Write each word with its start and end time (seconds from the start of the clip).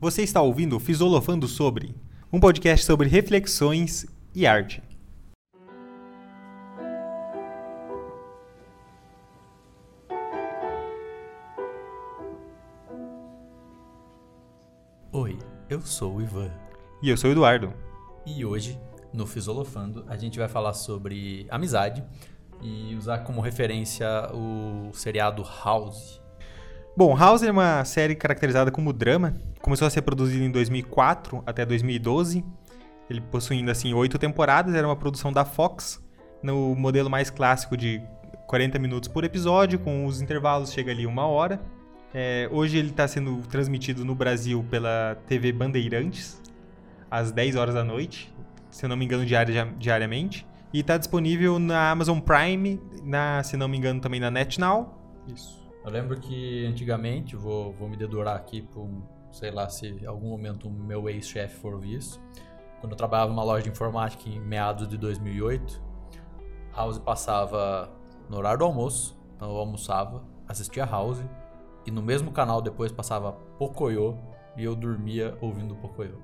Você 0.00 0.22
está 0.22 0.42
ouvindo 0.42 0.78
Fisolofando 0.80 1.46
Sobre, 1.46 1.94
um 2.32 2.40
podcast 2.40 2.84
sobre 2.84 3.08
reflexões 3.08 4.04
e 4.34 4.46
arte. 4.46 4.82
Oi, 15.12 15.38
eu 15.70 15.80
sou 15.80 16.16
o 16.16 16.22
Ivan. 16.22 16.50
E 17.00 17.08
eu 17.08 17.16
sou 17.16 17.30
o 17.30 17.32
Eduardo. 17.32 17.72
E 18.26 18.44
hoje, 18.44 18.78
no 19.12 19.26
Fisolofando, 19.26 20.04
a 20.08 20.16
gente 20.16 20.38
vai 20.38 20.48
falar 20.48 20.74
sobre 20.74 21.46
amizade 21.48 22.04
e 22.60 22.94
usar 22.96 23.18
como 23.18 23.40
referência 23.40 24.06
o 24.34 24.92
seriado 24.92 25.42
House. 25.64 26.23
Bom, 26.96 27.16
House 27.16 27.42
é 27.42 27.50
uma 27.50 27.84
série 27.84 28.14
caracterizada 28.14 28.70
como 28.70 28.92
drama. 28.92 29.34
Começou 29.60 29.84
a 29.84 29.90
ser 29.90 30.02
produzida 30.02 30.44
em 30.44 30.50
2004 30.50 31.42
até 31.44 31.66
2012. 31.66 32.44
Ele 33.10 33.20
possuindo 33.20 33.68
assim 33.68 33.92
oito 33.92 34.16
temporadas, 34.16 34.76
era 34.76 34.86
uma 34.86 34.94
produção 34.94 35.32
da 35.32 35.44
Fox, 35.44 36.00
no 36.40 36.72
modelo 36.76 37.10
mais 37.10 37.30
clássico 37.30 37.76
de 37.76 38.00
40 38.46 38.78
minutos 38.78 39.08
por 39.08 39.24
episódio, 39.24 39.80
com 39.80 40.06
os 40.06 40.22
intervalos 40.22 40.72
chega 40.72 40.92
ali 40.92 41.04
uma 41.04 41.26
hora. 41.26 41.60
É, 42.14 42.48
hoje 42.52 42.78
ele 42.78 42.90
está 42.90 43.08
sendo 43.08 43.38
transmitido 43.48 44.04
no 44.04 44.14
Brasil 44.14 44.64
pela 44.70 45.16
TV 45.26 45.50
Bandeirantes, 45.50 46.40
às 47.10 47.32
10 47.32 47.56
horas 47.56 47.74
da 47.74 47.82
noite, 47.82 48.32
se 48.70 48.84
eu 48.84 48.88
não 48.88 48.96
me 48.96 49.04
engano, 49.04 49.26
diariamente. 49.78 50.46
E 50.72 50.78
está 50.78 50.96
disponível 50.96 51.58
na 51.58 51.90
Amazon 51.90 52.20
Prime, 52.20 52.80
na, 53.02 53.42
se 53.42 53.56
não 53.56 53.66
me 53.66 53.76
engano, 53.76 54.00
também 54.00 54.20
na 54.20 54.30
NetNow. 54.30 54.96
Isso. 55.26 55.63
Eu 55.84 55.90
lembro 55.90 56.18
que 56.18 56.64
antigamente, 56.64 57.36
vou, 57.36 57.70
vou 57.72 57.86
me 57.88 57.96
dedurar 57.96 58.36
aqui 58.36 58.62
por, 58.62 58.88
sei 59.30 59.50
lá, 59.50 59.68
se 59.68 60.04
algum 60.06 60.30
momento 60.30 60.66
o 60.66 60.70
meu 60.70 61.10
ex-chefe 61.10 61.56
for 61.56 61.74
ouvir 61.74 61.96
isso. 61.96 62.18
Quando 62.80 62.92
eu 62.92 62.96
trabalhava 62.96 63.30
numa 63.30 63.44
loja 63.44 63.64
de 63.64 63.68
informática 63.68 64.28
em 64.28 64.40
meados 64.40 64.88
de 64.88 64.96
2008, 64.96 65.82
House 66.74 66.98
passava 66.98 67.92
no 68.30 68.38
horário 68.38 68.60
do 68.60 68.64
almoço, 68.64 69.14
então 69.36 69.50
eu 69.50 69.56
almoçava, 69.58 70.24
assistia 70.48 70.86
House, 70.86 71.22
e 71.86 71.90
no 71.90 72.00
mesmo 72.00 72.32
canal 72.32 72.62
depois 72.62 72.90
passava 72.90 73.32
Pocoyo, 73.58 74.18
e 74.56 74.64
eu 74.64 74.74
dormia 74.74 75.36
ouvindo 75.42 75.76
Pocoyo. 75.76 76.22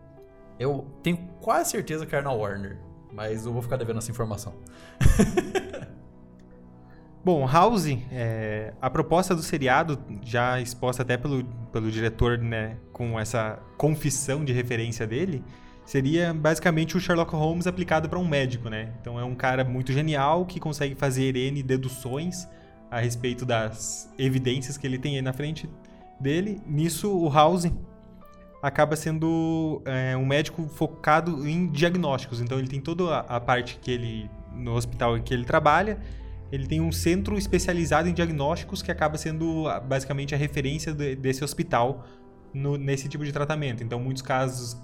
Eu 0.58 0.86
tenho 1.02 1.18
quase 1.40 1.70
certeza 1.70 2.06
que 2.06 2.14
era 2.14 2.24
na 2.24 2.32
Warner, 2.32 2.80
mas 3.12 3.44
eu 3.44 3.52
vou 3.52 3.60
ficar 3.60 3.76
devendo 3.76 3.98
essa 3.98 4.10
informação. 4.10 4.54
Bom, 7.22 7.46
House, 7.46 7.86
é, 8.10 8.72
a 8.80 8.88
proposta 8.88 9.34
do 9.34 9.42
seriado, 9.42 9.98
já 10.22 10.58
exposta 10.58 11.02
até 11.02 11.18
pelo, 11.18 11.44
pelo 11.70 11.90
diretor, 11.90 12.38
né, 12.38 12.78
com 12.92 13.20
essa 13.20 13.58
confissão 13.76 14.42
de 14.42 14.54
referência 14.54 15.06
dele, 15.06 15.44
seria 15.84 16.32
basicamente 16.32 16.96
o 16.96 17.00
Sherlock 17.00 17.34
Holmes 17.34 17.66
aplicado 17.66 18.08
para 18.08 18.18
um 18.18 18.26
médico, 18.26 18.70
né? 18.70 18.92
Então 19.00 19.20
é 19.20 19.24
um 19.24 19.34
cara 19.34 19.64
muito 19.64 19.92
genial 19.92 20.46
que 20.46 20.58
consegue 20.58 20.94
fazer 20.94 21.36
N 21.36 21.62
deduções 21.62 22.48
a 22.90 23.00
respeito 23.00 23.44
das 23.44 24.10
evidências 24.18 24.78
que 24.78 24.86
ele 24.86 24.98
tem 24.98 25.16
aí 25.16 25.22
na 25.22 25.32
frente 25.34 25.68
dele. 26.18 26.58
Nisso, 26.66 27.12
o 27.12 27.28
House 27.28 27.70
acaba 28.62 28.96
sendo 28.96 29.82
é, 29.84 30.16
um 30.16 30.24
médico 30.24 30.68
focado 30.68 31.46
em 31.46 31.66
diagnósticos. 31.66 32.40
Então 32.40 32.58
ele 32.58 32.68
tem 32.68 32.80
toda 32.80 33.18
a, 33.18 33.40
parte 33.40 33.78
que 33.80 33.90
ele 33.90 34.30
no 34.54 34.74
hospital 34.74 35.16
em 35.16 35.22
que 35.22 35.32
ele 35.32 35.44
trabalha 35.44 35.98
ele 36.52 36.66
tem 36.66 36.80
um 36.80 36.90
centro 36.90 37.38
especializado 37.38 38.08
em 38.08 38.12
diagnósticos 38.12 38.82
que 38.82 38.90
acaba 38.90 39.16
sendo 39.16 39.68
ah, 39.68 39.78
basicamente 39.78 40.34
a 40.34 40.38
referência 40.38 40.92
de, 40.92 41.14
desse 41.14 41.44
hospital 41.44 42.04
no, 42.52 42.76
nesse 42.76 43.08
tipo 43.08 43.24
de 43.24 43.32
tratamento. 43.32 43.84
Então, 43.84 44.00
muitos 44.00 44.22
casos 44.22 44.76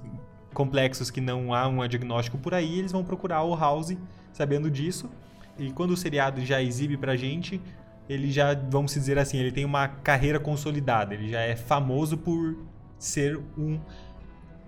complexos 0.54 1.10
que 1.10 1.20
não 1.20 1.52
há 1.52 1.66
um 1.68 1.86
diagnóstico 1.86 2.38
por 2.38 2.54
aí, 2.54 2.78
eles 2.78 2.92
vão 2.92 3.04
procurar 3.04 3.42
o 3.42 3.54
House 3.54 3.96
sabendo 4.32 4.70
disso. 4.70 5.10
E 5.58 5.72
quando 5.72 5.90
o 5.90 5.96
seriado 5.96 6.44
já 6.44 6.62
exibe 6.62 6.96
pra 6.96 7.16
gente, 7.16 7.60
ele 8.08 8.30
já, 8.30 8.54
vamos 8.54 8.94
dizer 8.94 9.18
assim, 9.18 9.38
ele 9.38 9.50
tem 9.50 9.64
uma 9.64 9.88
carreira 9.88 10.38
consolidada. 10.38 11.14
Ele 11.14 11.28
já 11.28 11.40
é 11.40 11.56
famoso 11.56 12.16
por 12.16 12.56
ser 12.98 13.38
um, 13.58 13.80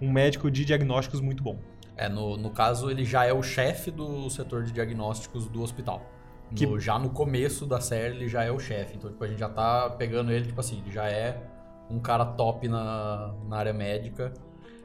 um 0.00 0.10
médico 0.10 0.50
de 0.50 0.64
diagnósticos 0.64 1.20
muito 1.20 1.42
bom. 1.42 1.58
É, 1.96 2.08
no, 2.08 2.36
no 2.36 2.50
caso, 2.50 2.90
ele 2.90 3.04
já 3.04 3.24
é 3.24 3.32
o 3.32 3.42
chefe 3.42 3.90
do 3.90 4.28
setor 4.30 4.64
de 4.64 4.72
diagnósticos 4.72 5.46
do 5.48 5.62
hospital. 5.62 6.17
Que... 6.54 6.66
No, 6.66 6.78
já 6.78 6.98
no 6.98 7.10
começo 7.10 7.66
da 7.66 7.80
série 7.80 8.16
ele 8.16 8.28
já 8.28 8.44
é 8.44 8.50
o 8.50 8.58
chefe. 8.58 8.96
Então, 8.96 9.10
tipo, 9.10 9.22
a 9.22 9.28
gente 9.28 9.38
já 9.38 9.48
tá 9.48 9.90
pegando 9.90 10.32
ele, 10.32 10.46
tipo 10.46 10.60
assim, 10.60 10.80
ele 10.80 10.90
já 10.90 11.08
é 11.08 11.42
um 11.90 11.98
cara 11.98 12.24
top 12.24 12.68
na, 12.68 13.34
na 13.48 13.56
área 13.56 13.72
médica. 13.72 14.32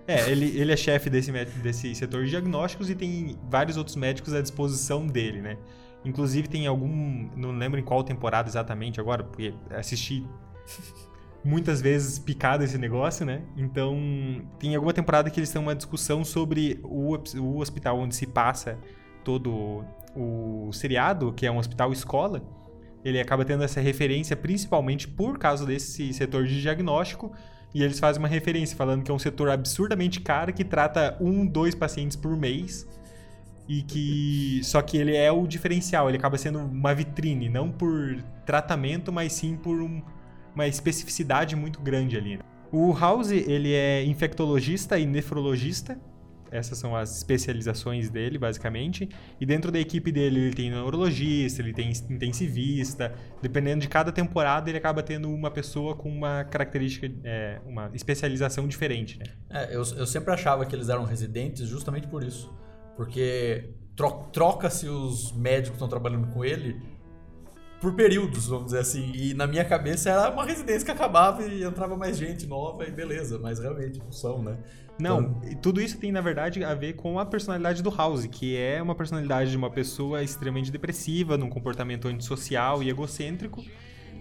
É, 0.08 0.30
ele, 0.30 0.58
ele 0.58 0.72
é 0.72 0.76
chefe 0.76 1.10
desse, 1.10 1.32
desse 1.32 1.96
setor 1.96 2.26
de 2.26 2.30
diagnósticos 2.30 2.90
e 2.90 2.96
tem 2.96 3.38
vários 3.50 3.78
outros 3.78 3.96
médicos 3.96 4.34
à 4.34 4.42
disposição 4.42 5.08
dele, 5.08 5.42
né? 5.42 5.58
Inclusive 6.04 6.50
tem 6.50 6.68
algum. 6.68 7.30
Não 7.36 7.52
lembro 7.52 7.80
em 7.80 7.84
qual 7.84 8.04
temporada 8.04 8.50
exatamente 8.50 9.00
agora, 9.00 9.24
porque 9.24 9.54
assisti 9.70 10.28
muitas 11.44 11.82
vezes 11.82 12.20
picado 12.20 12.64
esse 12.64 12.78
negócio, 12.78 13.26
né? 13.26 13.44
Então, 13.56 13.98
tem 14.60 14.76
alguma 14.76 14.94
temporada 14.94 15.30
que 15.30 15.40
eles 15.40 15.50
têm 15.50 15.62
uma 15.62 15.76
discussão 15.76 16.24
sobre 16.26 16.80
o, 16.84 17.16
o 17.40 17.60
hospital 17.60 18.00
onde 18.00 18.16
se 18.16 18.28
passa 18.28 18.78
todo 19.24 19.86
o 20.16 20.72
seriado, 20.72 21.34
que 21.34 21.46
é 21.46 21.52
um 21.52 21.58
hospital 21.58 21.92
escola, 21.92 22.42
ele 23.04 23.20
acaba 23.20 23.44
tendo 23.44 23.64
essa 23.64 23.82
referência 23.82 24.36
principalmente 24.36 25.08
por 25.08 25.38
causa 25.38 25.66
desse 25.66 26.14
setor 26.14 26.46
de 26.46 26.62
diagnóstico. 26.62 27.32
E 27.74 27.84
eles 27.84 28.00
fazem 28.00 28.22
uma 28.22 28.28
referência 28.28 28.78
falando 28.78 29.04
que 29.04 29.12
é 29.12 29.14
um 29.14 29.20
setor 29.20 29.50
absurdamente 29.50 30.22
caro 30.22 30.54
que 30.54 30.64
trata 30.64 31.18
um, 31.20 31.46
dois 31.46 31.74
pacientes 31.74 32.16
por 32.16 32.38
mês. 32.38 32.88
E 33.68 33.82
que. 33.82 34.62
Só 34.64 34.82
que 34.82 34.98
ele 34.98 35.16
é 35.16 35.32
o 35.32 35.48
diferencial, 35.48 36.08
ele 36.08 36.18
acaba 36.18 36.38
sendo 36.38 36.60
uma 36.60 36.94
vitrine, 36.94 37.50
não 37.50 37.72
por 37.72 38.22
tratamento, 38.46 39.12
mas 39.12 39.34
sim 39.34 39.56
por 39.56 39.82
um, 39.82 40.02
uma 40.54 40.68
especificidade 40.68 41.56
muito 41.56 41.80
grande 41.80 42.18
ali. 42.18 42.38
Né? 42.38 42.44
O 42.72 42.94
House, 42.94 43.32
ele 43.32 43.74
é 43.74 44.04
infectologista 44.04 45.00
e 45.00 45.06
nefrologista, 45.06 45.98
essas 46.54 46.78
são 46.78 46.96
as 46.96 47.18
especializações 47.18 48.10
dele, 48.10 48.38
basicamente. 48.38 49.10
E 49.42 49.46
dentro 49.46 49.72
da 49.72 49.80
equipe 49.80 50.12
dele, 50.12 50.40
ele 50.40 50.54
tem 50.54 50.70
neurologista, 50.70 51.62
ele 51.62 51.74
tem 51.74 51.92
intensivista. 52.10 53.14
Dependendo 53.42 53.82
de 53.82 53.88
cada 53.90 54.12
temporada, 54.12 54.70
ele 54.70 54.78
acaba 54.78 55.02
tendo 55.02 55.30
uma 55.30 55.50
pessoa 55.50 55.96
com 55.96 56.10
uma 56.10 56.44
característica, 56.44 57.12
é, 57.24 57.60
uma 57.66 57.90
especialização 57.94 58.68
diferente, 58.68 59.18
né? 59.18 59.26
É, 59.50 59.76
eu, 59.76 59.82
eu 59.98 60.06
sempre 60.06 60.32
achava 60.32 60.66
que 60.66 60.76
eles 60.76 60.90
eram 60.90 61.04
residentes 61.04 61.68
justamente 61.68 62.08
por 62.08 62.24
isso. 62.24 62.54
Porque 62.96 63.72
tro 63.96 64.30
troca-se 64.32 64.88
os 64.88 65.32
médicos 65.32 65.72
que 65.72 65.76
estão 65.76 65.88
trabalhando 65.88 66.28
com 66.28 66.46
ele 66.46 66.80
por 67.84 67.94
períodos, 67.96 68.48
vamos 68.48 68.68
dizer 68.68 68.80
assim. 68.80 69.12
E 69.14 69.34
na 69.34 69.46
minha 69.46 69.66
cabeça 69.66 70.10
era 70.10 70.30
uma 70.30 70.46
residência 70.46 70.86
que 70.86 70.92
acabava 70.92 71.44
e 71.44 71.64
entrava 71.64 71.98
mais 71.98 72.18
gente 72.18 72.48
nova 72.48 72.88
e 72.88 72.92
beleza, 72.92 73.38
mas 73.40 73.60
realmente 73.60 74.02
são, 74.10 74.42
né? 74.42 74.58
Não, 75.00 75.40
então... 75.44 75.62
tudo 75.62 75.82
isso 75.82 75.98
tem 75.98 76.12
na 76.12 76.22
verdade 76.22 76.64
a 76.64 76.74
ver 76.74 76.94
com 76.94 77.20
a 77.20 77.26
personalidade 77.26 77.82
do 77.82 77.90
House, 77.90 78.26
que 78.28 78.56
é 78.56 78.82
uma 78.82 78.96
personalidade 78.96 79.52
de 79.52 79.58
uma 79.58 79.70
pessoa 79.70 80.24
extremamente 80.24 80.72
depressiva, 80.72 81.38
num 81.38 81.50
comportamento 81.50 82.08
antissocial 82.08 82.84
e 82.84 82.90
egocêntrico, 82.90 83.64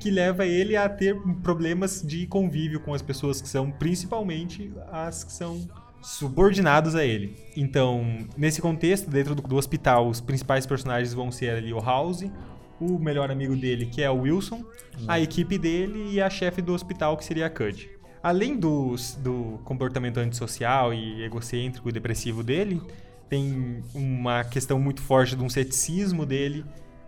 que 0.01 0.11
leva 0.11 0.47
ele 0.47 0.77
a 0.77 0.89
ter 0.89 1.17
problemas 1.43 2.03
de 2.03 2.27
convívio 2.27 2.81
com 2.81 2.95
as 2.95 3.03
pessoas 3.03 3.41
que 3.41 3.49
são 3.49 3.71
principalmente 3.71 4.73
as 4.91 5.23
que 5.23 5.33
são 5.33 5.69
subordinados 6.03 6.97
a 6.97 7.05
ele. 7.05 7.37
Então, 7.57 8.27
nesse 8.37 8.61
contexto, 8.61 9.09
dentro 9.09 9.35
do, 9.35 9.43
do 9.43 9.57
hospital, 9.57 10.09
os 10.09 10.21
principais 10.21 10.67
personagens 10.67 11.15
vão 11.15 11.31
ser 11.31 11.51
ali 11.51 11.73
o 11.73 11.79
House, 11.79 12.25
o 12.81 12.99
melhor 12.99 13.31
amigo 13.31 13.55
dele, 13.55 13.87
que 13.87 14.03
é 14.03 14.11
o 14.11 14.23
Wilson, 14.23 14.65
a 15.07 15.13
uhum. 15.13 15.23
equipe 15.23 15.57
dele 15.57 16.11
e 16.11 16.21
a 16.21 16.29
chefe 16.29 16.61
do 16.61 16.75
hospital, 16.75 17.17
que 17.17 17.25
seria 17.25 17.47
a 17.47 17.51
Cud. 17.51 17.89
Além 18.23 18.57
do, 18.57 18.95
do 19.19 19.61
comportamento 19.65 20.19
antissocial 20.19 20.95
e 20.95 21.25
egocêntrico 21.25 21.89
e 21.89 21.93
depressivo 21.93 22.43
dele, 22.43 22.81
tem 23.29 23.83
uma 23.95 24.45
questão 24.45 24.79
muito 24.79 25.01
forte 25.03 25.35
de 25.35 25.43
um 25.43 25.49
ceticismo 25.49 26.25
dele, 26.25 26.65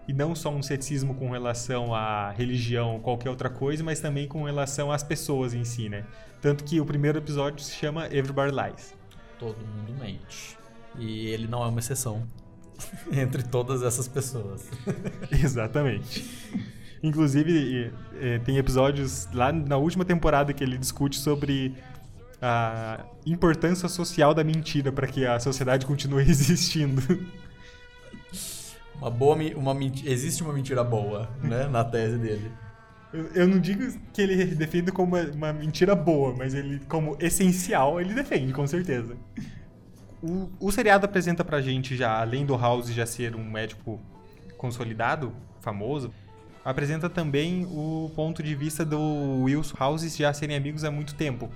e 0.06 0.12
não 0.12 0.34
só 0.34 0.50
um 0.50 0.62
ceticismo 0.62 1.14
com 1.14 1.30
relação 1.30 1.94
à 1.94 2.30
religião 2.30 2.94
ou 2.94 3.00
qualquer 3.00 3.30
outra 3.30 3.48
coisa, 3.48 3.82
mas 3.82 4.00
também 4.00 4.28
com 4.28 4.42
relação 4.44 4.92
às 4.92 5.02
pessoas 5.02 5.54
em 5.54 5.64
si, 5.64 5.88
né? 5.88 6.04
Tanto 6.42 6.62
que 6.62 6.78
o 6.78 6.84
primeiro 6.84 7.18
episódio 7.18 7.64
se 7.64 7.74
chama 7.74 8.06
Everybody 8.06 8.52
Lies. 8.52 8.94
Todo 9.38 9.56
mundo 9.56 9.98
mente. 9.98 10.58
E 10.98 11.28
ele 11.28 11.46
não 11.46 11.64
é 11.64 11.68
uma 11.68 11.78
exceção. 11.78 12.22
entre 13.12 13.42
todas 13.42 13.82
essas 13.82 14.08
pessoas. 14.08 14.68
Exatamente. 15.30 16.24
Inclusive, 17.04 17.92
tem 18.46 18.56
episódios 18.56 19.28
lá 19.34 19.52
na 19.52 19.76
última 19.76 20.06
temporada 20.06 20.54
que 20.54 20.64
ele 20.64 20.78
discute 20.78 21.18
sobre 21.18 21.74
a 22.40 23.04
importância 23.26 23.90
social 23.90 24.32
da 24.32 24.42
mentira 24.42 24.90
para 24.90 25.06
que 25.06 25.26
a 25.26 25.38
sociedade 25.38 25.84
continue 25.84 26.22
existindo. 26.28 27.02
Uma 28.96 29.10
boa, 29.10 29.36
uma 29.54 29.76
existe 30.06 30.42
uma 30.42 30.54
mentira 30.54 30.82
boa, 30.82 31.28
né, 31.42 31.66
na 31.68 31.84
tese 31.84 32.16
dele. 32.16 32.50
Eu, 33.12 33.26
eu 33.34 33.48
não 33.48 33.58
digo 33.58 33.82
que 34.10 34.22
ele 34.22 34.46
defende 34.54 34.90
como 34.90 35.14
uma, 35.14 35.24
uma 35.30 35.52
mentira 35.52 35.94
boa, 35.94 36.34
mas 36.34 36.54
ele, 36.54 36.80
como 36.88 37.18
essencial, 37.20 38.00
ele 38.00 38.14
defende, 38.14 38.50
com 38.54 38.66
certeza. 38.66 39.14
O, 40.22 40.48
o 40.58 40.72
seriado 40.72 41.04
apresenta 41.04 41.44
pra 41.44 41.60
gente 41.60 41.96
já, 41.96 42.18
além 42.18 42.46
do 42.46 42.56
House 42.56 42.88
já 42.88 43.04
ser 43.04 43.36
um 43.36 43.44
médico 43.44 44.00
consolidado, 44.56 45.34
famoso, 45.60 46.10
apresenta 46.64 47.10
também 47.10 47.66
o 47.66 48.10
ponto 48.16 48.42
de 48.42 48.54
vista 48.54 48.84
do 48.84 49.42
Wilson 49.42 49.76
Houses 49.78 50.16
já 50.16 50.32
serem 50.32 50.56
amigos 50.56 50.84
há 50.84 50.90
muito 50.90 51.14
tempo. 51.14 51.50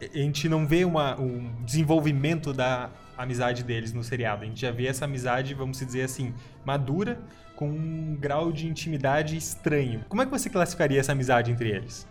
A 0.00 0.18
gente 0.18 0.48
não 0.48 0.66
vê 0.66 0.84
uma, 0.84 1.18
um 1.20 1.52
desenvolvimento 1.64 2.52
da 2.52 2.90
amizade 3.16 3.62
deles 3.62 3.92
no 3.92 4.02
seriado. 4.02 4.42
A 4.42 4.46
gente 4.46 4.60
já 4.60 4.70
vê 4.70 4.86
essa 4.86 5.04
amizade, 5.04 5.54
vamos 5.54 5.78
dizer 5.78 6.02
assim, 6.02 6.34
madura, 6.64 7.20
com 7.54 7.68
um 7.68 8.16
grau 8.18 8.50
de 8.50 8.66
intimidade 8.66 9.36
estranho. 9.36 10.04
Como 10.08 10.22
é 10.22 10.24
que 10.24 10.30
você 10.30 10.50
classificaria 10.50 10.98
essa 10.98 11.12
amizade 11.12 11.50
entre 11.50 11.70
eles? 11.70 12.06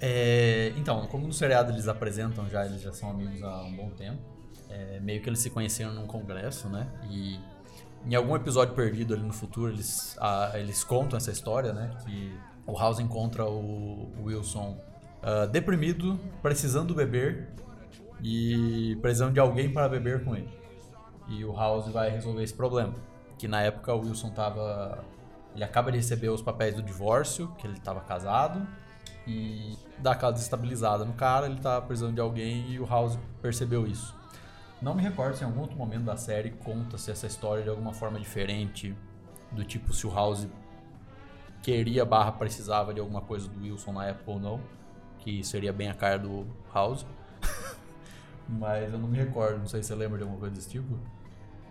É, 0.00 0.72
então, 0.76 1.06
como 1.06 1.26
no 1.26 1.32
seriado 1.32 1.72
eles 1.72 1.88
apresentam 1.88 2.48
já, 2.48 2.66
eles 2.66 2.82
já 2.82 2.92
são 2.92 3.10
amigos 3.10 3.42
há 3.42 3.62
um 3.62 3.74
bom 3.74 3.90
tempo. 3.90 4.18
É, 4.68 5.00
meio 5.00 5.22
que 5.22 5.28
eles 5.28 5.38
se 5.38 5.50
conheceram 5.50 5.94
num 5.94 6.06
congresso, 6.06 6.68
né? 6.68 6.88
E 7.08 7.38
em 8.06 8.14
algum 8.14 8.36
episódio 8.36 8.74
perdido 8.74 9.14
ali 9.14 9.22
no 9.22 9.32
futuro, 9.32 9.72
eles, 9.72 10.16
eles 10.54 10.84
contam 10.84 11.16
essa 11.16 11.30
história, 11.30 11.72
né? 11.72 11.90
Que 12.04 12.38
o 12.66 12.78
House 12.78 13.00
encontra 13.00 13.44
o, 13.44 14.12
o 14.18 14.24
Wilson 14.24 14.78
uh, 15.22 15.46
deprimido, 15.48 16.18
precisando 16.40 16.94
beber 16.94 17.48
e 18.22 18.96
precisando 19.02 19.32
de 19.32 19.40
alguém 19.40 19.72
para 19.72 19.88
beber 19.88 20.24
com 20.24 20.36
ele. 20.36 20.48
E 21.28 21.44
o 21.44 21.52
House 21.52 21.88
vai 21.88 22.08
resolver 22.08 22.42
esse 22.42 22.54
problema. 22.54 22.94
Que 23.36 23.48
na 23.48 23.60
época 23.60 23.92
o 23.92 24.00
Wilson 24.00 24.30
tava. 24.30 25.04
Ele 25.54 25.64
acaba 25.64 25.90
de 25.90 25.98
receber 25.98 26.28
os 26.28 26.42
papéis 26.42 26.74
do 26.74 26.82
divórcio, 26.82 27.48
que 27.58 27.66
ele 27.66 27.76
estava 27.76 28.00
casado, 28.00 28.66
e 29.26 29.76
dá 29.98 30.12
aquela 30.12 30.30
desestabilizada 30.30 31.04
no 31.04 31.14
cara, 31.14 31.46
ele 31.46 31.58
tá 31.58 31.80
precisando 31.80 32.14
de 32.14 32.20
alguém 32.20 32.70
e 32.70 32.78
o 32.78 32.84
House 32.84 33.18
percebeu 33.40 33.86
isso. 33.86 34.14
Não 34.80 34.94
me 34.94 35.02
recordo 35.02 35.36
se 35.36 35.42
em 35.42 35.46
algum 35.46 35.60
outro 35.60 35.76
momento 35.76 36.04
da 36.04 36.16
série 36.16 36.50
conta-se 36.50 37.10
essa 37.10 37.26
história 37.26 37.62
de 37.62 37.68
alguma 37.68 37.92
forma 37.92 38.18
diferente, 38.18 38.94
do 39.52 39.64
tipo 39.64 39.92
se 39.92 40.06
o 40.06 40.10
House 40.10 40.46
queria 41.62 42.04
barra 42.04 42.32
precisava 42.32 42.92
de 42.92 43.00
alguma 43.00 43.20
coisa 43.20 43.48
do 43.48 43.62
Wilson 43.62 43.92
na 43.92 44.06
época 44.06 44.30
ou 44.30 44.38
não, 44.38 44.60
que 45.18 45.42
seria 45.42 45.72
bem 45.72 45.88
a 45.88 45.94
cara 45.94 46.18
do 46.18 46.46
House. 46.72 47.06
Mas 48.48 48.92
eu 48.92 48.98
não 48.98 49.08
me 49.08 49.16
recordo, 49.16 49.58
não 49.58 49.66
sei 49.66 49.82
se 49.82 49.88
você 49.88 49.94
lembra 49.94 50.18
de 50.18 50.24
alguma 50.24 50.38
coisa 50.38 50.54
desse 50.54 50.68
tipo. 50.68 50.98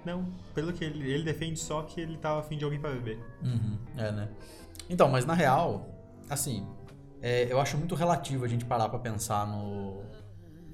Não, 0.03 0.25
pelo 0.53 0.73
que 0.73 0.83
ele, 0.83 1.09
ele 1.09 1.23
defende 1.23 1.59
só 1.59 1.81
que 1.83 2.01
ele 2.01 2.17
tava 2.17 2.39
afim 2.39 2.57
de 2.57 2.63
alguém 2.63 2.79
para 2.79 2.91
beber. 2.91 3.19
Uhum, 3.41 3.77
é, 3.97 4.11
né? 4.11 4.29
Então, 4.89 5.09
mas 5.09 5.25
na 5.25 5.33
real, 5.33 5.89
assim, 6.29 6.67
é, 7.21 7.51
eu 7.51 7.59
acho 7.59 7.77
muito 7.77 7.95
relativo 7.95 8.45
a 8.45 8.47
gente 8.47 8.65
parar 8.65 8.89
pra 8.89 8.99
pensar 8.99 9.47
no. 9.47 10.03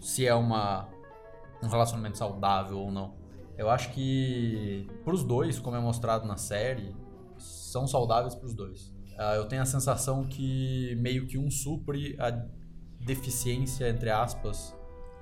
se 0.01 0.25
é 0.25 0.33
uma 0.33 0.89
um 1.61 1.67
relacionamento 1.67 2.17
saudável 2.17 2.79
ou 2.79 2.91
não. 2.91 3.15
Eu 3.57 3.69
acho 3.69 3.91
que 3.91 4.87
pros 5.03 5.23
dois, 5.23 5.59
como 5.59 5.75
é 5.75 5.79
mostrado 5.79 6.27
na 6.27 6.37
série, 6.37 6.95
são 7.37 7.87
saudáveis 7.87 8.33
pros 8.33 8.53
dois. 8.53 8.89
Uh, 9.11 9.35
eu 9.35 9.45
tenho 9.45 9.61
a 9.61 9.65
sensação 9.65 10.25
que 10.25 10.95
meio 10.99 11.27
que 11.27 11.37
um 11.37 11.51
supre 11.51 12.15
a 12.19 12.31
deficiência, 12.99 13.89
entre 13.89 14.09
aspas, 14.09 14.75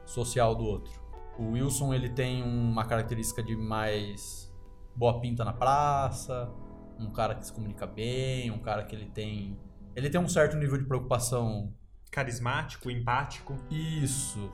social 0.06 0.56
do 0.56 0.64
outro. 0.64 0.94
O 1.38 1.52
Wilson 1.52 1.94
ele 1.94 2.10
tem 2.10 2.44
uma 2.44 2.86
característica 2.86 3.42
de 3.42 3.56
mais 3.56 4.54
boa 4.96 5.20
pinta 5.20 5.44
na 5.46 5.54
praça, 5.54 6.52
um 7.00 7.12
cara 7.12 7.36
que 7.36 7.46
se 7.46 7.54
comunica 7.54 7.88
bem, 7.88 8.52
um 8.52 8.60
cara 8.60 8.84
que 8.84 8.96
ele 8.96 9.06
tem 9.06 9.58
ele 9.96 10.10
tem 10.10 10.20
um 10.20 10.28
certo 10.28 10.56
nível 10.56 10.78
de 10.78 10.86
preocupação 10.86 11.74
carismático, 12.12 12.90
empático. 12.90 13.58
Isso. 13.70 14.52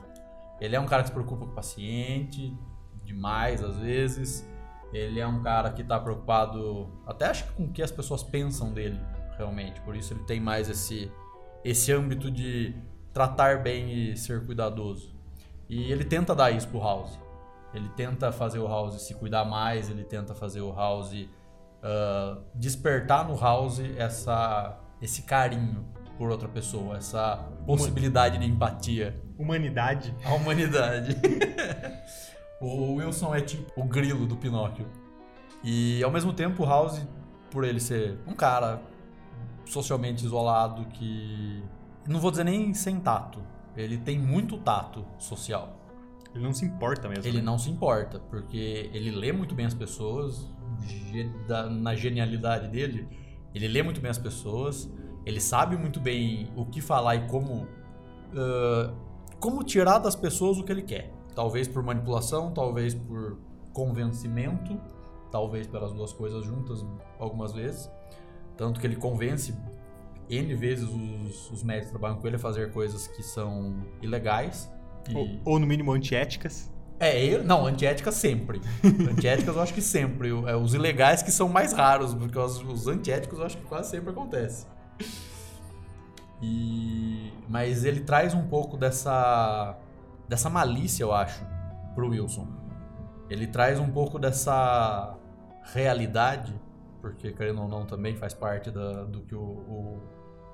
Ele 0.59 0.75
é 0.75 0.79
um 0.79 0.85
cara 0.85 1.03
que 1.03 1.09
se 1.09 1.13
preocupa 1.13 1.45
com 1.45 1.51
o 1.51 1.55
paciente, 1.55 2.57
demais 3.03 3.63
às 3.63 3.77
vezes. 3.77 4.47
Ele 4.93 5.19
é 5.19 5.27
um 5.27 5.41
cara 5.41 5.71
que 5.71 5.81
está 5.81 5.99
preocupado, 5.99 6.89
até 7.05 7.25
acho 7.25 7.45
que 7.45 7.53
com 7.53 7.63
o 7.65 7.71
que 7.71 7.81
as 7.81 7.91
pessoas 7.91 8.23
pensam 8.23 8.71
dele, 8.71 8.99
realmente. 9.37 9.81
Por 9.81 9.95
isso 9.95 10.13
ele 10.13 10.23
tem 10.23 10.39
mais 10.39 10.69
esse, 10.69 11.11
esse 11.63 11.91
âmbito 11.91 12.31
de 12.31 12.73
tratar 13.11 13.61
bem 13.61 13.91
e 13.91 14.17
ser 14.17 14.45
cuidadoso. 14.45 15.13
E 15.67 15.91
ele 15.91 16.05
tenta 16.05 16.33
dar 16.35 16.51
isso 16.51 16.67
pro 16.67 16.79
House. 16.79 17.19
Ele 17.73 17.89
tenta 17.89 18.31
fazer 18.31 18.59
o 18.59 18.67
House 18.67 19.01
se 19.01 19.13
cuidar 19.15 19.43
mais, 19.43 19.89
ele 19.89 20.03
tenta 20.03 20.33
fazer 20.33 20.61
o 20.61 20.73
House 20.73 21.13
uh, 21.13 22.41
despertar 22.53 23.27
no 23.27 23.37
House 23.37 23.79
essa, 23.97 24.79
esse 25.01 25.23
carinho 25.23 25.85
por 26.17 26.29
outra 26.29 26.47
pessoa, 26.47 26.97
essa 26.97 27.37
possibilidade 27.65 28.37
de 28.37 28.45
empatia. 28.45 29.21
Humanidade. 29.37 30.15
A 30.23 30.33
humanidade. 30.33 31.15
o 32.61 32.95
Wilson 32.95 33.35
é 33.35 33.41
tipo 33.41 33.71
o 33.75 33.83
grilo 33.83 34.25
do 34.25 34.35
Pinóquio. 34.35 34.87
E 35.63 36.03
ao 36.03 36.11
mesmo 36.11 36.31
tempo 36.33 36.63
o 36.63 36.65
House, 36.65 37.05
por 37.49 37.63
ele 37.63 37.79
ser 37.79 38.17
um 38.27 38.33
cara 38.33 38.81
socialmente 39.65 40.25
isolado 40.25 40.85
que. 40.85 41.63
Não 42.07 42.19
vou 42.19 42.31
dizer 42.31 42.43
nem 42.43 42.73
sem 42.73 42.99
tato. 42.99 43.39
Ele 43.75 43.97
tem 43.97 44.17
muito 44.17 44.57
tato 44.57 45.05
social. 45.17 45.75
Ele 46.33 46.43
não 46.43 46.53
se 46.53 46.65
importa 46.65 47.09
mesmo. 47.09 47.25
Ele 47.25 47.37
né? 47.37 47.43
não 47.43 47.57
se 47.57 47.69
importa, 47.69 48.19
porque 48.19 48.89
ele 48.93 49.11
lê 49.11 49.31
muito 49.31 49.55
bem 49.55 49.65
as 49.65 49.73
pessoas, 49.73 50.49
na 51.71 51.95
genialidade 51.95 52.67
dele, 52.67 53.07
ele 53.53 53.67
lê 53.67 53.81
muito 53.81 54.01
bem 54.01 54.11
as 54.11 54.17
pessoas, 54.17 54.91
ele 55.25 55.39
sabe 55.39 55.77
muito 55.77 55.99
bem 55.99 56.51
o 56.55 56.65
que 56.65 56.81
falar 56.81 57.15
e 57.15 57.27
como 57.27 57.63
uh, 57.63 58.93
como 59.39 59.63
tirar 59.63 59.99
das 59.99 60.15
pessoas 60.15 60.57
o 60.57 60.63
que 60.63 60.71
ele 60.71 60.81
quer. 60.81 61.11
Talvez 61.33 61.67
por 61.67 61.83
manipulação, 61.83 62.51
talvez 62.51 62.93
por 62.93 63.37
convencimento, 63.73 64.79
talvez 65.31 65.67
pelas 65.67 65.91
duas 65.91 66.13
coisas 66.13 66.45
juntas 66.45 66.85
algumas 67.19 67.53
vezes. 67.53 67.89
Tanto 68.55 68.79
que 68.79 68.87
ele 68.87 68.95
convence 68.95 69.53
N 70.29 70.55
vezes 70.55 70.87
os, 70.89 71.51
os 71.51 71.63
médicos 71.63 71.87
que 71.87 71.91
trabalham 71.91 72.17
com 72.19 72.27
ele 72.27 72.37
a 72.37 72.39
fazer 72.39 72.71
coisas 72.71 73.07
que 73.07 73.21
são 73.21 73.75
ilegais. 74.01 74.71
E... 75.09 75.15
Ou, 75.15 75.27
ou, 75.45 75.59
no 75.59 75.67
mínimo 75.67 75.91
antiéticas. 75.91 76.71
É, 76.99 77.23
eu, 77.23 77.43
não, 77.43 77.65
antiéticas 77.65 78.15
sempre. 78.15 78.61
antiéticas 79.11 79.55
eu 79.55 79.61
acho 79.61 79.73
que 79.73 79.81
sempre. 79.81 80.29
É, 80.47 80.55
os 80.55 80.73
ilegais 80.73 81.21
que 81.21 81.31
são 81.31 81.49
mais 81.49 81.73
raros, 81.73 82.13
porque 82.13 82.39
os, 82.39 82.63
os 82.63 82.87
antiéticos 82.87 83.37
eu 83.39 83.45
acho 83.45 83.57
que 83.57 83.65
quase 83.65 83.91
sempre 83.91 84.11
acontece. 84.11 84.65
E 86.41 87.31
mas 87.47 87.85
ele 87.85 88.01
traz 88.01 88.33
um 88.33 88.47
pouco 88.47 88.77
dessa 88.77 89.77
dessa 90.27 90.49
malícia, 90.49 91.03
eu 91.03 91.13
acho, 91.13 91.45
pro 91.93 92.09
Wilson. 92.09 92.47
Ele 93.29 93.47
traz 93.47 93.79
um 93.79 93.89
pouco 93.89 94.19
dessa 94.19 95.15
realidade, 95.73 96.59
porque 97.01 97.31
querendo 97.31 97.61
ou 97.61 97.67
não 97.67 97.85
também 97.85 98.15
faz 98.15 98.33
parte 98.33 98.71
da, 98.71 99.03
do 99.03 99.21
que 99.21 99.35
o, 99.35 99.41
o, 99.41 100.01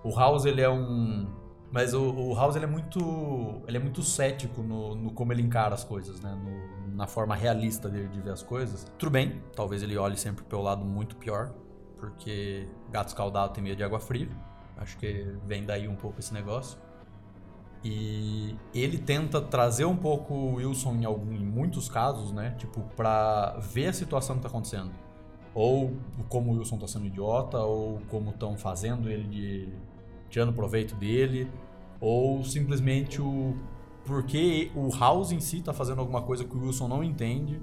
o 0.04 0.16
House 0.16 0.46
ele 0.46 0.62
é 0.62 0.70
um 0.70 1.28
mas 1.72 1.94
o, 1.94 2.02
o, 2.02 2.36
House 2.36 2.58
ele 2.58 2.66
é 2.66 2.68
muito 2.68 3.62
ele 3.66 3.78
é 3.78 3.80
muito 3.80 4.04
cético 4.04 4.62
no, 4.62 4.94
no 4.94 5.12
como 5.12 5.32
ele 5.32 5.42
encara 5.42 5.74
as 5.74 5.84
coisas, 5.84 6.20
né? 6.20 6.36
No, 6.36 6.96
na 6.96 7.08
forma 7.08 7.34
realista 7.34 7.90
dele 7.90 8.10
de 8.10 8.20
ver 8.20 8.32
as 8.32 8.44
coisas. 8.44 8.86
Tudo 8.98 9.10
bem, 9.10 9.42
talvez 9.56 9.82
ele 9.82 9.98
olhe 9.98 10.18
sempre 10.18 10.44
pelo 10.44 10.62
lado 10.62 10.84
muito 10.84 11.16
pior, 11.16 11.54
porque 11.98 12.68
gato 12.92 13.08
escaldado 13.08 13.54
tem 13.54 13.64
medo 13.64 13.78
de 13.78 13.84
água 13.84 14.00
fria. 14.00 14.30
Acho 14.82 14.98
que 14.98 15.28
vem 15.46 15.64
daí 15.64 15.88
um 15.88 15.96
pouco 15.96 16.20
esse 16.20 16.34
negócio. 16.34 16.78
E 17.84 18.56
ele 18.74 18.98
tenta 18.98 19.40
trazer 19.40 19.86
um 19.86 19.96
pouco 19.96 20.34
o 20.34 20.54
Wilson 20.56 20.96
em, 20.96 21.06
algum, 21.06 21.32
em 21.34 21.46
muitos 21.46 21.88
casos, 21.88 22.32
né? 22.32 22.56
Tipo, 22.58 22.82
pra 22.96 23.58
ver 23.60 23.88
a 23.88 23.94
situação 23.94 24.36
que 24.36 24.42
tá 24.42 24.48
acontecendo. 24.48 24.92
Ou 25.54 25.94
como 26.30 26.52
o 26.52 26.58
Wilson 26.58 26.78
tá 26.78 26.88
sendo 26.88 27.06
idiota, 27.06 27.60
ou 27.60 28.02
como 28.10 28.32
estão 28.32 28.58
fazendo 28.58 29.10
ele 29.10 29.28
de. 29.28 29.70
tirando 30.30 30.54
proveito 30.54 30.96
dele, 30.96 31.52
ou 32.00 32.44
simplesmente 32.44 33.22
o. 33.22 33.56
porque 34.06 34.72
o 34.76 34.90
House 34.98 35.32
em 35.32 35.40
si 35.40 35.62
tá 35.62 35.74
fazendo 35.74 36.00
alguma 36.00 36.22
coisa 36.22 36.44
que 36.44 36.56
o 36.56 36.62
Wilson 36.62 36.88
não 36.88 37.04
entende, 37.04 37.62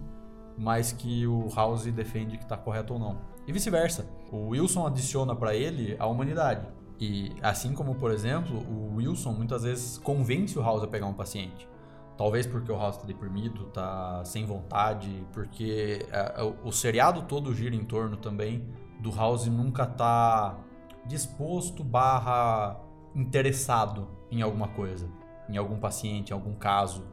mas 0.57 0.93
que 0.93 1.27
o 1.27 1.49
House 1.55 1.85
defende 1.87 2.39
que 2.39 2.47
tá 2.47 2.57
correto 2.57 2.93
ou 2.93 2.99
não. 2.99 3.19
E 3.47 3.53
vice-versa. 3.53 4.07
O 4.31 4.49
Wilson 4.49 4.87
adiciona 4.87 5.35
para 5.35 5.55
ele 5.55 5.97
a 5.99 6.07
humanidade. 6.07 6.67
E 7.00 7.33
assim 7.43 7.73
como, 7.75 7.95
por 7.95 8.11
exemplo, 8.11 8.59
o 8.59 8.97
Wilson 8.97 9.33
muitas 9.33 9.62
vezes 9.62 9.99
convence 9.99 10.59
o 10.59 10.62
House 10.62 10.83
a 10.83 10.87
pegar 10.87 11.07
um 11.07 11.14
paciente. 11.14 11.69
Talvez 12.17 12.47
porque 12.47 12.73
o 12.73 12.76
House 12.76 12.97
está 12.97 13.07
deprimido, 13.07 13.69
está 13.69 14.25
sem 14.25 14.45
vontade, 14.45 15.25
porque 15.33 16.05
é, 16.11 16.43
o 16.64 16.73
seriado 16.73 17.23
todo 17.23 17.55
gira 17.55 17.76
em 17.76 17.85
torno 17.85 18.17
também 18.17 18.69
do 18.99 19.14
House 19.14 19.47
nunca 19.47 19.87
tá 19.87 20.59
disposto 21.07 21.85
barra 21.85 22.81
interessado 23.14 24.09
em 24.31 24.43
alguma 24.43 24.69
coisa, 24.69 25.09
em 25.49 25.57
algum 25.57 25.78
paciente, 25.78 26.31
em 26.31 26.35
algum 26.35 26.55
caso. 26.55 27.05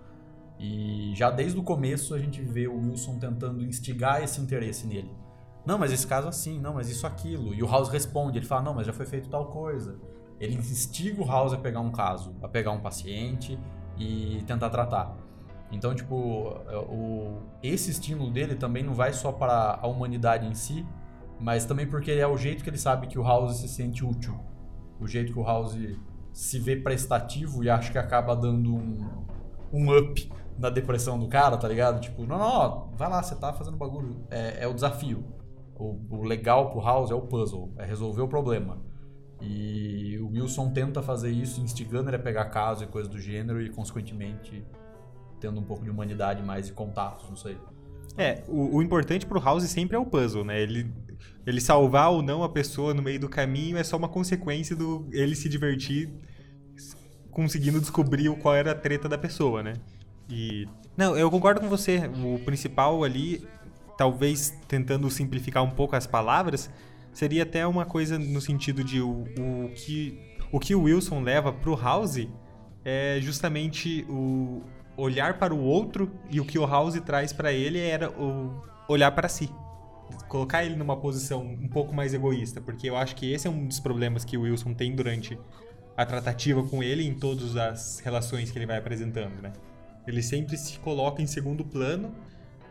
E 0.60 1.14
já 1.16 1.30
desde 1.30 1.60
o 1.60 1.64
começo 1.64 2.16
a 2.16 2.20
gente 2.20 2.42
vê 2.42 2.68
o 2.68 2.76
Wilson 2.76 3.20
tentando 3.20 3.64
instigar 3.64 4.24
esse 4.24 4.42
interesse 4.42 4.88
nele. 4.88 5.12
Não, 5.66 5.78
mas 5.80 5.92
esse 5.92 6.06
caso 6.06 6.28
assim, 6.28 6.60
não, 6.60 6.76
mas 6.76 6.90
isso 6.90 7.08
aquilo. 7.08 7.54
E 7.54 7.64
o 7.64 7.68
House 7.68 7.90
responde, 7.90 8.38
ele 8.38 8.46
fala, 8.46 8.62
não, 8.62 8.74
mas 8.74 8.86
já 8.86 8.94
foi 8.94 9.06
feito 9.06 9.30
tal 9.30 9.48
coisa. 9.48 9.98
Ele 10.40 10.56
instiga 10.56 11.22
o 11.22 11.26
House 11.26 11.54
a 11.54 11.58
pegar 11.58 11.80
um 11.80 11.92
caso, 11.92 12.36
a 12.42 12.48
pegar 12.48 12.72
um 12.72 12.80
paciente 12.80 13.58
e 13.98 14.44
tentar 14.46 14.70
tratar. 14.70 15.16
Então, 15.72 15.96
tipo, 15.96 16.16
o, 16.16 17.42
esse 17.64 17.90
estímulo 17.90 18.32
dele 18.32 18.56
também 18.56 18.84
não 18.84 18.94
vai 18.94 19.12
só 19.14 19.32
para 19.32 19.80
a 19.82 19.88
humanidade 19.88 20.46
em 20.46 20.54
si, 20.54 20.86
mas 21.40 21.66
também 21.66 21.88
porque 21.88 22.12
é 22.12 22.28
o 22.28 22.38
jeito 22.38 22.64
que 22.64 22.70
ele 22.70 22.78
sabe 22.78 23.08
que 23.08 23.18
o 23.18 23.24
House 23.24 23.58
se 23.58 23.68
sente 23.68 24.06
útil. 24.06 24.40
O 25.00 25.08
jeito 25.08 25.34
que 25.34 25.40
o 25.40 25.44
House 25.44 25.78
se 26.32 26.60
vê 26.60 26.76
prestativo 26.76 27.64
e 27.64 27.70
acha 27.70 27.92
que 27.92 27.98
acaba 27.98 28.36
dando 28.36 28.76
um, 28.76 29.26
um 29.74 29.98
up 29.98 30.32
na 30.58 30.70
depressão 30.70 31.18
do 31.20 31.28
cara, 31.28 31.58
tá 31.58 31.68
ligado? 31.68 32.00
Tipo, 32.00 32.26
não, 32.26 32.38
não, 32.38 32.90
vai 32.96 33.10
lá, 33.10 33.22
você 33.22 33.36
tá 33.36 33.52
fazendo 33.54 33.78
bagulho. 33.78 34.26
É, 34.30 34.64
é 34.64 34.68
o 34.68 34.74
desafio. 34.74 35.26
O, 35.76 36.00
o, 36.10 36.24
legal 36.24 36.72
pro 36.72 36.82
House 36.82 37.12
é 37.12 37.16
o 37.16 37.22
puzzle, 37.22 37.74
é 37.78 37.86
resolver 37.86 38.22
o 38.22 38.28
problema. 38.28 38.82
E 39.42 40.18
o 40.20 40.30
Wilson 40.30 40.72
tenta 40.72 41.02
fazer 41.02 41.30
isso, 41.30 41.62
instigando 41.62 42.10
ele 42.10 42.16
a 42.16 42.20
pegar 42.20 42.46
caso 42.46 42.84
e 42.84 42.88
coisa 42.88 43.10
do 43.10 43.20
gênero 43.20 43.62
e, 43.62 43.70
consequentemente, 43.70 44.66
tendo 45.40 45.60
um 45.60 45.64
pouco 45.64 45.84
de 45.84 45.90
humanidade 45.90 46.42
mais 46.42 46.70
e 46.70 46.72
contatos, 46.72 47.30
não 47.30 47.36
sei. 47.36 47.58
É, 48.18 48.44
o, 48.48 48.78
o 48.78 48.82
importante 48.82 49.26
pro 49.26 49.40
House 49.40 49.64
sempre 49.64 49.98
é 49.98 50.00
o 50.00 50.06
puzzle, 50.06 50.46
né? 50.46 50.62
Ele, 50.62 50.90
ele 51.46 51.60
salvar 51.60 52.12
ou 52.12 52.22
não 52.22 52.44
a 52.44 52.50
pessoa 52.50 52.94
no 52.94 53.02
meio 53.02 53.20
do 53.20 53.28
caminho 53.28 53.78
é 53.78 53.84
só 53.84 53.98
uma 53.98 54.08
consequência 54.08 54.76
do 54.76 55.06
ele 55.12 55.36
se 55.36 55.50
divertir 55.50 56.10
conseguindo 57.36 57.82
descobrir 57.82 58.34
qual 58.38 58.56
era 58.56 58.72
a 58.72 58.76
treta 58.76 59.10
da 59.10 59.18
pessoa, 59.18 59.62
né? 59.62 59.74
E. 60.30 60.66
Não, 60.96 61.18
eu 61.18 61.30
concordo 61.30 61.60
com 61.60 61.68
você. 61.68 62.10
O 62.24 62.40
principal 62.40 63.04
ali, 63.04 63.46
talvez 63.98 64.58
tentando 64.68 65.10
simplificar 65.10 65.64
um 65.64 65.72
pouco 65.72 65.96
as 65.96 66.06
palavras, 66.06 66.70
seria 67.14 67.44
até 67.44 67.66
uma 67.66 67.86
coisa 67.86 68.20
no 68.20 68.42
sentido 68.42 68.84
de 68.84 69.02
o, 69.02 69.24
o 69.38 69.70
que 69.74 70.36
o 70.52 70.60
que 70.60 70.76
o 70.76 70.84
Wilson 70.84 71.22
leva 71.22 71.52
pro 71.52 71.76
House 71.76 72.28
é 72.84 73.20
justamente 73.22 74.06
o 74.08 74.62
olhar 74.96 75.38
para 75.38 75.54
o 75.54 75.60
outro 75.60 76.12
e 76.30 76.40
o 76.40 76.46
que 76.46 76.58
o 76.58 76.66
House 76.66 77.00
traz 77.02 77.34
para 77.34 77.52
ele 77.52 77.80
era 77.80 78.10
o 78.10 78.64
olhar 78.88 79.12
para 79.12 79.28
si. 79.28 79.50
Colocar 80.30 80.64
ele 80.64 80.76
numa 80.76 80.96
posição 80.96 81.42
um 81.42 81.68
pouco 81.68 81.94
mais 81.94 82.14
egoísta, 82.14 82.62
porque 82.62 82.90
eu 82.90 82.96
acho 82.96 83.16
que 83.16 83.32
esse 83.32 83.48
é 83.48 83.50
um 83.50 83.68
dos 83.68 83.80
problemas 83.80 84.24
que 84.24 84.38
o 84.38 84.42
Wilson 84.42 84.74
tem 84.74 84.96
durante 84.96 85.38
a 85.98 86.06
tratativa 86.06 86.64
com 86.64 86.84
ele 86.84 87.06
em 87.06 87.14
todas 87.14 87.56
as 87.56 88.00
relações 88.00 88.52
que 88.52 88.58
ele 88.58 88.66
vai 88.66 88.78
apresentando, 88.78 89.42
né? 89.42 89.52
Ele 90.06 90.22
sempre 90.22 90.58
se 90.58 90.78
coloca 90.80 91.22
em 91.22 91.28
segundo 91.28 91.66
plano 91.66 92.14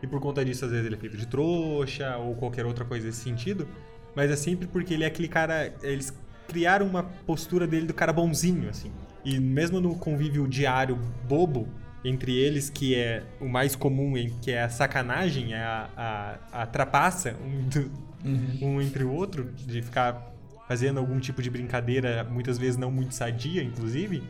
e 0.05 0.07
por 0.07 0.19
conta 0.21 0.45
disso 0.45 0.65
às 0.65 0.71
vezes 0.71 0.85
ele 0.85 0.95
é 0.95 0.97
feito 0.97 1.17
de 1.17 1.25
trouxa 1.25 2.17
ou 2.17 2.35
qualquer 2.35 2.65
outra 2.65 2.85
coisa 2.85 3.07
nesse 3.07 3.21
sentido, 3.21 3.67
mas 4.15 4.31
é 4.31 4.35
sempre 4.35 4.67
porque 4.67 4.93
ele 4.93 5.03
é 5.03 5.07
aquele 5.07 5.27
cara, 5.27 5.73
eles 5.81 6.13
criaram 6.47 6.85
uma 6.85 7.03
postura 7.03 7.67
dele 7.67 7.85
do 7.85 7.93
cara 7.93 8.13
bonzinho 8.13 8.69
assim. 8.69 8.91
E 9.23 9.39
mesmo 9.39 9.81
no 9.81 9.95
convívio 9.95 10.47
diário 10.47 10.97
bobo 11.27 11.67
entre 12.03 12.37
eles, 12.37 12.69
que 12.69 12.93
é 12.93 13.23
o 13.41 13.49
mais 13.49 13.75
comum, 13.75 14.13
que 14.39 14.51
é 14.51 14.61
a 14.61 14.69
sacanagem, 14.69 15.53
é 15.53 15.63
a, 15.63 15.89
a, 15.97 16.61
a 16.61 16.65
trapaça 16.67 17.35
um, 17.43 17.67
do, 17.67 17.91
uhum. 18.23 18.75
um 18.75 18.81
entre 18.81 19.03
o 19.03 19.11
outro, 19.11 19.51
de 19.51 19.81
ficar 19.81 20.31
fazendo 20.67 20.99
algum 20.99 21.19
tipo 21.19 21.41
de 21.41 21.49
brincadeira, 21.49 22.23
muitas 22.23 22.59
vezes 22.59 22.77
não 22.77 22.91
muito 22.91 23.15
sadia, 23.15 23.63
inclusive, 23.63 24.23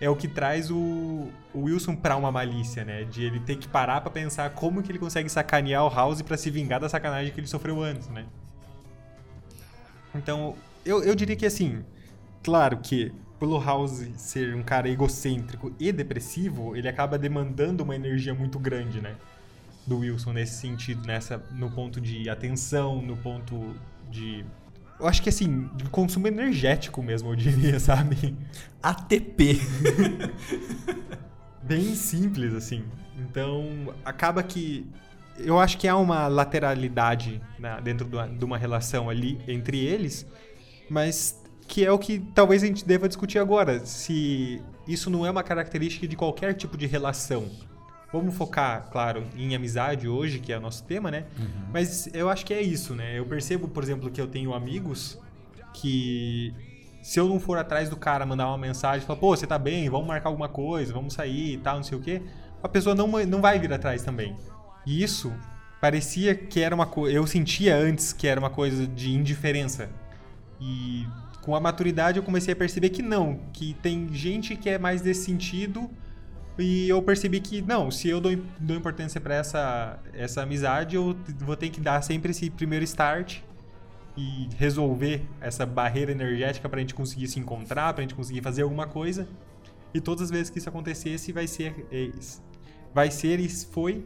é 0.00 0.08
o 0.08 0.16
que 0.16 0.26
traz 0.26 0.70
o, 0.70 1.28
o 1.52 1.64
Wilson 1.64 1.94
para 1.94 2.16
uma 2.16 2.32
malícia, 2.32 2.84
né? 2.84 3.04
De 3.04 3.22
ele 3.22 3.38
ter 3.38 3.56
que 3.56 3.68
parar 3.68 4.00
para 4.00 4.10
pensar 4.10 4.50
como 4.50 4.82
que 4.82 4.90
ele 4.90 4.98
consegue 4.98 5.28
sacanear 5.28 5.84
o 5.84 5.94
House 5.94 6.22
para 6.22 6.38
se 6.38 6.50
vingar 6.50 6.80
da 6.80 6.88
sacanagem 6.88 7.32
que 7.32 7.38
ele 7.38 7.46
sofreu 7.46 7.82
antes, 7.82 8.08
né? 8.08 8.24
Então, 10.14 10.56
eu, 10.84 11.02
eu 11.04 11.14
diria 11.14 11.36
que 11.36 11.44
assim, 11.44 11.84
claro 12.42 12.78
que 12.78 13.12
pelo 13.38 13.62
House 13.62 14.06
ser 14.16 14.54
um 14.54 14.62
cara 14.62 14.88
egocêntrico 14.88 15.72
e 15.78 15.92
depressivo, 15.92 16.74
ele 16.74 16.88
acaba 16.88 17.18
demandando 17.18 17.84
uma 17.84 17.94
energia 17.94 18.34
muito 18.34 18.58
grande, 18.58 19.02
né? 19.02 19.14
Do 19.86 19.98
Wilson 19.98 20.32
nesse 20.32 20.54
sentido, 20.54 21.06
nessa 21.06 21.38
no 21.52 21.70
ponto 21.70 22.00
de 22.00 22.28
atenção, 22.28 23.02
no 23.02 23.16
ponto 23.18 23.74
de 24.10 24.44
eu 25.00 25.08
acho 25.08 25.22
que 25.22 25.28
assim, 25.28 25.68
de 25.74 25.84
consumo 25.84 26.28
energético 26.28 27.02
mesmo, 27.02 27.30
eu 27.30 27.36
diria, 27.36 27.78
sabe? 27.80 28.36
ATP. 28.82 29.60
Bem 31.62 31.94
simples, 31.94 32.54
assim. 32.54 32.84
Então, 33.18 33.94
acaba 34.04 34.42
que. 34.42 34.86
Eu 35.38 35.58
acho 35.58 35.78
que 35.78 35.88
há 35.88 35.96
uma 35.96 36.26
lateralidade 36.26 37.40
né, 37.58 37.80
dentro 37.82 38.06
de 38.06 38.44
uma 38.44 38.58
relação 38.58 39.08
ali 39.08 39.40
entre 39.48 39.78
eles, 39.78 40.26
mas 40.88 41.40
que 41.66 41.84
é 41.84 41.90
o 41.90 41.98
que 41.98 42.18
talvez 42.34 42.62
a 42.62 42.66
gente 42.66 42.84
deva 42.84 43.08
discutir 43.08 43.38
agora. 43.38 43.86
Se 43.86 44.60
isso 44.86 45.08
não 45.08 45.24
é 45.24 45.30
uma 45.30 45.42
característica 45.42 46.06
de 46.06 46.16
qualquer 46.16 46.52
tipo 46.54 46.76
de 46.76 46.86
relação. 46.86 47.48
Vamos 48.12 48.34
focar, 48.34 48.88
claro, 48.90 49.24
em 49.36 49.54
amizade 49.54 50.08
hoje, 50.08 50.40
que 50.40 50.52
é 50.52 50.58
o 50.58 50.60
nosso 50.60 50.82
tema, 50.84 51.10
né? 51.10 51.26
Uhum. 51.38 51.46
Mas 51.72 52.08
eu 52.12 52.28
acho 52.28 52.44
que 52.44 52.52
é 52.52 52.60
isso, 52.60 52.94
né? 52.94 53.18
Eu 53.18 53.24
percebo, 53.24 53.68
por 53.68 53.82
exemplo, 53.82 54.10
que 54.10 54.20
eu 54.20 54.26
tenho 54.26 54.52
amigos 54.52 55.18
que 55.72 56.52
se 57.02 57.18
eu 57.18 57.28
não 57.28 57.40
for 57.40 57.56
atrás 57.58 57.88
do 57.88 57.96
cara, 57.96 58.26
mandar 58.26 58.48
uma 58.48 58.58
mensagem, 58.58 59.06
falar, 59.06 59.18
pô, 59.18 59.34
você 59.34 59.46
tá 59.46 59.58
bem, 59.58 59.88
vamos 59.88 60.06
marcar 60.06 60.28
alguma 60.28 60.48
coisa, 60.48 60.92
vamos 60.92 61.14
sair 61.14 61.54
e 61.54 61.58
tal, 61.58 61.76
não 61.76 61.82
sei 61.82 61.96
o 61.96 62.00
quê, 62.00 62.22
a 62.62 62.68
pessoa 62.68 62.94
não, 62.94 63.06
não 63.26 63.40
vai 63.40 63.58
vir 63.58 63.72
atrás 63.72 64.02
também. 64.02 64.36
E 64.86 65.02
isso 65.02 65.32
parecia 65.80 66.34
que 66.34 66.60
era 66.60 66.74
uma 66.74 66.86
coisa. 66.86 67.16
Eu 67.16 67.26
sentia 67.26 67.76
antes 67.76 68.12
que 68.12 68.26
era 68.26 68.38
uma 68.38 68.50
coisa 68.50 68.86
de 68.86 69.12
indiferença. 69.12 69.88
E 70.60 71.06
com 71.40 71.54
a 71.54 71.60
maturidade 71.60 72.18
eu 72.18 72.22
comecei 72.22 72.52
a 72.52 72.56
perceber 72.56 72.90
que 72.90 73.02
não, 73.02 73.40
que 73.52 73.74
tem 73.74 74.12
gente 74.12 74.56
que 74.56 74.68
é 74.68 74.78
mais 74.78 75.00
desse 75.00 75.24
sentido 75.24 75.90
e 76.60 76.88
eu 76.88 77.02
percebi 77.02 77.40
que, 77.40 77.62
não, 77.62 77.90
se 77.90 78.08
eu 78.08 78.20
dou, 78.20 78.32
dou 78.58 78.76
importância 78.76 79.20
para 79.20 79.34
essa, 79.34 79.98
essa 80.12 80.42
amizade, 80.42 80.96
eu 80.96 81.16
vou 81.38 81.56
ter 81.56 81.70
que 81.70 81.80
dar 81.80 82.02
sempre 82.02 82.30
esse 82.30 82.50
primeiro 82.50 82.84
start 82.84 83.38
e 84.16 84.48
resolver 84.56 85.22
essa 85.40 85.64
barreira 85.64 86.12
energética 86.12 86.68
para 86.68 86.78
a 86.78 86.80
gente 86.80 86.94
conseguir 86.94 87.28
se 87.28 87.38
encontrar, 87.38 87.92
para 87.92 88.02
a 88.02 88.04
gente 88.04 88.14
conseguir 88.14 88.42
fazer 88.42 88.62
alguma 88.62 88.86
coisa. 88.86 89.26
E 89.94 90.00
todas 90.00 90.24
as 90.24 90.30
vezes 90.30 90.50
que 90.50 90.58
isso 90.58 90.68
acontecesse, 90.68 91.32
vai 91.32 91.46
ser, 91.46 91.86
é, 91.90 92.10
vai 92.94 93.10
ser 93.10 93.40
e 93.40 93.48
foi 93.48 94.04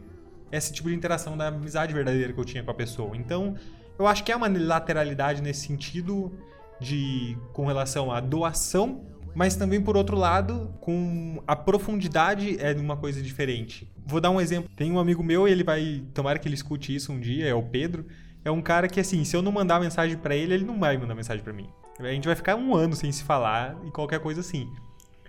esse 0.51 0.71
tipo 0.71 0.89
de 0.89 0.95
interação 0.95 1.37
da 1.37 1.47
amizade 1.47 1.93
verdadeira 1.93 2.31
que 2.31 2.39
eu 2.39 2.45
tinha 2.45 2.63
com 2.63 2.71
a 2.71 2.73
pessoa. 2.73 3.15
Então, 3.17 3.55
eu 3.97 4.07
acho 4.07 4.23
que 4.23 4.31
é 4.31 4.35
uma 4.35 4.47
lateralidade 4.47 5.41
nesse 5.41 5.67
sentido 5.67 6.31
de 6.79 7.37
com 7.53 7.65
relação 7.65 8.11
à 8.11 8.19
doação 8.19 9.01
mas 9.35 9.57
também 9.57 9.81
por 9.81 9.97
outro 9.97 10.15
lado, 10.15 10.73
com 10.79 11.43
a 11.45 11.55
profundidade 11.55 12.57
é 12.59 12.73
uma 12.73 12.95
coisa 12.95 13.21
diferente. 13.21 13.91
Vou 14.07 14.21
dar 14.21 14.31
um 14.31 14.39
exemplo. 14.39 14.69
Tem 14.75 14.91
um 14.91 14.97
amigo 14.97 15.21
meu, 15.21 15.45
ele 15.47 15.63
vai, 15.63 16.03
tomara 16.13 16.39
que 16.39 16.47
ele 16.47 16.55
escute 16.55 16.95
isso 16.95 17.11
um 17.11 17.19
dia, 17.19 17.45
é 17.45 17.53
o 17.53 17.61
Pedro. 17.61 18.05
É 18.45 18.49
um 18.49 18.61
cara 18.61 18.87
que 18.87 18.99
assim, 18.99 19.25
se 19.25 19.35
eu 19.35 19.41
não 19.41 19.51
mandar 19.51 19.79
mensagem 19.79 20.17
para 20.17 20.35
ele, 20.35 20.53
ele 20.53 20.63
não 20.63 20.79
vai 20.79 20.97
mandar 20.97 21.13
mensagem 21.13 21.43
para 21.43 21.51
mim. 21.51 21.67
A 21.99 22.11
gente 22.11 22.25
vai 22.25 22.35
ficar 22.35 22.55
um 22.55 22.73
ano 22.73 22.95
sem 22.95 23.11
se 23.11 23.23
falar 23.23 23.75
e 23.85 23.91
qualquer 23.91 24.19
coisa 24.19 24.39
assim. 24.39 24.71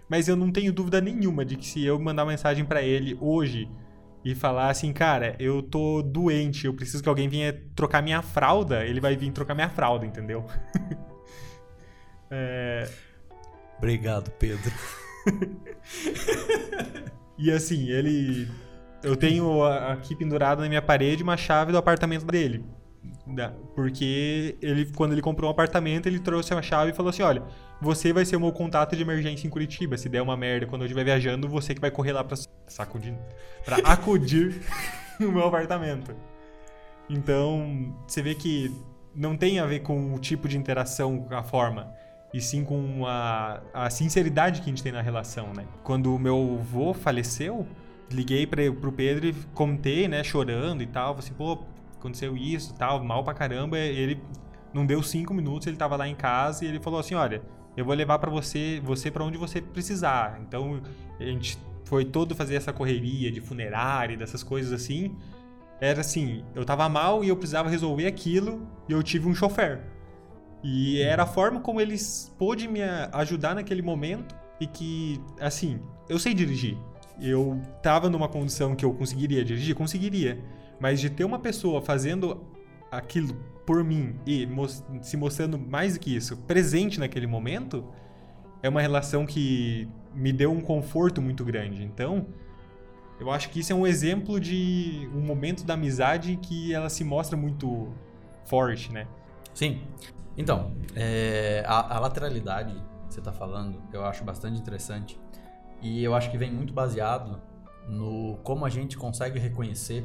Mas 0.08 0.28
eu 0.28 0.36
não 0.36 0.52
tenho 0.52 0.72
dúvida 0.72 1.00
nenhuma 1.00 1.44
de 1.44 1.56
que 1.56 1.66
se 1.66 1.84
eu 1.84 1.98
mandar 1.98 2.24
mensagem 2.24 2.64
para 2.64 2.82
ele 2.82 3.16
hoje 3.20 3.68
e 4.24 4.34
falar 4.34 4.70
assim, 4.70 4.92
cara, 4.92 5.34
eu 5.38 5.62
tô 5.62 6.02
doente, 6.02 6.66
eu 6.66 6.74
preciso 6.74 7.02
que 7.02 7.08
alguém 7.08 7.28
venha 7.28 7.52
trocar 7.74 8.02
minha 8.02 8.22
fralda, 8.22 8.84
ele 8.84 9.00
vai 9.00 9.16
vir 9.16 9.32
trocar 9.32 9.54
minha 9.54 9.68
fralda, 9.68 10.04
entendeu? 10.04 10.44
é, 12.30 12.88
Obrigado, 13.78 14.30
Pedro. 14.32 14.72
e 17.38 17.50
assim, 17.50 17.90
ele. 17.90 18.48
Eu 19.02 19.16
tenho 19.16 19.64
aqui 19.64 20.16
pendurado 20.16 20.62
na 20.62 20.68
minha 20.68 20.82
parede 20.82 21.22
uma 21.22 21.36
chave 21.36 21.70
do 21.70 21.78
apartamento 21.78 22.24
dele. 22.24 22.64
Porque 23.74 24.56
ele, 24.62 24.86
quando 24.92 25.12
ele 25.12 25.20
comprou 25.20 25.48
um 25.48 25.52
apartamento, 25.52 26.06
ele 26.06 26.18
trouxe 26.18 26.54
a 26.54 26.62
chave 26.62 26.92
e 26.92 26.94
falou 26.94 27.10
assim: 27.10 27.22
olha, 27.22 27.42
você 27.80 28.12
vai 28.12 28.24
ser 28.24 28.36
o 28.36 28.40
meu 28.40 28.52
contato 28.52 28.96
de 28.96 29.02
emergência 29.02 29.46
em 29.46 29.50
Curitiba. 29.50 29.96
Se 29.96 30.08
der 30.08 30.22
uma 30.22 30.36
merda 30.36 30.66
quando 30.66 30.82
eu 30.82 30.86
estiver 30.86 31.04
viajando, 31.04 31.48
você 31.48 31.74
que 31.74 31.80
vai 31.80 31.90
correr 31.90 32.12
lá 32.12 32.22
pra 32.22 32.36
sacudir. 32.66 33.14
pra 33.64 33.78
acudir 33.78 34.60
no 35.18 35.32
meu 35.32 35.44
apartamento. 35.44 36.14
Então, 37.08 37.94
você 38.06 38.22
vê 38.22 38.34
que 38.34 38.72
não 39.14 39.36
tem 39.36 39.58
a 39.58 39.66
ver 39.66 39.80
com 39.80 40.14
o 40.14 40.18
tipo 40.18 40.48
de 40.48 40.56
interação, 40.56 41.20
com 41.20 41.34
a 41.34 41.42
forma 41.42 41.92
e 42.36 42.40
sim 42.40 42.62
com 42.62 43.06
a, 43.06 43.62
a 43.72 43.88
sinceridade 43.88 44.60
que 44.60 44.66
a 44.66 44.68
gente 44.68 44.82
tem 44.82 44.92
na 44.92 45.00
relação, 45.00 45.54
né? 45.54 45.64
Quando 45.82 46.14
o 46.14 46.18
meu 46.18 46.58
avô 46.60 46.92
faleceu, 46.92 47.66
liguei 48.12 48.46
para 48.46 48.70
pro 48.70 48.92
Pedro 48.92 49.26
e 49.26 49.32
contei, 49.54 50.06
né, 50.06 50.22
chorando 50.22 50.82
e 50.82 50.86
tal, 50.86 51.16
assim, 51.18 51.32
pô, 51.32 51.64
aconteceu 51.98 52.36
isso 52.36 52.74
tal, 52.74 53.02
mal 53.02 53.24
pra 53.24 53.32
caramba, 53.32 53.78
ele 53.78 54.20
não 54.74 54.84
deu 54.84 55.02
cinco 55.02 55.32
minutos, 55.32 55.66
ele 55.66 55.78
tava 55.78 55.96
lá 55.96 56.06
em 56.06 56.14
casa 56.14 56.62
e 56.62 56.68
ele 56.68 56.78
falou 56.78 57.00
assim, 57.00 57.14
olha, 57.14 57.40
eu 57.74 57.86
vou 57.86 57.94
levar 57.94 58.18
para 58.18 58.30
você, 58.30 58.82
você 58.84 59.10
para 59.10 59.24
onde 59.24 59.38
você 59.38 59.62
precisar. 59.62 60.38
Então, 60.46 60.82
a 61.18 61.24
gente 61.24 61.58
foi 61.86 62.04
todo 62.04 62.34
fazer 62.34 62.56
essa 62.56 62.70
correria 62.70 63.32
de 63.32 63.40
funerária, 63.40 64.14
dessas 64.14 64.42
coisas 64.42 64.74
assim. 64.74 65.16
Era 65.80 66.02
assim, 66.02 66.44
eu 66.54 66.66
tava 66.66 66.86
mal 66.86 67.24
e 67.24 67.28
eu 67.28 67.36
precisava 67.36 67.70
resolver 67.70 68.06
aquilo 68.06 68.68
e 68.86 68.92
eu 68.92 69.02
tive 69.02 69.26
um 69.26 69.34
chofer. 69.34 69.95
E 70.62 71.00
era 71.00 71.22
a 71.22 71.26
forma 71.26 71.60
como 71.60 71.80
eles 71.80 72.34
pôde 72.38 72.66
me 72.66 72.80
ajudar 73.12 73.54
naquele 73.54 73.82
momento 73.82 74.34
e 74.60 74.66
que, 74.66 75.20
assim, 75.40 75.80
eu 76.08 76.18
sei 76.18 76.34
dirigir. 76.34 76.76
Eu 77.20 77.60
tava 77.82 78.10
numa 78.10 78.28
condição 78.28 78.74
que 78.74 78.84
eu 78.84 78.92
conseguiria 78.92 79.44
dirigir, 79.44 79.74
conseguiria. 79.74 80.42
Mas 80.80 81.00
de 81.00 81.08
ter 81.08 81.24
uma 81.24 81.38
pessoa 81.38 81.80
fazendo 81.80 82.44
aquilo 82.90 83.34
por 83.64 83.82
mim 83.82 84.14
e 84.26 84.48
se 85.02 85.16
mostrando 85.16 85.58
mais 85.58 85.94
do 85.94 86.00
que 86.00 86.14
isso, 86.14 86.36
presente 86.38 87.00
naquele 87.00 87.26
momento, 87.26 87.84
é 88.62 88.68
uma 88.68 88.80
relação 88.80 89.26
que 89.26 89.88
me 90.14 90.32
deu 90.32 90.52
um 90.52 90.60
conforto 90.60 91.20
muito 91.20 91.44
grande. 91.44 91.82
Então, 91.82 92.26
eu 93.18 93.30
acho 93.30 93.50
que 93.50 93.60
isso 93.60 93.72
é 93.72 93.76
um 93.76 93.86
exemplo 93.86 94.38
de 94.38 95.08
um 95.14 95.20
momento 95.20 95.64
da 95.64 95.74
amizade 95.74 96.36
que 96.36 96.72
ela 96.72 96.88
se 96.88 97.02
mostra 97.02 97.36
muito 97.36 97.88
forte, 98.44 98.92
né? 98.92 99.06
Sim. 99.54 99.80
Então, 100.36 100.72
é, 100.94 101.64
a, 101.66 101.96
a, 101.96 101.98
lateralidade 101.98 102.74
que 103.06 103.14
você 103.14 103.20
está 103.20 103.32
falando, 103.32 103.80
eu 103.92 104.04
acho 104.04 104.22
bastante 104.22 104.60
interessante. 104.60 105.18
E 105.80 106.02
eu 106.02 106.14
acho 106.14 106.30
que 106.30 106.36
vem 106.36 106.52
muito 106.52 106.72
baseado 106.72 107.40
no 107.88 108.36
como 108.42 108.64
a 108.64 108.68
gente 108.68 108.96
consegue 108.96 109.38
reconhecer 109.38 110.04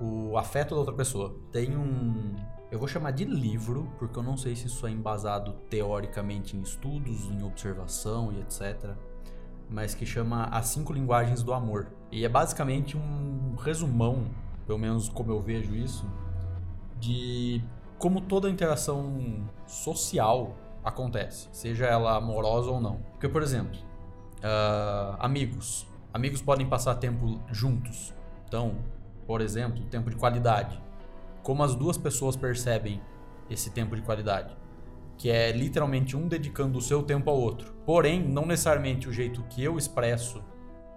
o 0.00 0.36
afeto 0.36 0.74
da 0.74 0.80
outra 0.80 0.94
pessoa. 0.94 1.34
Tem 1.50 1.76
um. 1.76 2.34
Eu 2.70 2.78
vou 2.78 2.88
chamar 2.88 3.10
de 3.10 3.24
livro, 3.24 3.90
porque 3.98 4.18
eu 4.18 4.22
não 4.22 4.36
sei 4.36 4.56
se 4.56 4.66
isso 4.66 4.86
é 4.86 4.90
embasado 4.90 5.52
teoricamente 5.68 6.56
em 6.56 6.62
estudos, 6.62 7.24
em 7.26 7.42
observação 7.42 8.32
e 8.32 8.40
etc. 8.40 8.96
Mas 9.68 9.94
que 9.94 10.06
chama 10.06 10.44
As 10.44 10.66
Cinco 10.66 10.92
Linguagens 10.92 11.42
do 11.42 11.52
Amor. 11.52 11.88
E 12.10 12.24
é 12.24 12.28
basicamente 12.28 12.96
um 12.96 13.54
resumão, 13.56 14.24
pelo 14.66 14.78
menos 14.78 15.08
como 15.08 15.30
eu 15.30 15.40
vejo 15.40 15.74
isso, 15.74 16.06
de 16.98 17.62
como 18.02 18.20
toda 18.20 18.50
interação 18.50 19.48
social 19.64 20.56
acontece, 20.82 21.48
seja 21.52 21.86
ela 21.86 22.16
amorosa 22.16 22.68
ou 22.68 22.80
não. 22.80 22.96
Porque, 23.12 23.28
por 23.28 23.44
exemplo, 23.44 23.78
uh, 24.38 25.14
amigos. 25.20 25.86
Amigos 26.12 26.42
podem 26.42 26.66
passar 26.66 26.96
tempo 26.96 27.40
juntos. 27.52 28.12
Então, 28.48 28.74
por 29.24 29.40
exemplo, 29.40 29.84
tempo 29.84 30.10
de 30.10 30.16
qualidade. 30.16 30.82
Como 31.44 31.62
as 31.62 31.76
duas 31.76 31.96
pessoas 31.96 32.34
percebem 32.34 33.00
esse 33.48 33.70
tempo 33.70 33.94
de 33.94 34.02
qualidade? 34.02 34.56
Que 35.16 35.30
é 35.30 35.52
literalmente 35.52 36.16
um 36.16 36.26
dedicando 36.26 36.78
o 36.80 36.82
seu 36.82 37.04
tempo 37.04 37.30
ao 37.30 37.38
outro. 37.38 37.72
Porém, 37.86 38.20
não 38.20 38.44
necessariamente 38.44 39.08
o 39.08 39.12
jeito 39.12 39.44
que 39.44 39.62
eu 39.62 39.78
expresso 39.78 40.42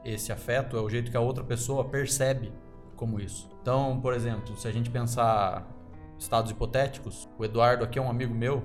esse 0.04 0.32
afeto 0.32 0.76
é 0.76 0.82
o 0.82 0.90
jeito 0.90 1.12
que 1.12 1.18
a 1.18 1.22
outra 1.22 1.44
pessoa 1.44 1.86
percebe 1.86 2.52
como 2.96 3.20
isso. 3.20 3.48
Então, 3.62 4.02
por 4.02 4.16
exemplo, 4.16 4.58
se 4.58 4.68
a 4.68 4.72
gente 4.72 4.90
pensar 4.90 5.75
estados 6.18 6.52
hipotéticos, 6.52 7.30
o 7.38 7.46
Eduardo 7.46 7.84
aqui 7.84 8.00
é 8.00 8.02
um 8.02 8.10
amigo 8.10 8.34
meu, 8.34 8.64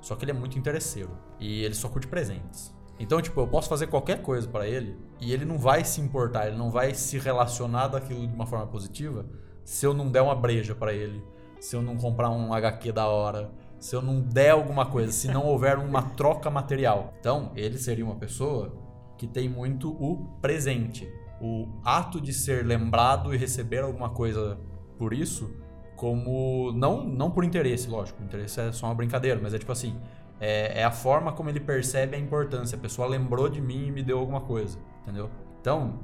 só 0.00 0.14
que 0.14 0.24
ele 0.24 0.30
é 0.30 0.34
muito 0.34 0.58
interesseiro 0.58 1.10
e 1.38 1.62
ele 1.64 1.74
só 1.74 1.88
curte 1.88 2.06
presentes. 2.06 2.74
Então, 3.00 3.22
tipo, 3.22 3.40
eu 3.40 3.46
posso 3.46 3.68
fazer 3.68 3.86
qualquer 3.86 4.22
coisa 4.22 4.48
para 4.48 4.66
ele 4.66 4.98
e 5.20 5.32
ele 5.32 5.44
não 5.44 5.58
vai 5.58 5.84
se 5.84 6.00
importar, 6.00 6.48
ele 6.48 6.56
não 6.56 6.70
vai 6.70 6.94
se 6.94 7.18
relacionar 7.18 7.88
daquilo 7.88 8.26
de 8.26 8.34
uma 8.34 8.46
forma 8.46 8.66
positiva 8.66 9.24
se 9.64 9.84
eu 9.84 9.92
não 9.92 10.10
der 10.10 10.22
uma 10.22 10.34
breja 10.34 10.74
para 10.74 10.94
ele, 10.94 11.22
se 11.60 11.76
eu 11.76 11.82
não 11.82 11.96
comprar 11.96 12.30
um 12.30 12.54
HQ 12.54 12.90
da 12.90 13.06
hora, 13.06 13.52
se 13.78 13.94
eu 13.94 14.00
não 14.00 14.20
der 14.20 14.50
alguma 14.50 14.86
coisa, 14.86 15.12
se 15.12 15.28
não 15.28 15.44
houver 15.44 15.78
uma 15.78 16.02
troca 16.16 16.50
material. 16.50 17.14
Então, 17.20 17.52
ele 17.54 17.76
seria 17.76 18.04
uma 18.04 18.16
pessoa 18.16 18.74
que 19.18 19.26
tem 19.26 19.48
muito 19.48 19.90
o 19.90 20.24
presente, 20.40 21.06
o 21.40 21.68
ato 21.84 22.20
de 22.20 22.32
ser 22.32 22.64
lembrado 22.64 23.34
e 23.34 23.36
receber 23.36 23.82
alguma 23.82 24.08
coisa 24.08 24.58
por 24.96 25.12
isso, 25.12 25.54
como 25.98 26.70
não 26.72 27.04
não 27.04 27.28
por 27.28 27.44
interesse, 27.44 27.90
lógico, 27.90 28.22
interesse 28.22 28.60
é 28.60 28.72
só 28.72 28.86
uma 28.86 28.94
brincadeira, 28.94 29.38
mas 29.42 29.52
é 29.52 29.58
tipo 29.58 29.72
assim, 29.72 29.98
é, 30.40 30.80
é, 30.80 30.84
a 30.84 30.92
forma 30.92 31.32
como 31.32 31.50
ele 31.50 31.58
percebe 31.58 32.16
a 32.16 32.18
importância. 32.18 32.76
A 32.78 32.80
pessoa 32.80 33.08
lembrou 33.08 33.48
de 33.48 33.60
mim 33.60 33.88
e 33.88 33.90
me 33.90 34.02
deu 34.02 34.18
alguma 34.20 34.40
coisa, 34.40 34.78
entendeu? 35.02 35.28
Então, 35.60 35.98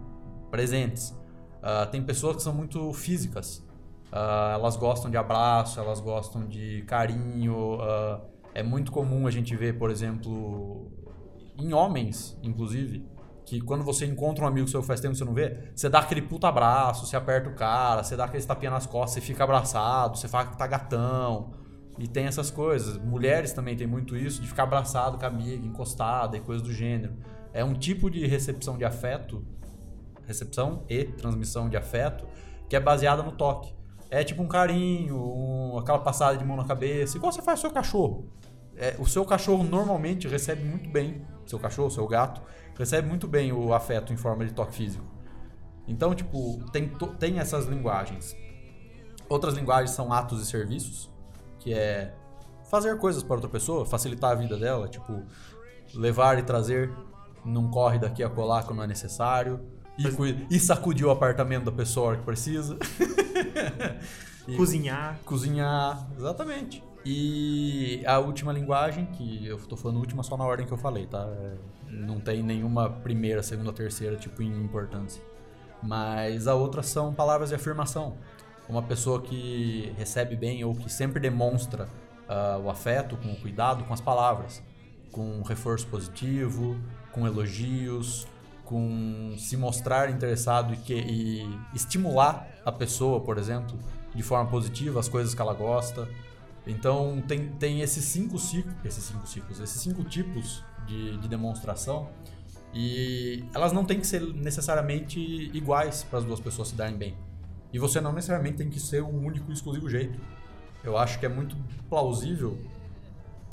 presentes. 0.50 1.10
Uh, 1.62 1.88
tem 1.90 2.02
pessoas 2.02 2.36
que 2.36 2.42
são 2.42 2.52
muito 2.52 2.92
físicas. 2.92 3.58
Uh, 4.12 4.54
elas 4.54 4.76
gostam 4.76 5.10
de 5.10 5.16
abraço, 5.16 5.78
elas 5.78 6.00
gostam 6.00 6.44
de 6.44 6.82
carinho. 6.82 7.76
Uh, 7.76 8.20
é 8.52 8.62
muito 8.62 8.90
comum 8.90 9.28
a 9.28 9.30
gente 9.30 9.54
ver, 9.54 9.78
por 9.78 9.90
exemplo, 9.90 10.90
em 11.56 11.72
homens, 11.72 12.36
inclusive, 12.42 13.06
que 13.44 13.60
quando 13.60 13.84
você 13.84 14.06
encontra 14.06 14.44
um 14.44 14.48
amigo 14.48 14.66
seu 14.68 14.80
que 14.80 14.86
faz 14.86 15.00
tempo 15.00 15.12
que 15.12 15.18
você 15.18 15.24
não 15.24 15.34
vê, 15.34 15.70
você 15.74 15.88
dá 15.88 15.98
aquele 15.98 16.22
puta 16.22 16.48
abraço, 16.48 17.06
você 17.06 17.16
aperta 17.16 17.48
o 17.48 17.54
cara, 17.54 18.02
você 18.02 18.16
dá 18.16 18.24
aquele 18.24 18.42
tapinha 18.44 18.70
nas 18.70 18.86
costas, 18.86 19.12
você 19.12 19.20
fica 19.20 19.44
abraçado, 19.44 20.16
você 20.16 20.28
fala 20.28 20.46
que 20.46 20.56
tá 20.56 20.66
gatão. 20.66 21.52
E 21.98 22.08
tem 22.08 22.26
essas 22.26 22.50
coisas. 22.50 22.98
Mulheres 22.98 23.52
também 23.52 23.76
tem 23.76 23.86
muito 23.86 24.16
isso, 24.16 24.40
de 24.40 24.48
ficar 24.48 24.64
abraçado 24.64 25.18
com 25.18 25.24
a 25.24 25.28
amiga, 25.28 25.64
encostada 25.64 26.36
e 26.36 26.40
coisas 26.40 26.66
do 26.66 26.72
gênero. 26.72 27.14
É 27.52 27.64
um 27.64 27.74
tipo 27.74 28.10
de 28.10 28.26
recepção 28.26 28.76
de 28.76 28.84
afeto, 28.84 29.44
recepção 30.26 30.84
e 30.88 31.04
transmissão 31.04 31.68
de 31.68 31.76
afeto, 31.76 32.26
que 32.68 32.74
é 32.74 32.80
baseada 32.80 33.22
no 33.22 33.32
toque. 33.32 33.72
É 34.10 34.24
tipo 34.24 34.42
um 34.42 34.48
carinho, 34.48 35.16
um, 35.16 35.78
aquela 35.78 35.98
passada 35.98 36.36
de 36.36 36.44
mão 36.44 36.56
na 36.56 36.64
cabeça, 36.64 37.16
igual 37.16 37.32
você 37.32 37.42
faz 37.42 37.60
com 37.60 37.68
seu 37.68 37.74
cachorro. 37.74 38.28
É, 38.76 38.96
o 38.98 39.06
seu 39.06 39.24
cachorro 39.24 39.62
normalmente 39.62 40.26
recebe 40.26 40.64
muito 40.64 40.90
bem, 40.90 41.24
seu 41.46 41.58
cachorro, 41.60 41.90
seu 41.90 42.06
gato, 42.08 42.42
recebe 42.76 43.08
muito 43.08 43.26
bem 43.26 43.52
o 43.52 43.72
afeto 43.72 44.12
em 44.12 44.16
forma 44.16 44.44
de 44.44 44.52
toque 44.52 44.74
físico. 44.74 45.04
Então, 45.86 46.14
tipo, 46.14 46.60
tem, 46.72 46.88
tem 47.18 47.38
essas 47.38 47.66
linguagens. 47.66 48.36
Outras 49.28 49.54
linguagens 49.54 49.90
são 49.90 50.12
atos 50.12 50.42
e 50.42 50.46
serviços 50.46 51.10
que 51.58 51.72
é 51.72 52.14
fazer 52.70 52.98
coisas 52.98 53.22
para 53.22 53.36
outra 53.36 53.48
pessoa, 53.48 53.86
facilitar 53.86 54.32
a 54.32 54.34
vida 54.34 54.56
dela, 54.58 54.86
tipo 54.86 55.22
levar 55.94 56.38
e 56.38 56.42
trazer, 56.42 56.92
não 57.44 57.70
corre 57.70 57.98
daqui 57.98 58.22
a 58.22 58.28
colar 58.28 58.64
quando 58.64 58.82
é 58.82 58.86
necessário, 58.86 59.60
e, 59.96 60.56
e 60.56 60.60
sacudir 60.60 61.06
o 61.06 61.10
apartamento 61.10 61.64
da 61.64 61.72
pessoa 61.72 62.16
que 62.16 62.22
precisa. 62.22 62.76
cozinhar. 64.56 65.18
Cozinhar, 65.24 66.06
exatamente. 66.16 66.82
E 67.06 68.02
a 68.06 68.18
última 68.18 68.52
linguagem, 68.52 69.06
que 69.06 69.46
eu 69.46 69.58
tô 69.58 69.76
falando 69.76 69.98
última 69.98 70.22
só 70.22 70.36
na 70.36 70.44
ordem 70.44 70.66
que 70.66 70.72
eu 70.72 70.78
falei, 70.78 71.06
tá? 71.06 71.26
É, 71.28 71.54
não 71.94 72.20
tem 72.20 72.42
nenhuma 72.42 72.90
primeira, 72.90 73.42
segunda, 73.42 73.72
terceira, 73.72 74.16
tipo, 74.16 74.42
em 74.42 74.62
importância. 74.62 75.22
Mas 75.82 76.46
a 76.46 76.54
outra 76.54 76.82
são 76.82 77.12
palavras 77.12 77.50
de 77.50 77.54
afirmação 77.54 78.16
uma 78.68 78.82
pessoa 78.82 79.20
que 79.20 79.92
recebe 79.96 80.36
bem 80.36 80.64
ou 80.64 80.74
que 80.74 80.90
sempre 80.90 81.20
demonstra 81.20 81.88
uh, 82.28 82.60
o 82.62 82.70
afeto 82.70 83.16
com 83.16 83.32
o 83.32 83.36
cuidado 83.36 83.84
com 83.84 83.92
as 83.92 84.00
palavras, 84.00 84.62
com 85.12 85.42
reforço 85.42 85.86
positivo, 85.86 86.76
com 87.12 87.26
elogios, 87.26 88.26
com 88.64 89.34
se 89.38 89.56
mostrar 89.56 90.10
interessado 90.10 90.74
e, 90.74 90.76
que, 90.78 90.94
e 90.94 91.58
estimular 91.74 92.48
a 92.64 92.72
pessoa, 92.72 93.20
por 93.20 93.38
exemplo, 93.38 93.78
de 94.14 94.22
forma 94.22 94.50
positiva, 94.50 94.98
as 94.98 95.08
coisas 95.08 95.34
que 95.34 95.40
ela 95.40 95.54
gosta. 95.54 96.08
Então 96.66 97.22
tem, 97.26 97.48
tem 97.52 97.80
esses 97.80 98.04
cinco 98.04 98.38
ciclos, 98.38 98.74
esses 98.84 99.04
cinco 99.04 99.26
ciclos, 99.26 99.60
esses 99.60 99.80
cinco 99.80 100.02
tipos 100.04 100.64
de, 100.86 101.18
de 101.18 101.28
demonstração 101.28 102.08
e 102.74 103.44
elas 103.54 103.72
não 103.72 103.84
têm 103.84 104.00
que 104.00 104.06
ser 104.06 104.20
necessariamente 104.20 105.20
iguais 105.54 106.02
para 106.02 106.18
as 106.18 106.24
duas 106.24 106.40
pessoas 106.40 106.68
se 106.68 106.74
darem 106.74 106.96
bem. 106.96 107.16
E 107.72 107.78
você 107.78 108.00
não 108.00 108.12
necessariamente 108.12 108.58
tem 108.58 108.68
que 108.68 108.80
ser 108.80 109.02
um 109.02 109.24
único 109.24 109.50
e 109.50 109.54
exclusivo 109.54 109.88
jeito. 109.88 110.18
Eu 110.82 110.98
acho 110.98 111.18
que 111.18 111.26
é 111.26 111.28
muito 111.28 111.56
plausível 111.88 112.58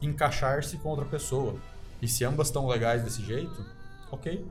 encaixar-se 0.02 0.78
com 0.78 0.90
outra 0.90 1.06
pessoa. 1.06 1.56
E 2.02 2.08
se 2.08 2.26
ambas 2.26 2.48
estão 2.48 2.68
legais 2.68 3.04
desse 3.04 3.24
jeito, 3.24 3.64
ok. 4.12 4.44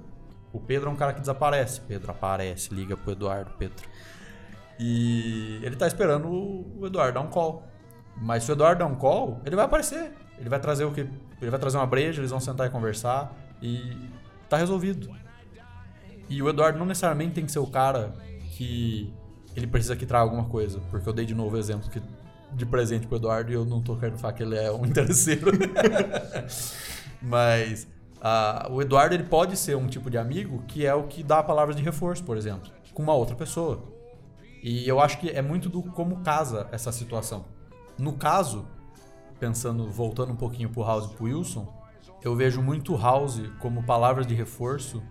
O 0.53 0.61
Pedro 0.61 0.89
é 0.89 0.93
um 0.93 0.97
cara 0.97 1.13
que 1.13 1.21
desaparece. 1.21 1.81
Pedro 1.81 2.13
aparece, 2.13 2.73
liga 2.73 2.97
pro 2.97 3.13
Eduardo, 3.13 3.51
Pedro. 3.59 3.85
E 4.79 5.61
ele 5.63 5.77
tá 5.77 5.87
esperando 5.87 6.29
o 6.29 6.87
Eduardo 6.87 7.15
dar 7.15 7.21
um 7.21 7.31
call. 7.31 7.70
Mas 8.17 8.45
se 8.45 8.51
o 8.51 8.55
Eduardo 8.55 8.81
dar 8.81 8.87
um 8.87 8.95
call, 8.95 9.41
ele 9.45 9.57
vai 9.57 9.65
aparecer. 9.65 10.13
Ele 10.39 10.49
vai 10.49 10.59
trazer 10.59 10.85
o 10.85 10.93
que? 10.93 11.01
Ele 11.41 11.51
vai 11.51 11.61
trazer 11.61 11.77
uma 11.77 11.87
breja, 11.87 12.21
eles 12.21 12.31
vão 12.31 12.41
sentar 12.41 12.67
e 12.67 12.71
conversar 12.71 13.35
e 13.63 13.97
tá 14.49 14.57
resolvido. 14.57 15.11
E 16.29 16.43
o 16.43 16.49
Eduardo 16.49 16.79
não 16.79 16.87
necessariamente 16.87 17.35
tem 17.35 17.45
que 17.45 17.53
ser 17.53 17.59
o 17.59 17.67
cara 17.67 18.13
que 18.57 19.13
ele 19.57 19.67
precisa 19.67 19.97
que 19.97 20.07
traga 20.07 20.25
alguma 20.25 20.45
coisa. 20.45 20.81
Porque 20.91 21.09
eu 21.09 21.13
dei 21.13 21.27
de 21.27 21.35
novo 21.35 21.57
o 21.57 21.59
exemplo 21.59 21.91
que, 21.91 22.01
de 22.53 22.65
presente 22.65 23.07
pro 23.07 23.17
Eduardo 23.17 23.51
e 23.51 23.55
eu 23.55 23.65
não 23.65 23.83
tô 23.83 23.97
querendo 23.97 24.19
falar 24.19 24.33
que 24.33 24.43
ele 24.43 24.57
é 24.57 24.71
um 24.71 24.85
interesseiro. 24.87 25.51
Mas 27.21 27.87
uh, 28.17 28.73
o 28.73 28.81
Eduardo 28.81 29.15
ele 29.15 29.25
pode 29.25 29.57
ser 29.57 29.77
um 29.77 29.87
tipo 29.87 30.11
de 30.11 30.17
amigo 30.17 30.63
que 30.67 30.87
é 30.87 30.95
o 30.95 31.05
que 31.05 31.23
dá 31.23 31.43
palavras 31.43 31.77
de 31.77 31.83
reforço, 31.83 32.25
por 32.25 32.37
exemplo, 32.37 32.71
com 32.95 33.03
uma 33.03 33.15
outra 33.15 33.35
pessoa. 33.35 33.83
E 34.63 34.87
eu 34.87 35.01
acho 35.01 35.19
que 35.19 35.31
é 35.31 35.43
muito 35.43 35.69
do 35.69 35.83
como 35.83 36.19
casa 36.19 36.69
essa 36.71 36.93
situação. 36.93 37.45
No 38.01 38.15
caso, 38.15 38.65
pensando, 39.39 39.91
voltando 39.91 40.33
um 40.33 40.37
pouquinho 40.37 40.71
pro 40.71 40.83
House 40.83 41.05
e 41.05 41.15
pro 41.15 41.27
Wilson, 41.27 41.71
eu 42.23 42.35
vejo 42.35 42.63
muito 42.63 42.97
House 42.97 43.43
como 43.59 43.83
palavras 43.83 44.27
de 44.27 44.35
reforço. 44.35 45.03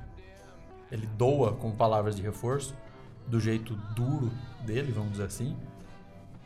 Ele 0.92 1.06
doa 1.06 1.54
como 1.54 1.76
palavras 1.76 2.16
de 2.16 2.24
reforço 2.24 2.76
do 3.28 3.40
jeito 3.40 3.76
duro 3.96 4.32
dele, 4.66 4.92
vamos 4.92 5.12
dizer 5.12 5.26
assim, 5.26 5.56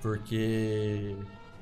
porque 0.02 1.16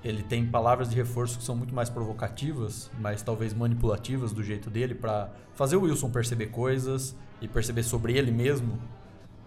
ele 0.04 0.24
tem 0.24 0.48
palavras 0.48 0.90
de 0.90 0.96
reforço 0.96 1.38
que 1.38 1.44
são 1.44 1.56
muito 1.56 1.76
mais 1.76 1.88
provocativas, 1.88 2.90
mas 3.00 3.22
talvez 3.22 3.54
manipulativas 3.54 4.32
do 4.32 4.44
jeito 4.44 4.68
dele 4.68 4.96
para 4.96 5.30
fazer 5.54 5.76
o 5.76 5.84
Wilson 5.84 6.10
perceber 6.10 6.48
coisas 6.48 7.16
e 7.40 7.48
perceber 7.48 7.84
sobre 7.84 8.18
ele 8.18 8.32
mesmo, 8.32 8.80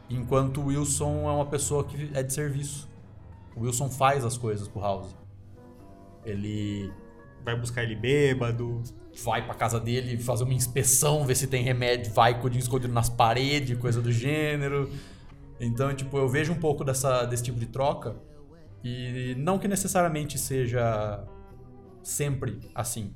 enquanto 0.08 0.60
o 0.60 0.66
Wilson 0.66 1.28
é 1.28 1.32
uma 1.32 1.46
pessoa 1.46 1.82
que 1.82 2.08
é 2.14 2.22
de 2.22 2.32
serviço. 2.32 2.88
O 3.56 3.62
Wilson 3.62 3.90
faz 3.90 4.24
as 4.24 4.38
coisas 4.38 4.68
pro 4.68 4.80
House. 4.80 5.23
Ele 6.24 6.92
vai 7.44 7.58
buscar 7.58 7.82
ele 7.82 7.94
bêbado, 7.94 8.82
vai 9.22 9.44
pra 9.44 9.54
casa 9.54 9.78
dele 9.78 10.16
fazer 10.18 10.44
uma 10.44 10.54
inspeção, 10.54 11.24
ver 11.26 11.34
se 11.34 11.46
tem 11.46 11.62
remédio, 11.62 12.12
vai 12.12 12.40
com 12.40 12.48
o 12.48 12.56
escondido 12.56 12.92
nas 12.92 13.08
paredes, 13.08 13.78
coisa 13.78 14.00
do 14.00 14.10
gênero. 14.10 14.90
Então, 15.60 15.94
tipo, 15.94 16.16
eu 16.16 16.28
vejo 16.28 16.52
um 16.52 16.58
pouco 16.58 16.82
dessa, 16.82 17.24
desse 17.24 17.42
tipo 17.42 17.58
de 17.58 17.66
troca 17.66 18.16
e 18.82 19.34
não 19.38 19.58
que 19.58 19.68
necessariamente 19.68 20.38
seja 20.38 21.24
sempre 22.02 22.60
assim. 22.74 23.14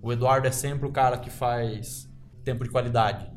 O 0.00 0.12
Eduardo 0.12 0.46
é 0.46 0.50
sempre 0.50 0.86
o 0.86 0.92
cara 0.92 1.18
que 1.18 1.30
faz 1.30 2.08
tempo 2.44 2.64
de 2.64 2.70
qualidade. 2.70 3.30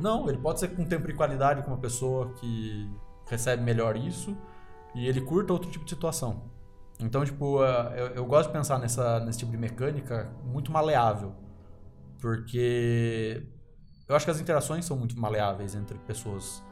Não, 0.00 0.28
ele 0.28 0.38
pode 0.38 0.60
ser 0.60 0.68
com 0.68 0.84
tempo 0.84 1.06
de 1.06 1.14
qualidade 1.14 1.62
com 1.62 1.68
uma 1.68 1.78
pessoa 1.78 2.32
que 2.34 2.90
recebe 3.28 3.62
melhor 3.62 3.96
isso 3.96 4.36
e 4.94 5.06
ele 5.06 5.20
curta 5.20 5.52
outro 5.52 5.70
tipo 5.70 5.84
de 5.84 5.90
situação. 5.90 6.53
Então, 7.04 7.24
tipo, 7.24 7.62
eu, 7.62 8.06
eu 8.08 8.26
gosto 8.26 8.48
de 8.48 8.52
pensar 8.52 8.78
nessa, 8.78 9.20
nesse 9.20 9.38
tipo 9.38 9.50
de 9.50 9.58
mecânica 9.58 10.32
muito 10.44 10.72
maleável. 10.72 11.34
Porque 12.20 13.46
eu 14.08 14.16
acho 14.16 14.24
que 14.24 14.30
as 14.30 14.40
interações 14.40 14.84
são 14.84 14.96
muito 14.96 15.18
maleáveis 15.18 15.74
entre 15.74 15.98
pessoas 15.98 16.62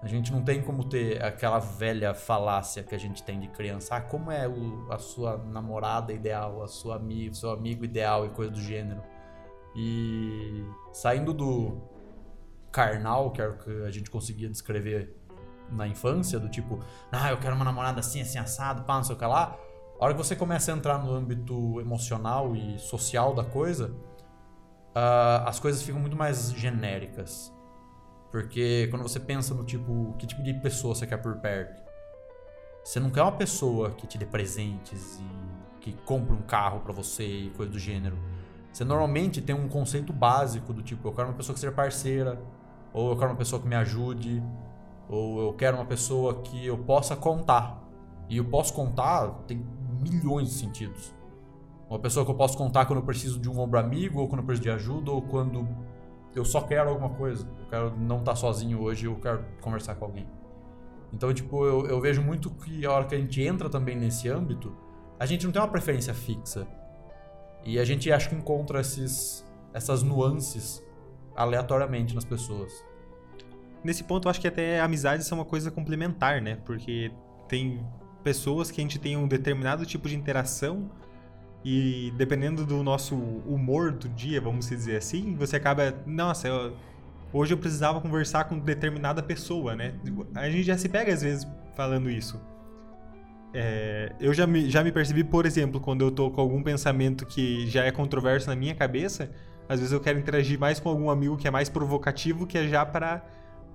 a 0.00 0.06
gente 0.06 0.30
não 0.30 0.42
tem 0.42 0.62
como 0.62 0.84
ter 0.84 1.22
aquela 1.22 1.58
velha 1.58 2.14
falácia 2.14 2.84
que 2.84 2.94
a 2.94 2.98
gente 2.98 3.22
tem 3.22 3.40
de 3.40 3.48
criança. 3.48 3.96
Ah, 3.96 4.00
como 4.00 4.30
é 4.30 4.46
o, 4.46 4.86
a 4.90 4.98
sua 4.98 5.36
namorada 5.36 6.12
ideal, 6.12 6.62
a 6.62 6.68
sua 6.68 6.96
amigo, 6.96 7.34
seu 7.34 7.50
amigo 7.50 7.84
ideal 7.84 8.24
e 8.24 8.30
coisa 8.30 8.52
do 8.52 8.60
gênero. 8.60 9.02
E 9.74 10.64
saindo 10.92 11.34
do 11.34 11.82
carnal, 12.70 13.32
que 13.32 13.42
era 13.42 13.50
o 13.50 13.58
que 13.58 13.82
a 13.82 13.90
gente 13.90 14.08
conseguia 14.08 14.48
descrever 14.48 15.16
na 15.68 15.86
infância, 15.86 16.38
do 16.38 16.48
tipo, 16.48 16.78
ah, 17.10 17.30
eu 17.30 17.38
quero 17.38 17.56
uma 17.56 17.64
namorada 17.64 17.98
assim, 17.98 18.20
assim, 18.20 18.38
assado, 18.38 18.84
pá, 18.84 18.96
não 18.96 19.04
sei 19.04 19.16
o 19.16 19.18
que 19.18 19.26
lá. 19.26 19.58
A 20.00 20.04
hora 20.04 20.14
que 20.14 20.18
você 20.18 20.36
começa 20.36 20.72
a 20.72 20.76
entrar 20.76 20.98
no 20.98 21.12
âmbito 21.12 21.80
emocional 21.80 22.54
e 22.54 22.78
social 22.78 23.34
da 23.34 23.42
coisa, 23.42 23.90
uh, 24.94 25.42
as 25.44 25.58
coisas 25.58 25.82
ficam 25.82 26.00
muito 26.00 26.16
mais 26.16 26.52
genéricas. 26.52 27.52
Porque 28.30 28.86
quando 28.90 29.02
você 29.02 29.18
pensa 29.18 29.54
no 29.54 29.64
tipo, 29.64 30.14
que 30.16 30.24
tipo 30.24 30.40
de 30.40 30.54
pessoa 30.54 30.94
você 30.94 31.04
quer 31.04 31.16
por 31.16 31.36
perto, 31.38 31.82
você 32.84 33.00
não 33.00 33.10
quer 33.10 33.22
uma 33.22 33.32
pessoa 33.32 33.90
que 33.90 34.06
te 34.06 34.16
dê 34.16 34.24
presentes 34.24 35.18
e 35.18 35.80
que 35.80 35.92
compre 36.04 36.32
um 36.32 36.42
carro 36.42 36.78
para 36.80 36.92
você 36.92 37.26
e 37.26 37.50
coisa 37.50 37.72
do 37.72 37.78
gênero. 37.78 38.16
Você 38.72 38.84
normalmente 38.84 39.40
tem 39.40 39.56
um 39.56 39.68
conceito 39.68 40.12
básico 40.12 40.72
do 40.72 40.80
tipo, 40.80 41.08
eu 41.08 41.12
quero 41.12 41.28
uma 41.28 41.34
pessoa 41.34 41.54
que 41.54 41.60
seja 41.60 41.72
parceira, 41.72 42.40
ou 42.92 43.10
eu 43.10 43.16
quero 43.16 43.32
uma 43.32 43.36
pessoa 43.36 43.60
que 43.60 43.66
me 43.66 43.74
ajude, 43.74 44.40
ou 45.08 45.40
eu 45.40 45.52
quero 45.54 45.76
uma 45.76 45.86
pessoa 45.86 46.40
que 46.42 46.64
eu 46.64 46.78
possa 46.78 47.16
contar. 47.16 47.82
E 48.28 48.36
eu 48.36 48.44
posso 48.44 48.74
contar 48.74 49.28
tem 49.46 49.66
milhões 50.00 50.48
de 50.48 50.54
sentidos. 50.54 51.14
Uma 51.88 51.98
pessoa 51.98 52.24
que 52.24 52.30
eu 52.30 52.34
posso 52.34 52.56
contar 52.56 52.84
quando 52.86 52.98
eu 52.98 53.04
preciso 53.04 53.38
de 53.38 53.48
um 53.48 53.58
ombro 53.58 53.78
amigo, 53.78 54.20
ou 54.20 54.28
quando 54.28 54.40
eu 54.40 54.46
preciso 54.46 54.62
de 54.62 54.70
ajuda, 54.70 55.10
ou 55.10 55.22
quando 55.22 55.66
eu 56.34 56.44
só 56.44 56.60
quero 56.60 56.90
alguma 56.90 57.10
coisa. 57.10 57.48
Eu 57.60 57.66
quero 57.68 57.98
não 57.98 58.18
estar 58.18 58.32
tá 58.32 58.36
sozinho 58.36 58.80
hoje, 58.80 59.06
eu 59.06 59.16
quero 59.16 59.44
conversar 59.60 59.94
com 59.94 60.04
alguém. 60.04 60.26
Então, 61.12 61.32
tipo, 61.32 61.64
eu, 61.64 61.86
eu 61.86 62.00
vejo 62.00 62.22
muito 62.22 62.50
que 62.50 62.84
a 62.84 62.92
hora 62.92 63.06
que 63.06 63.14
a 63.14 63.18
gente 63.18 63.42
entra 63.42 63.70
também 63.70 63.96
nesse 63.96 64.28
âmbito, 64.28 64.76
a 65.18 65.24
gente 65.24 65.44
não 65.46 65.52
tem 65.52 65.60
uma 65.60 65.68
preferência 65.68 66.12
fixa. 66.12 66.66
E 67.64 67.78
a 67.78 67.84
gente 67.84 68.10
acho 68.12 68.28
que 68.28 68.34
encontra 68.34 68.80
esses, 68.80 69.44
essas 69.72 70.02
nuances 70.02 70.82
aleatoriamente 71.34 72.14
nas 72.14 72.24
pessoas. 72.24 72.72
Nesse 73.82 74.04
ponto, 74.04 74.26
eu 74.26 74.30
acho 74.30 74.40
que 74.40 74.48
até 74.48 74.80
amizades 74.80 75.26
são 75.26 75.38
uma 75.38 75.44
coisa 75.44 75.70
complementar, 75.70 76.42
né? 76.42 76.56
Porque 76.64 77.12
tem 77.48 77.84
pessoas 78.22 78.70
que 78.70 78.80
a 78.80 78.84
gente 78.84 78.98
tem 78.98 79.16
um 79.16 79.26
determinado 79.26 79.86
tipo 79.86 80.08
de 80.08 80.16
interação 80.16 80.90
e 81.64 82.12
dependendo 82.16 82.64
do 82.64 82.82
nosso 82.82 83.14
humor 83.14 83.92
do 83.92 84.08
dia, 84.08 84.40
vamos 84.40 84.68
dizer 84.68 84.96
assim, 84.96 85.34
você 85.34 85.56
acaba. 85.56 85.94
Nossa, 86.06 86.48
eu, 86.48 86.76
hoje 87.32 87.52
eu 87.52 87.58
precisava 87.58 88.00
conversar 88.00 88.44
com 88.44 88.58
determinada 88.58 89.22
pessoa, 89.22 89.74
né? 89.74 89.94
A 90.34 90.48
gente 90.48 90.62
já 90.64 90.78
se 90.78 90.88
pega 90.88 91.12
às 91.12 91.22
vezes 91.22 91.46
falando 91.74 92.08
isso. 92.10 92.40
É, 93.52 94.12
eu 94.20 94.32
já 94.34 94.46
me, 94.46 94.68
já 94.68 94.84
me 94.84 94.92
percebi, 94.92 95.24
por 95.24 95.46
exemplo, 95.46 95.80
quando 95.80 96.02
eu 96.02 96.10
tô 96.10 96.30
com 96.30 96.40
algum 96.40 96.62
pensamento 96.62 97.24
que 97.26 97.66
já 97.66 97.84
é 97.84 97.90
controverso 97.90 98.48
na 98.48 98.54
minha 98.54 98.74
cabeça, 98.74 99.30
às 99.68 99.80
vezes 99.80 99.92
eu 99.92 100.00
quero 100.00 100.18
interagir 100.18 100.58
mais 100.58 100.78
com 100.78 100.88
algum 100.88 101.10
amigo 101.10 101.36
que 101.36 101.48
é 101.48 101.50
mais 101.50 101.68
provocativo, 101.68 102.46
que 102.46 102.58
é 102.58 102.68
já 102.68 102.84
para 102.84 103.24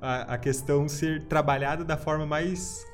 a, 0.01 0.34
a 0.34 0.38
questão 0.38 0.88
ser 0.88 1.23
trabalhada 1.25 1.84
da 1.84 1.97
forma 1.97 2.25
mais 2.25 2.86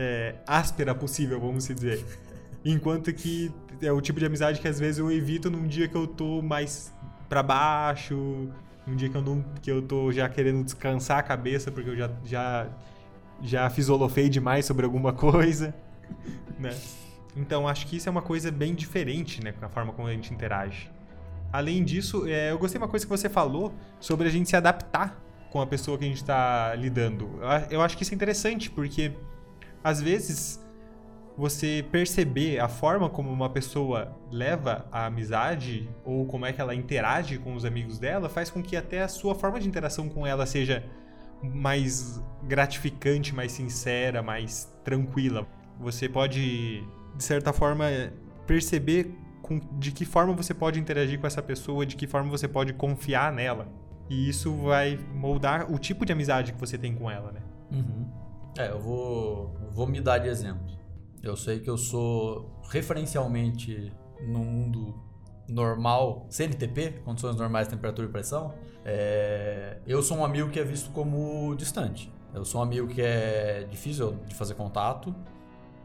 é, 0.00 0.36
áspera 0.46 0.94
possível, 0.94 1.40
vamos 1.40 1.66
dizer. 1.66 2.04
Enquanto 2.64 3.12
que 3.12 3.52
é 3.82 3.90
o 3.90 4.00
tipo 4.00 4.20
de 4.20 4.26
amizade 4.26 4.60
que 4.60 4.68
às 4.68 4.78
vezes 4.78 4.98
eu 4.98 5.10
evito 5.10 5.50
num 5.50 5.66
dia 5.66 5.88
que 5.88 5.96
eu 5.96 6.06
tô 6.06 6.40
mais 6.40 6.94
para 7.28 7.42
baixo, 7.42 8.48
num 8.86 8.94
dia 8.94 9.08
que 9.08 9.16
eu, 9.16 9.22
não, 9.22 9.44
que 9.60 9.70
eu 9.70 9.82
tô 9.82 10.12
já 10.12 10.28
querendo 10.28 10.62
descansar 10.62 11.18
a 11.18 11.22
cabeça 11.22 11.72
porque 11.72 11.90
eu 11.90 11.96
já, 11.96 12.10
já, 12.24 12.68
já 13.42 13.70
fisolofei 13.70 14.28
demais 14.28 14.64
sobre 14.64 14.84
alguma 14.84 15.12
coisa, 15.12 15.74
né? 16.58 16.76
Então 17.36 17.66
acho 17.66 17.86
que 17.86 17.96
isso 17.96 18.08
é 18.08 18.12
uma 18.12 18.22
coisa 18.22 18.52
bem 18.52 18.74
diferente, 18.74 19.42
né, 19.42 19.52
com 19.52 19.64
a 19.64 19.68
forma 19.68 19.92
como 19.92 20.06
a 20.06 20.12
gente 20.12 20.32
interage. 20.32 20.90
Além 21.52 21.84
disso, 21.84 22.26
é, 22.26 22.52
eu 22.52 22.58
gostei 22.58 22.78
de 22.78 22.84
uma 22.84 22.90
coisa 22.90 23.04
que 23.04 23.10
você 23.10 23.28
falou 23.28 23.72
sobre 23.98 24.28
a 24.28 24.30
gente 24.30 24.48
se 24.48 24.56
adaptar 24.56 25.20
com 25.50 25.60
a 25.60 25.66
pessoa 25.66 25.96
que 25.96 26.04
a 26.04 26.08
gente 26.08 26.18
está 26.18 26.74
lidando. 26.74 27.40
Eu 27.70 27.80
acho 27.80 27.96
que 27.96 28.02
isso 28.02 28.12
é 28.12 28.14
interessante, 28.14 28.70
porque 28.70 29.12
às 29.82 30.00
vezes 30.00 30.62
você 31.36 31.84
perceber 31.92 32.58
a 32.58 32.68
forma 32.68 33.08
como 33.08 33.30
uma 33.30 33.48
pessoa 33.48 34.12
leva 34.30 34.86
a 34.90 35.06
amizade 35.06 35.88
ou 36.04 36.26
como 36.26 36.44
é 36.44 36.52
que 36.52 36.60
ela 36.60 36.74
interage 36.74 37.38
com 37.38 37.54
os 37.54 37.64
amigos 37.64 37.96
dela 37.96 38.28
faz 38.28 38.50
com 38.50 38.60
que 38.60 38.76
até 38.76 39.02
a 39.02 39.08
sua 39.08 39.36
forma 39.36 39.60
de 39.60 39.68
interação 39.68 40.08
com 40.08 40.26
ela 40.26 40.44
seja 40.46 40.84
mais 41.40 42.20
gratificante, 42.42 43.32
mais 43.32 43.52
sincera, 43.52 44.20
mais 44.20 44.68
tranquila. 44.82 45.46
Você 45.78 46.08
pode, 46.08 46.82
de 47.14 47.24
certa 47.24 47.52
forma, 47.52 47.86
perceber 48.44 49.14
com, 49.40 49.60
de 49.78 49.92
que 49.92 50.04
forma 50.04 50.32
você 50.32 50.52
pode 50.52 50.80
interagir 50.80 51.20
com 51.20 51.26
essa 51.26 51.42
pessoa, 51.42 51.86
de 51.86 51.94
que 51.94 52.06
forma 52.06 52.28
você 52.28 52.48
pode 52.48 52.72
confiar 52.72 53.32
nela. 53.32 53.68
E 54.10 54.28
isso 54.28 54.52
vai 54.56 54.98
moldar 55.14 55.72
o 55.72 55.78
tipo 55.78 56.04
de 56.04 56.12
amizade 56.12 56.52
que 56.52 56.58
você 56.58 56.76
tem 56.76 56.94
com 56.94 57.10
ela, 57.10 57.30
né? 57.30 57.40
Uhum. 57.70 58.27
É, 58.56 58.70
eu 58.70 58.80
vou, 58.80 59.56
vou 59.70 59.86
me 59.86 60.00
dar 60.00 60.18
de 60.18 60.28
exemplo. 60.28 60.66
Eu 61.22 61.36
sei 61.36 61.60
que 61.60 61.68
eu 61.68 61.76
sou 61.76 62.60
referencialmente 62.70 63.92
no 64.26 64.40
mundo 64.40 64.94
normal, 65.48 66.26
CNTP, 66.28 67.00
condições 67.04 67.36
normais 67.36 67.68
temperatura 67.68 68.06
e 68.06 68.10
pressão, 68.10 68.54
é... 68.84 69.78
eu 69.86 70.02
sou 70.02 70.18
um 70.18 70.24
amigo 70.24 70.50
que 70.50 70.60
é 70.60 70.64
visto 70.64 70.90
como 70.90 71.54
distante. 71.54 72.12
Eu 72.34 72.44
sou 72.44 72.60
um 72.60 72.64
amigo 72.64 72.86
que 72.88 73.00
é 73.00 73.66
difícil 73.70 74.18
de 74.26 74.34
fazer 74.34 74.54
contato. 74.54 75.14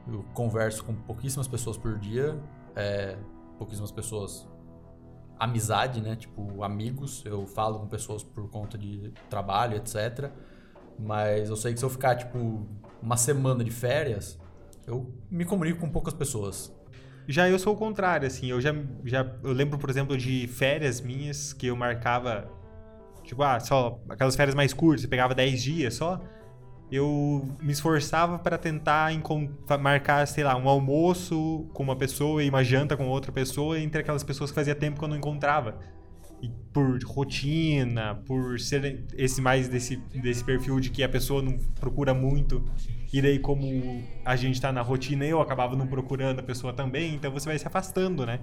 Eu 0.08 0.24
converso 0.34 0.84
com 0.84 0.94
pouquíssimas 0.94 1.48
pessoas 1.48 1.78
por 1.78 1.98
dia, 1.98 2.38
é... 2.76 3.18
pouquíssimas 3.58 3.92
pessoas 3.92 4.48
amizade, 5.40 6.02
né? 6.02 6.16
Tipo, 6.16 6.64
amigos. 6.64 7.24
Eu 7.26 7.46
falo 7.46 7.80
com 7.80 7.88
pessoas 7.88 8.24
por 8.24 8.50
conta 8.50 8.78
de 8.78 9.14
trabalho, 9.30 9.78
etc. 9.78 10.32
Mas 11.00 11.50
eu 11.50 11.56
sei 11.56 11.74
que 11.74 11.80
se 11.80 11.86
eu 11.86 11.90
ficar, 11.90 12.16
tipo, 12.16 12.68
uma 13.02 13.18
semana 13.18 13.64
de 13.64 13.72
férias, 13.72 14.40
eu 14.88 15.14
me 15.30 15.46
comunico 15.46 15.80
com 15.80 15.90
poucas 15.90 16.14
pessoas. 16.14 16.74
Já 17.28 17.50
eu 17.50 17.58
sou 17.58 17.74
o 17.74 17.78
contrário, 17.78 18.28
assim. 18.28 18.48
Eu 18.48 18.60
já, 18.60 18.74
já 19.06 19.26
eu 19.44 19.54
lembro, 19.54 19.78
por 19.78 19.90
exemplo, 19.90 20.18
de 20.18 20.48
férias 20.48 21.00
minhas 21.02 21.54
que 21.54 21.68
eu 21.68 21.76
marcava. 21.76 22.50
Tipo, 23.24 23.44
ah, 23.44 23.60
só 23.60 24.00
aquelas 24.10 24.36
férias 24.36 24.54
mais 24.54 24.74
curtas, 24.74 25.02
você 25.02 25.08
pegava 25.08 25.34
10 25.34 25.62
dias 25.62 25.94
só. 25.94 26.22
Eu 26.92 27.56
me 27.62 27.72
esforçava 27.72 28.38
para 28.38 28.58
tentar 28.58 29.12
marcar, 29.80 30.28
sei 30.28 30.44
lá, 30.44 30.56
um 30.56 30.68
almoço 30.68 31.68
com 31.74 31.82
uma 31.82 31.96
pessoa 31.96 32.44
e 32.44 32.50
uma 32.50 32.64
janta 32.64 32.96
com 32.96 33.08
outra 33.08 33.32
pessoa 33.32 33.80
entre 33.80 34.02
aquelas 34.02 34.24
pessoas 34.24 34.52
que 34.52 34.56
fazia 34.56 34.76
tempo 34.76 35.00
que 35.00 35.06
eu 35.06 35.10
não 35.10 35.18
encontrava. 35.18 35.80
Por 36.72 37.00
rotina, 37.04 38.16
por 38.26 38.60
ser 38.60 39.06
esse 39.16 39.42
mais 39.42 39.68
desse, 39.68 39.98
desse 39.98 40.44
perfil 40.44 40.80
de 40.80 40.90
que 40.90 41.04
a 41.04 41.10
pessoa 41.10 41.42
não 41.42 41.58
procura 41.80 42.14
muito 42.14 42.64
e 43.14 43.22
daí, 43.22 43.38
como 43.38 44.04
a 44.26 44.36
gente 44.36 44.60
tá 44.60 44.72
na 44.72 44.82
rotina, 44.82 45.24
eu 45.24 45.40
acabava 45.40 45.76
não 45.76 45.86
procurando 45.86 46.40
a 46.40 46.44
pessoa 46.44 46.74
também, 46.74 47.14
então 47.14 47.32
você 47.32 47.48
vai 47.48 47.60
se 47.60 47.68
afastando, 47.68 48.26
né? 48.26 48.40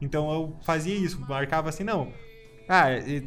Então 0.00 0.32
eu 0.32 0.56
fazia 0.62 0.94
isso, 0.94 1.20
marcava 1.28 1.68
assim, 1.68 1.84
não. 1.84 2.10
ah, 2.66 2.86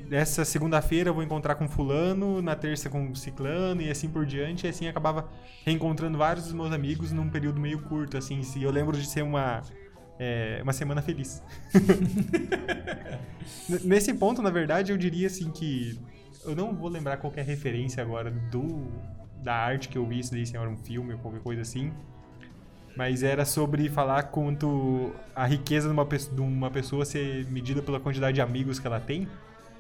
essa 0.09 0.43
segunda-feira 0.43 1.09
eu 1.09 1.13
vou 1.13 1.21
encontrar 1.21 1.53
com 1.53 1.67
fulano, 1.67 2.41
na 2.41 2.55
terça 2.55 2.89
com 2.89 3.13
ciclano 3.13 3.79
e 3.79 3.91
assim 3.91 4.09
por 4.09 4.25
diante. 4.25 4.65
E 4.65 4.69
assim 4.69 4.87
acabava 4.87 5.29
reencontrando 5.63 6.17
vários 6.17 6.45
dos 6.45 6.53
meus 6.53 6.71
amigos 6.71 7.11
num 7.11 7.29
período 7.29 7.61
meio 7.61 7.79
curto, 7.83 8.17
assim. 8.17 8.41
E 8.55 8.63
eu 8.63 8.71
lembro 8.71 8.97
de 8.97 9.05
ser 9.05 9.21
uma, 9.21 9.61
é, 10.23 10.59
uma 10.61 10.71
semana 10.71 11.01
feliz. 11.01 11.41
Nesse 13.83 14.13
ponto, 14.13 14.39
na 14.39 14.51
verdade, 14.51 14.91
eu 14.91 14.97
diria 14.97 15.25
assim 15.25 15.49
que... 15.49 15.99
Eu 16.45 16.55
não 16.55 16.75
vou 16.75 16.89
lembrar 16.89 17.17
qualquer 17.17 17.43
referência 17.43 18.03
agora 18.03 18.29
do 18.29 18.87
da 19.43 19.55
arte 19.55 19.89
que 19.89 19.97
eu 19.97 20.05
vi, 20.05 20.23
se 20.23 20.55
era 20.55 20.69
um 20.69 20.77
filme 20.77 21.13
ou 21.13 21.19
qualquer 21.19 21.41
coisa 21.41 21.63
assim. 21.63 21.91
Mas 22.95 23.23
era 23.23 23.45
sobre 23.45 23.89
falar 23.89 24.23
quanto 24.23 25.11
a 25.35 25.45
riqueza 25.47 25.87
de 25.87 25.93
uma, 25.93 26.05
de 26.05 26.41
uma 26.41 26.69
pessoa 26.69 27.03
ser 27.03 27.47
medida 27.47 27.81
pela 27.81 27.99
quantidade 27.99 28.35
de 28.35 28.41
amigos 28.41 28.77
que 28.79 28.85
ela 28.85 28.99
tem. 28.99 29.27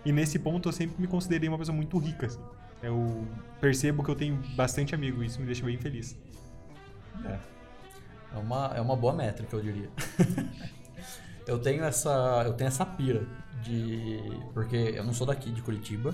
E 0.03 0.11
nesse 0.11 0.39
ponto 0.39 0.69
eu 0.69 0.73
sempre 0.73 0.99
me 0.99 1.07
considerei 1.07 1.47
uma 1.47 1.57
pessoa 1.57 1.75
muito 1.75 1.99
rica. 1.99 2.25
Assim. 2.25 2.41
Eu 2.81 3.27
percebo 3.59 4.03
que 4.03 4.09
eu 4.09 4.15
tenho 4.15 4.41
bastante 4.55 4.95
amigo 4.95 5.21
e 5.21 5.27
isso 5.27 5.39
me 5.39 5.45
deixa 5.45 5.63
bem 5.63 5.77
feliz. 5.77 6.17
É. 7.25 7.60
É 8.33 8.37
uma, 8.37 8.71
é 8.75 8.81
uma 8.81 8.95
boa 8.95 9.13
métrica, 9.13 9.55
eu 9.55 9.61
diria. 9.61 9.89
eu 11.47 11.59
tenho 11.59 11.83
essa 11.83 12.43
eu 12.45 12.53
tenho 12.53 12.67
essa 12.67 12.85
pira 12.85 13.25
de 13.63 14.19
porque 14.53 14.75
eu 14.95 15.03
não 15.03 15.13
sou 15.13 15.27
daqui 15.27 15.51
de 15.51 15.61
Curitiba, 15.61 16.13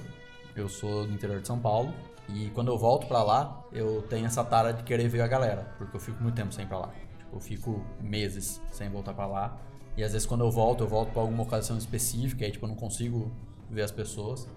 eu 0.55 0.67
sou 0.67 1.05
do 1.05 1.13
interior 1.13 1.39
de 1.39 1.47
São 1.47 1.59
Paulo 1.59 1.93
e 2.29 2.49
quando 2.49 2.69
eu 2.69 2.77
volto 2.77 3.07
para 3.07 3.23
lá, 3.23 3.63
eu 3.71 4.01
tenho 4.03 4.25
essa 4.25 4.43
tara 4.43 4.73
de 4.73 4.83
querer 4.83 5.07
ver 5.07 5.21
a 5.21 5.27
galera, 5.27 5.73
porque 5.77 5.95
eu 5.95 6.01
fico 6.01 6.21
muito 6.21 6.35
tempo 6.35 6.53
sem 6.53 6.65
ir 6.65 6.67
pra 6.67 6.79
lá. 6.79 6.93
Tipo, 7.17 7.35
eu 7.35 7.39
fico 7.39 7.85
meses 8.01 8.61
sem 8.71 8.89
voltar 8.89 9.13
para 9.13 9.27
lá. 9.27 9.57
E 9.95 10.03
às 10.03 10.11
vezes 10.11 10.27
quando 10.27 10.41
eu 10.41 10.51
volto, 10.51 10.83
eu 10.83 10.87
volto 10.87 11.11
para 11.11 11.21
alguma 11.21 11.43
ocasião 11.43 11.77
específica, 11.77 12.45
aí 12.45 12.51
tipo, 12.51 12.65
eu 12.65 12.69
não 12.69 12.75
consigo 12.75 13.31
ver 13.69 13.83
as 13.83 13.91
pessoas. 13.91 14.47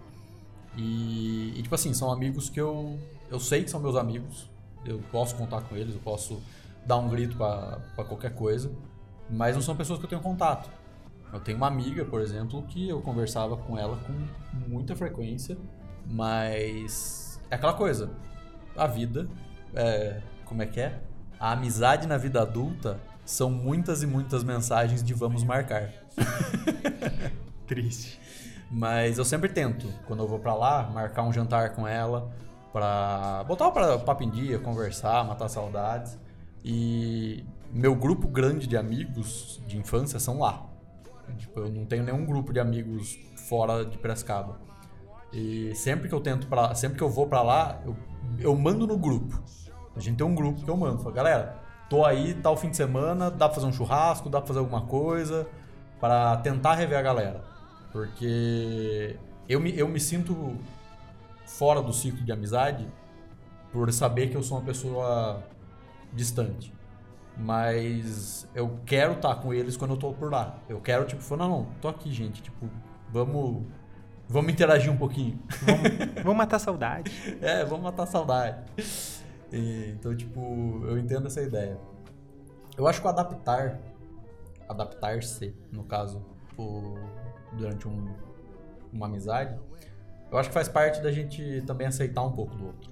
E, 0.76 1.52
e, 1.56 1.62
tipo 1.62 1.74
assim, 1.74 1.92
são 1.92 2.12
amigos 2.12 2.48
que 2.48 2.60
eu 2.60 2.98
eu 3.30 3.38
sei 3.38 3.62
que 3.62 3.70
são 3.70 3.80
meus 3.80 3.96
amigos. 3.96 4.50
Eu 4.84 4.98
posso 5.12 5.36
contar 5.36 5.62
com 5.62 5.76
eles, 5.76 5.94
eu 5.94 6.00
posso 6.00 6.42
dar 6.86 6.96
um 6.96 7.08
grito 7.08 7.36
para 7.36 8.04
qualquer 8.04 8.34
coisa, 8.34 8.70
mas 9.28 9.54
não 9.54 9.62
são 9.62 9.76
pessoas 9.76 9.98
que 9.98 10.04
eu 10.04 10.08
tenho 10.08 10.22
contato. 10.22 10.70
Eu 11.32 11.40
tenho 11.40 11.56
uma 11.56 11.68
amiga, 11.68 12.04
por 12.04 12.20
exemplo, 12.20 12.62
que 12.64 12.88
eu 12.88 13.00
conversava 13.00 13.56
com 13.56 13.78
ela 13.78 13.96
com 13.98 14.68
muita 14.68 14.96
frequência, 14.96 15.56
mas 16.06 17.40
é 17.50 17.54
aquela 17.54 17.74
coisa. 17.74 18.10
A 18.76 18.86
vida, 18.86 19.28
é, 19.74 20.20
como 20.44 20.62
é 20.62 20.66
que 20.66 20.80
é? 20.80 21.00
A 21.38 21.52
amizade 21.52 22.06
na 22.06 22.16
vida 22.16 22.42
adulta 22.42 22.98
são 23.24 23.50
muitas 23.50 24.02
e 24.02 24.06
muitas 24.06 24.42
mensagens 24.42 25.02
de 25.02 25.14
vamos 25.14 25.44
marcar. 25.44 25.92
Triste. 27.66 28.20
Mas 28.70 29.18
eu 29.18 29.24
sempre 29.24 29.48
tento, 29.48 29.88
quando 30.06 30.22
eu 30.22 30.28
vou 30.28 30.38
para 30.38 30.54
lá, 30.54 30.90
marcar 30.92 31.22
um 31.22 31.32
jantar 31.32 31.74
com 31.74 31.86
ela, 31.86 32.30
pra 32.72 33.44
botar 33.46 33.68
o 33.68 34.00
papo 34.00 34.22
em 34.22 34.30
dia, 34.30 34.58
conversar, 34.58 35.24
matar 35.24 35.48
saudades. 35.48 36.18
E 36.64 37.44
meu 37.72 37.94
grupo 37.94 38.28
grande 38.28 38.66
de 38.66 38.76
amigos 38.76 39.62
de 39.66 39.78
infância 39.78 40.18
são 40.18 40.38
lá. 40.38 40.66
Tipo, 41.38 41.60
eu 41.60 41.70
não 41.70 41.84
tenho 41.84 42.02
nenhum 42.02 42.24
grupo 42.24 42.52
de 42.52 42.60
amigos 42.60 43.18
fora 43.48 43.84
de 43.84 43.96
Prescaba. 43.98 44.60
E 45.32 45.74
sempre 45.74 46.08
que 46.08 46.14
eu 46.14 46.20
tento 46.20 46.46
para, 46.48 46.74
sempre 46.74 46.98
que 46.98 47.04
eu 47.04 47.08
vou 47.08 47.26
para 47.26 47.42
lá, 47.42 47.80
eu, 47.84 47.96
eu 48.38 48.56
mando 48.56 48.86
no 48.86 48.98
grupo. 48.98 49.40
A 49.94 50.00
gente 50.00 50.16
tem 50.16 50.26
um 50.26 50.34
grupo 50.34 50.62
que 50.62 50.70
eu 50.70 50.76
mando, 50.76 50.98
falo, 50.98 51.14
galera, 51.14 51.58
tô 51.88 52.04
aí 52.04 52.34
tal 52.34 52.56
fim 52.56 52.70
de 52.70 52.76
semana, 52.76 53.30
dá 53.30 53.46
pra 53.46 53.54
fazer 53.54 53.66
um 53.66 53.72
churrasco, 53.72 54.28
dá 54.28 54.38
pra 54.38 54.48
fazer 54.48 54.60
alguma 54.60 54.82
coisa 54.82 55.46
para 56.00 56.36
tentar 56.38 56.74
rever 56.74 56.98
a 56.98 57.02
galera. 57.02 57.44
Porque 57.92 59.16
eu 59.48 59.60
me, 59.60 59.76
eu 59.76 59.88
me 59.88 60.00
sinto 60.00 60.56
fora 61.44 61.82
do 61.82 61.92
ciclo 61.92 62.24
de 62.24 62.32
amizade 62.32 62.88
por 63.72 63.92
saber 63.92 64.28
que 64.28 64.36
eu 64.36 64.42
sou 64.42 64.58
uma 64.58 64.64
pessoa 64.64 65.42
distante. 66.12 66.72
Mas 67.36 68.46
eu 68.54 68.78
quero 68.84 69.14
estar 69.14 69.34
tá 69.34 69.40
com 69.40 69.54
eles 69.54 69.76
quando 69.76 69.92
eu 69.92 69.96
tô 69.96 70.12
por 70.12 70.30
lá. 70.30 70.58
Eu 70.68 70.80
quero, 70.80 71.06
tipo, 71.06 71.22
falar, 71.22 71.48
não, 71.48 71.58
não, 71.60 71.66
tô 71.80 71.88
aqui, 71.88 72.12
gente, 72.12 72.42
tipo, 72.42 72.68
vamos 73.10 73.64
Vamos 74.30 74.52
interagir 74.52 74.92
um 74.92 74.96
pouquinho. 74.96 75.40
Vamos, 75.62 76.22
vamos 76.22 76.36
matar 76.36 76.54
a 76.54 76.60
saudade. 76.60 77.10
é, 77.42 77.64
vamos 77.64 77.82
matar 77.82 78.06
saudade. 78.06 78.64
E, 79.52 79.90
então, 79.90 80.16
tipo, 80.16 80.40
eu 80.84 80.96
entendo 80.96 81.26
essa 81.26 81.42
ideia. 81.42 81.76
Eu 82.78 82.86
acho 82.86 83.00
que 83.00 83.06
o 83.08 83.10
adaptar, 83.10 83.80
adaptar-se, 84.68 85.52
no 85.72 85.82
caso, 85.82 86.24
por, 86.54 87.00
durante 87.54 87.88
um, 87.88 88.14
uma 88.92 89.06
amizade, 89.06 89.58
eu 90.30 90.38
acho 90.38 90.48
que 90.48 90.54
faz 90.54 90.68
parte 90.68 91.00
da 91.00 91.10
gente 91.10 91.64
também 91.66 91.88
aceitar 91.88 92.22
um 92.22 92.30
pouco 92.30 92.54
do 92.54 92.66
outro. 92.66 92.89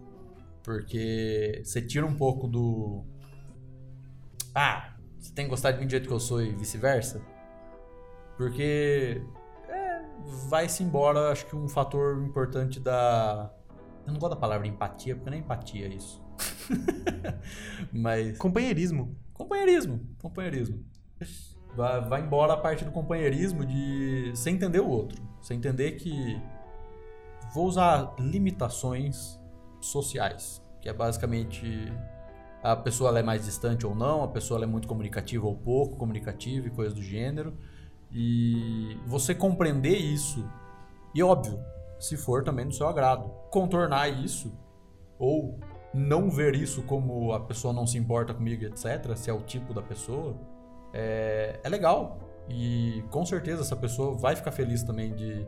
Porque 0.69 1.63
você 1.65 1.81
tira 1.81 2.05
um 2.05 2.15
pouco 2.15 2.47
do. 2.47 3.03
Ah, 4.55 4.93
você 5.19 5.33
tem 5.33 5.47
que 5.47 5.51
gostar 5.51 5.73
de 5.73 5.79
mim 5.79 5.87
do 5.87 5.91
jeito 5.91 6.07
que 6.07 6.13
eu 6.13 6.21
sou 6.21 6.43
e 6.43 6.55
vice-versa. 6.55 7.23
Porque 8.37 9.23
vai-se 10.51 10.83
embora, 10.83 11.33
acho 11.33 11.47
que 11.47 11.57
um 11.57 11.67
fator 11.67 12.23
importante 12.23 12.79
da. 12.79 13.51
Eu 14.07 14.13
não 14.13 14.21
gosto 14.21 14.35
da 14.35 14.41
palavra 14.41 14.67
empatia, 14.67 15.17
porque 15.17 15.31
não 15.31 15.39
é 15.39 15.41
empatia 15.41 15.89
isso. 15.89 16.23
Mas. 17.91 18.37
Companheirismo. 18.37 19.17
Companheirismo. 19.33 20.07
Companheirismo. 20.21 20.85
Vai, 21.75 22.01
vai 22.03 22.21
embora 22.21 22.53
a 22.53 22.59
parte 22.59 22.85
do 22.85 22.93
companheirismo 22.93 23.65
de 23.65 24.33
você 24.35 24.51
entender 24.51 24.81
o 24.81 24.89
outro. 24.89 25.19
Você 25.41 25.55
entender 25.55 25.93
que. 25.93 26.39
Vou 27.55 27.67
usar 27.67 28.15
limitações 28.19 29.39
sociais, 29.81 30.63
que 30.81 30.89
é 30.89 30.93
basicamente 30.93 31.93
a 32.63 32.75
pessoa 32.75 33.17
é 33.19 33.23
mais 33.23 33.45
distante 33.45 33.87
ou 33.87 33.95
não, 33.95 34.25
a 34.25 34.29
pessoa 34.29 34.63
é 34.63 34.67
muito 34.67 34.89
comunicativa 34.89 35.47
ou 35.47 35.55
pouco 35.57 35.97
comunicativa 35.97 36.67
e 36.67 36.71
coisas 36.71 36.95
do 36.95 37.03
gênero. 37.03 37.57
E 38.11 38.99
você 39.07 39.35
compreender 39.35 39.97
isso, 39.97 40.49
e 41.15 41.23
óbvio, 41.23 41.61
se 41.99 42.17
for 42.17 42.43
também 42.43 42.67
do 42.67 42.75
seu 42.75 42.89
agrado, 42.89 43.31
contornar 43.51 44.09
isso, 44.09 44.53
ou 45.19 45.59
não 45.93 46.31
ver 46.31 46.55
isso 46.55 46.83
como 46.83 47.33
a 47.33 47.41
pessoa 47.41 47.73
não 47.73 47.87
se 47.87 47.99
importa 47.99 48.35
comigo, 48.35 48.65
etc., 48.65 49.17
se 49.17 49.31
é 49.31 49.33
o 49.33 49.41
tipo 49.41 49.75
da 49.75 49.83
pessoa, 49.83 50.37
é, 50.93 51.61
é 51.63 51.69
legal. 51.69 52.19
E 52.49 53.05
com 53.11 53.27
certeza 53.27 53.63
essa 53.63 53.77
pessoa 53.77 54.17
vai 54.17 54.35
ficar 54.35 54.53
feliz 54.53 54.83
também 54.83 55.15
de 55.15 55.47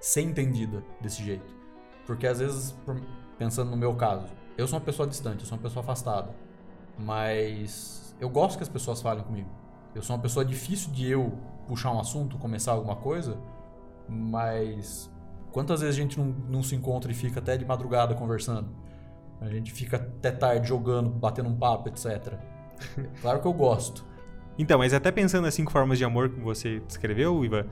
ser 0.00 0.22
entendida 0.22 0.82
desse 1.00 1.22
jeito. 1.22 1.56
Porque 2.06 2.26
às 2.26 2.38
vezes, 2.38 2.76
pensando 3.38 3.70
no 3.70 3.76
meu 3.76 3.94
caso, 3.94 4.26
eu 4.56 4.66
sou 4.66 4.78
uma 4.78 4.84
pessoa 4.84 5.08
distante, 5.08 5.40
eu 5.40 5.46
sou 5.46 5.56
uma 5.56 5.62
pessoa 5.62 5.82
afastada. 5.82 6.30
Mas 6.98 8.16
eu 8.20 8.28
gosto 8.28 8.56
que 8.56 8.62
as 8.62 8.68
pessoas 8.68 9.00
falem 9.00 9.22
comigo. 9.22 9.48
Eu 9.94 10.02
sou 10.02 10.16
uma 10.16 10.22
pessoa 10.22 10.44
difícil 10.44 10.90
de 10.92 11.08
eu 11.08 11.32
puxar 11.66 11.92
um 11.92 12.00
assunto, 12.00 12.36
começar 12.38 12.72
alguma 12.72 12.96
coisa, 12.96 13.38
mas 14.08 15.10
quantas 15.52 15.80
vezes 15.80 15.96
a 15.96 16.02
gente 16.02 16.18
não, 16.18 16.26
não 16.48 16.62
se 16.62 16.74
encontra 16.74 17.10
e 17.10 17.14
fica 17.14 17.40
até 17.40 17.56
de 17.56 17.64
madrugada 17.64 18.14
conversando? 18.14 18.68
A 19.40 19.48
gente 19.48 19.72
fica 19.72 19.96
até 19.96 20.30
tarde 20.30 20.68
jogando, 20.68 21.08
batendo 21.08 21.48
um 21.48 21.56
papo, 21.56 21.88
etc. 21.88 22.34
Claro 23.20 23.40
que 23.40 23.46
eu 23.46 23.52
gosto. 23.52 24.04
Então, 24.58 24.78
mas 24.78 24.92
até 24.92 25.10
pensando 25.12 25.46
as 25.46 25.54
cinco 25.54 25.70
formas 25.70 25.98
de 25.98 26.04
amor 26.04 26.28
que 26.28 26.40
você 26.40 26.80
descreveu, 26.80 27.44
Iva, 27.44 27.66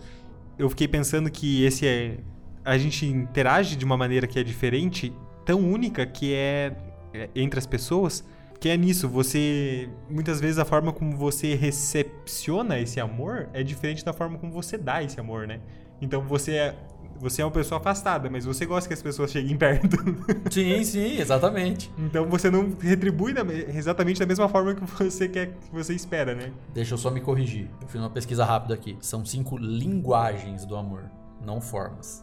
eu 0.58 0.68
fiquei 0.70 0.86
pensando 0.86 1.30
que 1.30 1.64
esse 1.64 1.86
é. 1.86 2.18
A 2.64 2.76
gente 2.76 3.06
interage 3.06 3.76
de 3.76 3.84
uma 3.84 3.96
maneira 3.96 4.26
que 4.26 4.38
é 4.38 4.42
diferente, 4.42 5.12
tão 5.46 5.60
única 5.60 6.04
que 6.04 6.34
é, 6.34 6.76
é 7.14 7.30
entre 7.34 7.58
as 7.58 7.66
pessoas, 7.66 8.22
que 8.60 8.68
é 8.68 8.76
nisso, 8.76 9.08
você. 9.08 9.88
Muitas 10.10 10.40
vezes 10.40 10.58
a 10.58 10.64
forma 10.64 10.92
como 10.92 11.16
você 11.16 11.54
recepciona 11.54 12.78
esse 12.78 12.98
amor 12.98 13.48
é 13.52 13.62
diferente 13.62 14.04
da 14.04 14.12
forma 14.12 14.38
como 14.38 14.52
você 14.52 14.76
dá 14.76 15.02
esse 15.02 15.18
amor, 15.20 15.46
né? 15.46 15.60
Então 16.02 16.22
você 16.22 16.52
é. 16.52 16.76
Você 17.18 17.40
é 17.40 17.44
uma 17.46 17.50
pessoa 17.50 17.80
afastada, 17.80 18.28
mas 18.28 18.44
você 18.44 18.66
gosta 18.66 18.86
que 18.86 18.92
as 18.92 19.00
pessoas 19.00 19.30
cheguem 19.30 19.56
perto. 19.58 19.96
Sim, 20.50 20.84
sim, 20.84 21.18
exatamente. 21.18 21.90
Então 21.96 22.28
você 22.28 22.50
não 22.50 22.76
retribui 22.78 23.32
da, 23.32 23.40
exatamente 23.74 24.20
da 24.20 24.26
mesma 24.26 24.46
forma 24.50 24.74
que 24.74 24.84
você 24.84 25.26
quer, 25.26 25.46
que 25.46 25.72
você 25.72 25.94
espera, 25.94 26.34
né? 26.34 26.52
Deixa 26.74 26.92
eu 26.92 26.98
só 26.98 27.10
me 27.10 27.22
corrigir. 27.22 27.70
Eu 27.80 27.88
fiz 27.88 27.98
uma 27.98 28.10
pesquisa 28.10 28.44
rápida 28.44 28.74
aqui. 28.74 28.98
São 29.00 29.24
cinco 29.24 29.56
linguagens 29.56 30.66
do 30.66 30.76
amor, 30.76 31.04
não 31.40 31.58
formas. 31.58 32.22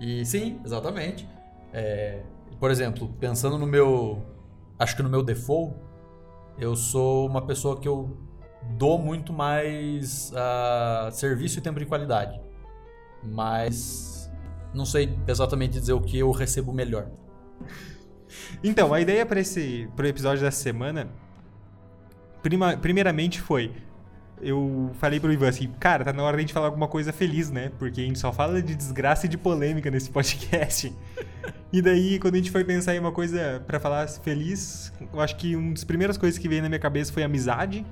E 0.00 0.24
sim, 0.26 0.60
exatamente. 0.64 1.28
É, 1.72 2.22
por 2.58 2.70
exemplo, 2.70 3.08
pensando 3.20 3.58
no 3.58 3.66
meu 3.66 4.24
acho 4.78 4.94
que 4.94 5.02
no 5.02 5.08
meu 5.08 5.22
default, 5.22 5.74
eu 6.58 6.76
sou 6.76 7.26
uma 7.26 7.42
pessoa 7.42 7.78
que 7.80 7.88
eu 7.88 8.16
dou 8.76 8.98
muito 8.98 9.32
mais 9.32 10.32
uh, 10.32 11.10
serviço 11.10 11.58
e 11.58 11.62
tempo 11.62 11.78
de 11.78 11.86
qualidade. 11.86 12.40
Mas 13.22 14.30
não 14.72 14.84
sei 14.84 15.18
exatamente 15.26 15.78
dizer 15.78 15.92
o 15.92 16.00
que 16.00 16.18
eu 16.18 16.30
recebo 16.30 16.72
melhor. 16.72 17.08
Então, 18.62 18.92
a 18.92 19.00
ideia 19.00 19.24
para 19.26 19.40
esse 19.40 19.88
pro 19.96 20.06
episódio 20.06 20.44
dessa 20.44 20.62
semana, 20.62 21.08
prima, 22.42 22.76
primeiramente 22.76 23.40
foi 23.40 23.72
eu 24.40 24.92
falei 24.94 25.18
pro 25.18 25.32
Ivan 25.32 25.48
assim, 25.48 25.68
cara, 25.80 26.04
tá 26.04 26.12
na 26.12 26.22
hora 26.22 26.36
de 26.36 26.40
a 26.40 26.42
gente 26.42 26.52
falar 26.52 26.66
alguma 26.66 26.86
coisa 26.86 27.12
feliz, 27.12 27.50
né? 27.50 27.72
Porque 27.76 28.00
a 28.00 28.04
gente 28.04 28.20
só 28.20 28.32
fala 28.32 28.62
de 28.62 28.74
desgraça 28.74 29.26
e 29.26 29.28
de 29.28 29.36
polêmica 29.36 29.90
nesse 29.90 30.10
podcast. 30.10 30.94
e 31.72 31.82
daí, 31.82 32.18
quando 32.18 32.34
a 32.34 32.36
gente 32.38 32.50
foi 32.50 32.64
pensar 32.64 32.94
em 32.94 32.98
uma 32.98 33.12
coisa 33.12 33.62
para 33.66 33.78
falar 33.78 34.08
feliz, 34.08 34.92
eu 35.12 35.20
acho 35.20 35.36
que 35.36 35.54
uma 35.54 35.72
das 35.72 35.84
primeiras 35.84 36.16
coisas 36.16 36.38
que 36.38 36.48
veio 36.48 36.62
na 36.62 36.68
minha 36.68 36.78
cabeça 36.78 37.12
foi 37.12 37.22
amizade 37.22 37.84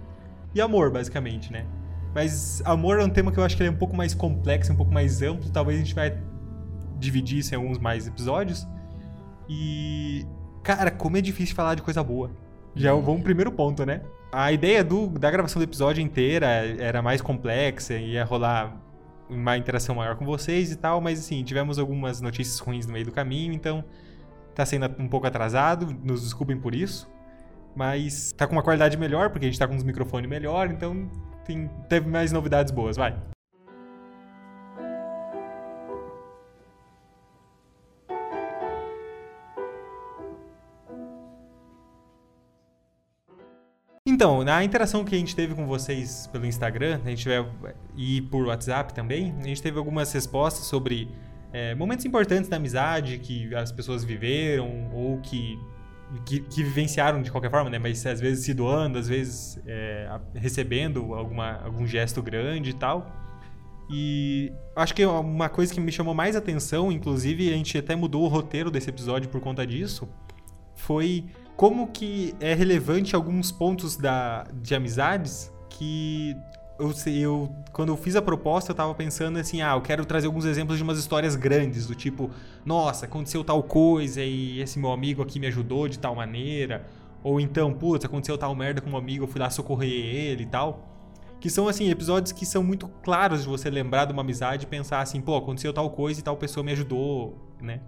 e 0.54 0.60
amor, 0.60 0.90
basicamente, 0.90 1.52
né? 1.52 1.66
Mas 2.14 2.62
amor 2.64 2.98
é 2.98 3.04
um 3.04 3.10
tema 3.10 3.30
que 3.30 3.38
eu 3.38 3.44
acho 3.44 3.54
que 3.54 3.62
é 3.62 3.70
um 3.70 3.76
pouco 3.76 3.94
mais 3.94 4.14
complexo, 4.14 4.72
um 4.72 4.76
pouco 4.76 4.90
mais 4.90 5.20
amplo. 5.20 5.50
Talvez 5.50 5.78
a 5.78 5.82
gente 5.82 5.94
vai 5.94 6.16
dividir 6.98 7.40
isso 7.40 7.52
em 7.52 7.58
alguns 7.58 7.76
mais 7.76 8.06
episódios. 8.06 8.66
E, 9.46 10.24
cara, 10.62 10.90
como 10.90 11.18
é 11.18 11.20
difícil 11.20 11.54
falar 11.54 11.74
de 11.74 11.82
coisa 11.82 12.02
boa. 12.02 12.30
Já 12.74 12.90
é 12.90 12.92
um 12.94 13.20
primeiro 13.20 13.52
ponto, 13.52 13.84
né? 13.84 14.00
A 14.32 14.50
ideia 14.50 14.82
do, 14.82 15.08
da 15.08 15.30
gravação 15.30 15.60
do 15.60 15.64
episódio 15.64 16.02
inteira 16.02 16.46
era 16.46 17.02
mais 17.02 17.20
complexa, 17.20 17.94
ia 17.94 18.24
rolar 18.24 18.74
uma 19.28 19.56
interação 19.56 19.94
maior 19.94 20.16
com 20.16 20.24
vocês 20.24 20.72
e 20.72 20.76
tal, 20.76 21.00
mas 21.00 21.20
assim, 21.20 21.42
tivemos 21.42 21.78
algumas 21.78 22.20
notícias 22.20 22.58
ruins 22.58 22.86
no 22.86 22.92
meio 22.92 23.04
do 23.04 23.12
caminho, 23.12 23.52
então 23.52 23.84
tá 24.54 24.64
sendo 24.64 24.86
um 24.98 25.08
pouco 25.08 25.26
atrasado, 25.26 25.86
nos 26.02 26.22
desculpem 26.22 26.58
por 26.58 26.74
isso. 26.74 27.08
Mas 27.74 28.32
tá 28.32 28.46
com 28.46 28.54
uma 28.54 28.62
qualidade 28.62 28.96
melhor, 28.96 29.30
porque 29.30 29.44
a 29.44 29.48
gente 29.50 29.58
tá 29.58 29.68
com 29.68 29.74
uns 29.74 29.82
microfones 29.82 30.30
melhor, 30.30 30.70
então 30.70 31.10
tem, 31.44 31.68
teve 31.88 32.08
mais 32.08 32.32
novidades 32.32 32.72
boas, 32.72 32.96
vai. 32.96 33.35
Então, 44.16 44.42
na 44.42 44.64
interação 44.64 45.04
que 45.04 45.14
a 45.14 45.18
gente 45.18 45.36
teve 45.36 45.54
com 45.54 45.66
vocês 45.66 46.26
pelo 46.32 46.46
Instagram, 46.46 46.98
a 47.04 47.10
gente 47.10 47.22
teve, 47.22 47.46
e 47.94 48.22
por 48.22 48.46
WhatsApp 48.46 48.94
também, 48.94 49.34
a 49.38 49.42
gente 49.42 49.60
teve 49.60 49.76
algumas 49.76 50.10
respostas 50.10 50.64
sobre 50.64 51.10
é, 51.52 51.74
momentos 51.74 52.06
importantes 52.06 52.48
da 52.48 52.56
amizade 52.56 53.18
que 53.18 53.54
as 53.54 53.70
pessoas 53.70 54.04
viveram 54.04 54.90
ou 54.94 55.20
que, 55.20 55.60
que, 56.24 56.40
que, 56.40 56.62
vivenciaram 56.62 57.20
de 57.20 57.30
qualquer 57.30 57.50
forma, 57.50 57.68
né? 57.68 57.78
Mas 57.78 58.06
às 58.06 58.18
vezes 58.18 58.46
se 58.46 58.54
doando, 58.54 58.98
às 58.98 59.06
vezes 59.06 59.60
é, 59.66 60.08
recebendo 60.34 61.12
alguma, 61.12 61.60
algum 61.62 61.86
gesto 61.86 62.22
grande 62.22 62.70
e 62.70 62.74
tal. 62.74 63.12
E 63.90 64.50
acho 64.74 64.94
que 64.94 65.04
uma 65.04 65.50
coisa 65.50 65.74
que 65.74 65.78
me 65.78 65.92
chamou 65.92 66.14
mais 66.14 66.34
atenção, 66.36 66.90
inclusive 66.90 67.52
a 67.52 67.54
gente 67.54 67.76
até 67.76 67.94
mudou 67.94 68.24
o 68.24 68.28
roteiro 68.28 68.70
desse 68.70 68.88
episódio 68.88 69.28
por 69.28 69.42
conta 69.42 69.66
disso, 69.66 70.08
foi 70.74 71.26
como 71.56 71.88
que 71.88 72.34
é 72.38 72.52
relevante 72.54 73.16
alguns 73.16 73.50
pontos 73.50 73.96
da, 73.96 74.44
de 74.62 74.74
amizades 74.74 75.50
que 75.70 76.36
eu, 76.78 76.92
eu, 77.06 77.56
quando 77.72 77.88
eu 77.88 77.96
fiz 77.96 78.14
a 78.16 78.22
proposta, 78.22 78.70
eu 78.70 78.74
tava 78.74 78.94
pensando 78.94 79.38
assim, 79.38 79.62
ah, 79.62 79.74
eu 79.74 79.80
quero 79.80 80.04
trazer 80.04 80.26
alguns 80.26 80.44
exemplos 80.44 80.76
de 80.76 80.82
umas 80.82 80.98
histórias 80.98 81.34
grandes, 81.34 81.86
do 81.86 81.94
tipo, 81.94 82.30
nossa, 82.64 83.06
aconteceu 83.06 83.42
tal 83.42 83.62
coisa 83.62 84.22
e 84.22 84.60
esse 84.60 84.78
meu 84.78 84.92
amigo 84.92 85.22
aqui 85.22 85.40
me 85.40 85.46
ajudou 85.46 85.88
de 85.88 85.98
tal 85.98 86.14
maneira, 86.14 86.86
ou 87.22 87.40
então, 87.40 87.72
putz, 87.72 88.04
aconteceu 88.04 88.36
tal 88.36 88.54
merda 88.54 88.80
com 88.80 88.90
um 88.90 88.96
amigo, 88.96 89.24
eu 89.24 89.28
fui 89.28 89.40
lá 89.40 89.48
socorrer 89.48 89.90
ele 89.90 90.42
e 90.44 90.46
tal. 90.46 90.92
Que 91.40 91.50
são, 91.50 91.68
assim, 91.68 91.90
episódios 91.90 92.32
que 92.32 92.46
são 92.46 92.62
muito 92.62 92.88
claros 93.02 93.42
de 93.42 93.48
você 93.48 93.68
lembrar 93.68 94.04
de 94.04 94.12
uma 94.12 94.22
amizade 94.22 94.64
e 94.64 94.66
pensar 94.66 95.00
assim, 95.00 95.20
pô, 95.20 95.36
aconteceu 95.36 95.72
tal 95.72 95.90
coisa 95.90 96.20
e 96.20 96.22
tal 96.22 96.36
pessoa 96.36 96.64
me 96.64 96.72
ajudou, 96.72 97.36
né? 97.60 97.80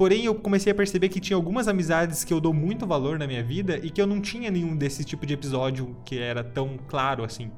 Porém, 0.00 0.24
eu 0.24 0.34
comecei 0.34 0.72
a 0.72 0.74
perceber 0.74 1.10
que 1.10 1.20
tinha 1.20 1.36
algumas 1.36 1.68
amizades 1.68 2.24
que 2.24 2.32
eu 2.32 2.40
dou 2.40 2.54
muito 2.54 2.86
valor 2.86 3.18
na 3.18 3.26
minha 3.26 3.44
vida 3.44 3.76
e 3.76 3.90
que 3.90 4.00
eu 4.00 4.06
não 4.06 4.18
tinha 4.18 4.50
nenhum 4.50 4.74
desse 4.74 5.04
tipo 5.04 5.26
de 5.26 5.34
episódio 5.34 5.94
que 6.06 6.18
era 6.18 6.42
tão 6.42 6.78
claro 6.88 7.22
assim. 7.22 7.52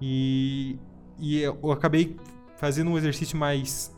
E, 0.00 0.78
e 1.18 1.40
eu 1.40 1.72
acabei 1.72 2.16
fazendo 2.56 2.92
um 2.92 2.96
exercício 2.96 3.36
mais 3.36 3.92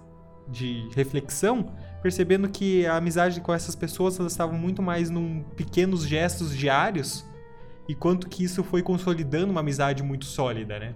de 0.49 0.89
reflexão, 0.95 1.75
percebendo 2.01 2.49
que 2.49 2.87
a 2.87 2.97
amizade 2.97 3.39
com 3.43 3.53
essas 3.53 3.77
pessoas 3.77 4.19
elas 4.19 4.33
estavam 4.33 4.59
muito 4.59 4.81
mais 4.81 5.11
num 5.11 5.43
pequenos 5.55 6.07
gestos 6.07 6.57
diários 6.57 7.23
e 7.87 7.95
quanto 7.95 8.31
que 8.31 8.43
isso 8.45 8.65
foi 8.65 8.83
consolidando 8.83 9.51
uma 9.51 9.61
amizade 9.61 10.03
muito 10.03 10.25
sólida, 10.25 10.79
né? 10.79 10.95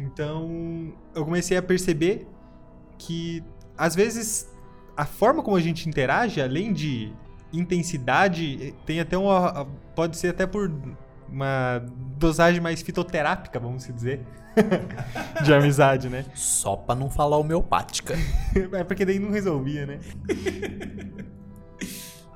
Então, 0.00 0.92
eu 1.14 1.24
comecei 1.24 1.56
a 1.56 1.62
perceber 1.62 2.26
que 2.98 3.44
às 3.78 3.94
vezes 3.94 4.51
a 4.96 5.04
forma 5.04 5.42
como 5.42 5.56
a 5.56 5.60
gente 5.60 5.88
interage, 5.88 6.40
além 6.40 6.72
de 6.72 7.12
intensidade, 7.52 8.74
tem 8.86 9.00
até 9.00 9.16
uma. 9.16 9.66
Pode 9.94 10.16
ser 10.16 10.28
até 10.28 10.46
por 10.46 10.70
uma 11.28 11.84
dosagem 12.18 12.60
mais 12.60 12.82
fitoterápica, 12.82 13.58
vamos 13.58 13.86
dizer. 13.86 14.20
de 15.42 15.54
amizade, 15.54 16.08
né? 16.08 16.24
Só 16.34 16.76
pra 16.76 16.94
não 16.94 17.10
falar 17.10 17.38
homeopática. 17.38 18.14
é 18.72 18.84
porque 18.84 19.04
daí 19.04 19.18
não 19.18 19.30
resolvia, 19.30 19.86
né? 19.86 20.00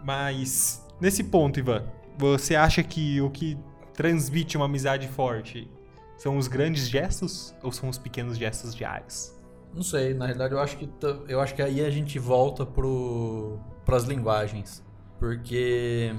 Mas, 0.03 0.85
nesse 1.01 1.25
ponto, 1.25 1.59
Ivan, 1.59 1.85
você 2.17 2.55
acha 2.55 2.83
que 2.83 3.21
o 3.21 3.29
que 3.29 3.59
transmite 3.93 4.57
uma 4.57 4.67
amizade 4.67 5.09
forte 5.09 5.69
são 6.17 6.39
os 6.39 6.49
grandes 6.49 6.89
gestos 6.89 7.55
ou 7.63 7.71
são 7.71 7.89
os 7.89 7.99
pequenos 7.99 8.39
gestos 8.39 8.75
diários? 8.75 9.36
Não 9.77 9.83
sei, 9.83 10.15
na 10.15 10.25
realidade 10.25 10.55
eu 10.55 10.59
acho 10.59 10.79
que 10.79 10.89
eu 11.29 11.39
acho 11.39 11.55
que 11.55 11.61
aí 11.61 11.85
a 11.85 11.91
gente 11.91 12.19
volta 12.19 12.65
pro 12.65 13.61
as 13.87 14.05
linguagens, 14.05 14.83
porque 15.19 16.17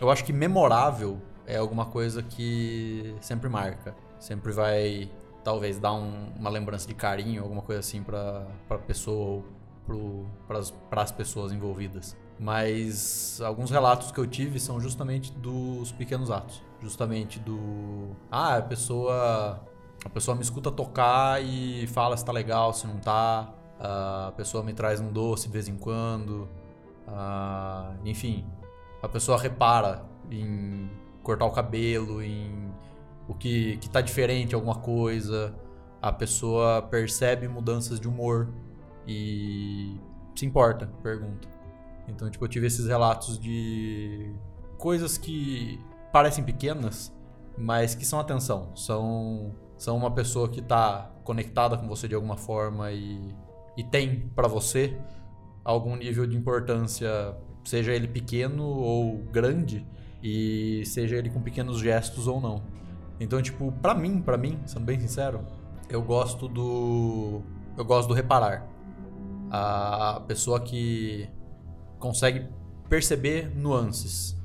eu 0.00 0.08
acho 0.08 0.24
que 0.24 0.32
memorável 0.32 1.20
é 1.44 1.56
alguma 1.56 1.86
coisa 1.86 2.22
que 2.22 3.12
sempre 3.20 3.48
marca, 3.48 3.96
sempre 4.20 4.52
vai 4.52 5.10
talvez 5.42 5.80
dar 5.80 5.92
um, 5.92 6.28
uma 6.38 6.48
lembrança 6.48 6.86
de 6.86 6.94
carinho, 6.94 7.42
alguma 7.42 7.62
coisa 7.62 7.80
assim 7.80 8.00
para 8.00 8.46
para 8.68 8.78
pessoa 8.78 9.42
ou 9.88 10.26
para 10.46 11.02
as 11.02 11.10
pessoas 11.10 11.50
envolvidas. 11.50 12.16
Mas 12.38 13.40
alguns 13.44 13.72
relatos 13.72 14.12
que 14.12 14.18
eu 14.20 14.26
tive 14.26 14.60
são 14.60 14.80
justamente 14.80 15.32
dos 15.32 15.90
pequenos 15.90 16.30
atos, 16.30 16.62
justamente 16.80 17.40
do 17.40 18.14
ah, 18.30 18.58
a 18.58 18.62
pessoa 18.62 19.60
a 20.04 20.08
pessoa 20.08 20.34
me 20.34 20.42
escuta 20.42 20.70
tocar 20.70 21.42
e 21.42 21.86
fala 21.88 22.16
se 22.16 22.24
tá 22.24 22.32
legal, 22.32 22.72
se 22.72 22.86
não 22.86 22.98
tá. 22.98 23.52
A 23.78 24.32
pessoa 24.36 24.62
me 24.62 24.72
traz 24.72 25.00
um 25.00 25.12
doce 25.12 25.46
de 25.46 25.52
vez 25.52 25.68
em 25.68 25.76
quando. 25.76 26.48
enfim, 28.04 28.46
a 29.02 29.08
pessoa 29.08 29.38
repara 29.38 30.04
em 30.30 30.90
cortar 31.22 31.46
o 31.46 31.50
cabelo, 31.50 32.22
em 32.22 32.70
o 33.28 33.34
que, 33.34 33.76
que 33.78 33.88
tá 33.88 34.00
diferente, 34.00 34.54
alguma 34.54 34.76
coisa. 34.76 35.54
A 36.02 36.10
pessoa 36.10 36.82
percebe 36.82 37.46
mudanças 37.46 38.00
de 38.00 38.08
humor 38.08 38.48
e 39.06 39.98
se 40.34 40.46
importa, 40.46 40.86
pergunta. 41.02 41.48
Então, 42.08 42.30
tipo, 42.30 42.44
eu 42.44 42.48
tive 42.48 42.66
esses 42.66 42.86
relatos 42.86 43.38
de 43.38 44.34
coisas 44.78 45.18
que 45.18 45.78
parecem 46.12 46.42
pequenas, 46.42 47.14
mas 47.56 47.94
que 47.94 48.04
são 48.04 48.18
atenção, 48.18 48.74
são 48.74 49.54
são 49.80 49.96
uma 49.96 50.10
pessoa 50.10 50.46
que 50.46 50.60
está 50.60 51.10
conectada 51.24 51.74
com 51.78 51.88
você 51.88 52.06
de 52.06 52.14
alguma 52.14 52.36
forma 52.36 52.92
e, 52.92 53.34
e 53.78 53.82
tem 53.82 54.28
para 54.36 54.46
você 54.46 54.94
algum 55.64 55.96
nível 55.96 56.26
de 56.26 56.36
importância, 56.36 57.34
seja 57.64 57.94
ele 57.94 58.06
pequeno 58.06 58.62
ou 58.62 59.16
grande, 59.32 59.86
e 60.22 60.82
seja 60.84 61.16
ele 61.16 61.30
com 61.30 61.40
pequenos 61.40 61.78
gestos 61.78 62.28
ou 62.28 62.42
não. 62.42 62.62
Então, 63.18 63.40
tipo, 63.40 63.72
para 63.72 63.94
mim, 63.94 64.20
para 64.20 64.36
mim, 64.36 64.60
sendo 64.66 64.84
bem 64.84 65.00
sincero, 65.00 65.46
eu 65.88 66.02
gosto 66.02 66.46
do 66.46 67.40
eu 67.74 67.84
gosto 67.84 68.08
do 68.08 68.12
reparar. 68.14 68.68
A 69.50 70.22
pessoa 70.28 70.60
que 70.60 71.26
consegue 71.98 72.46
perceber 72.86 73.50
nuances 73.56 74.36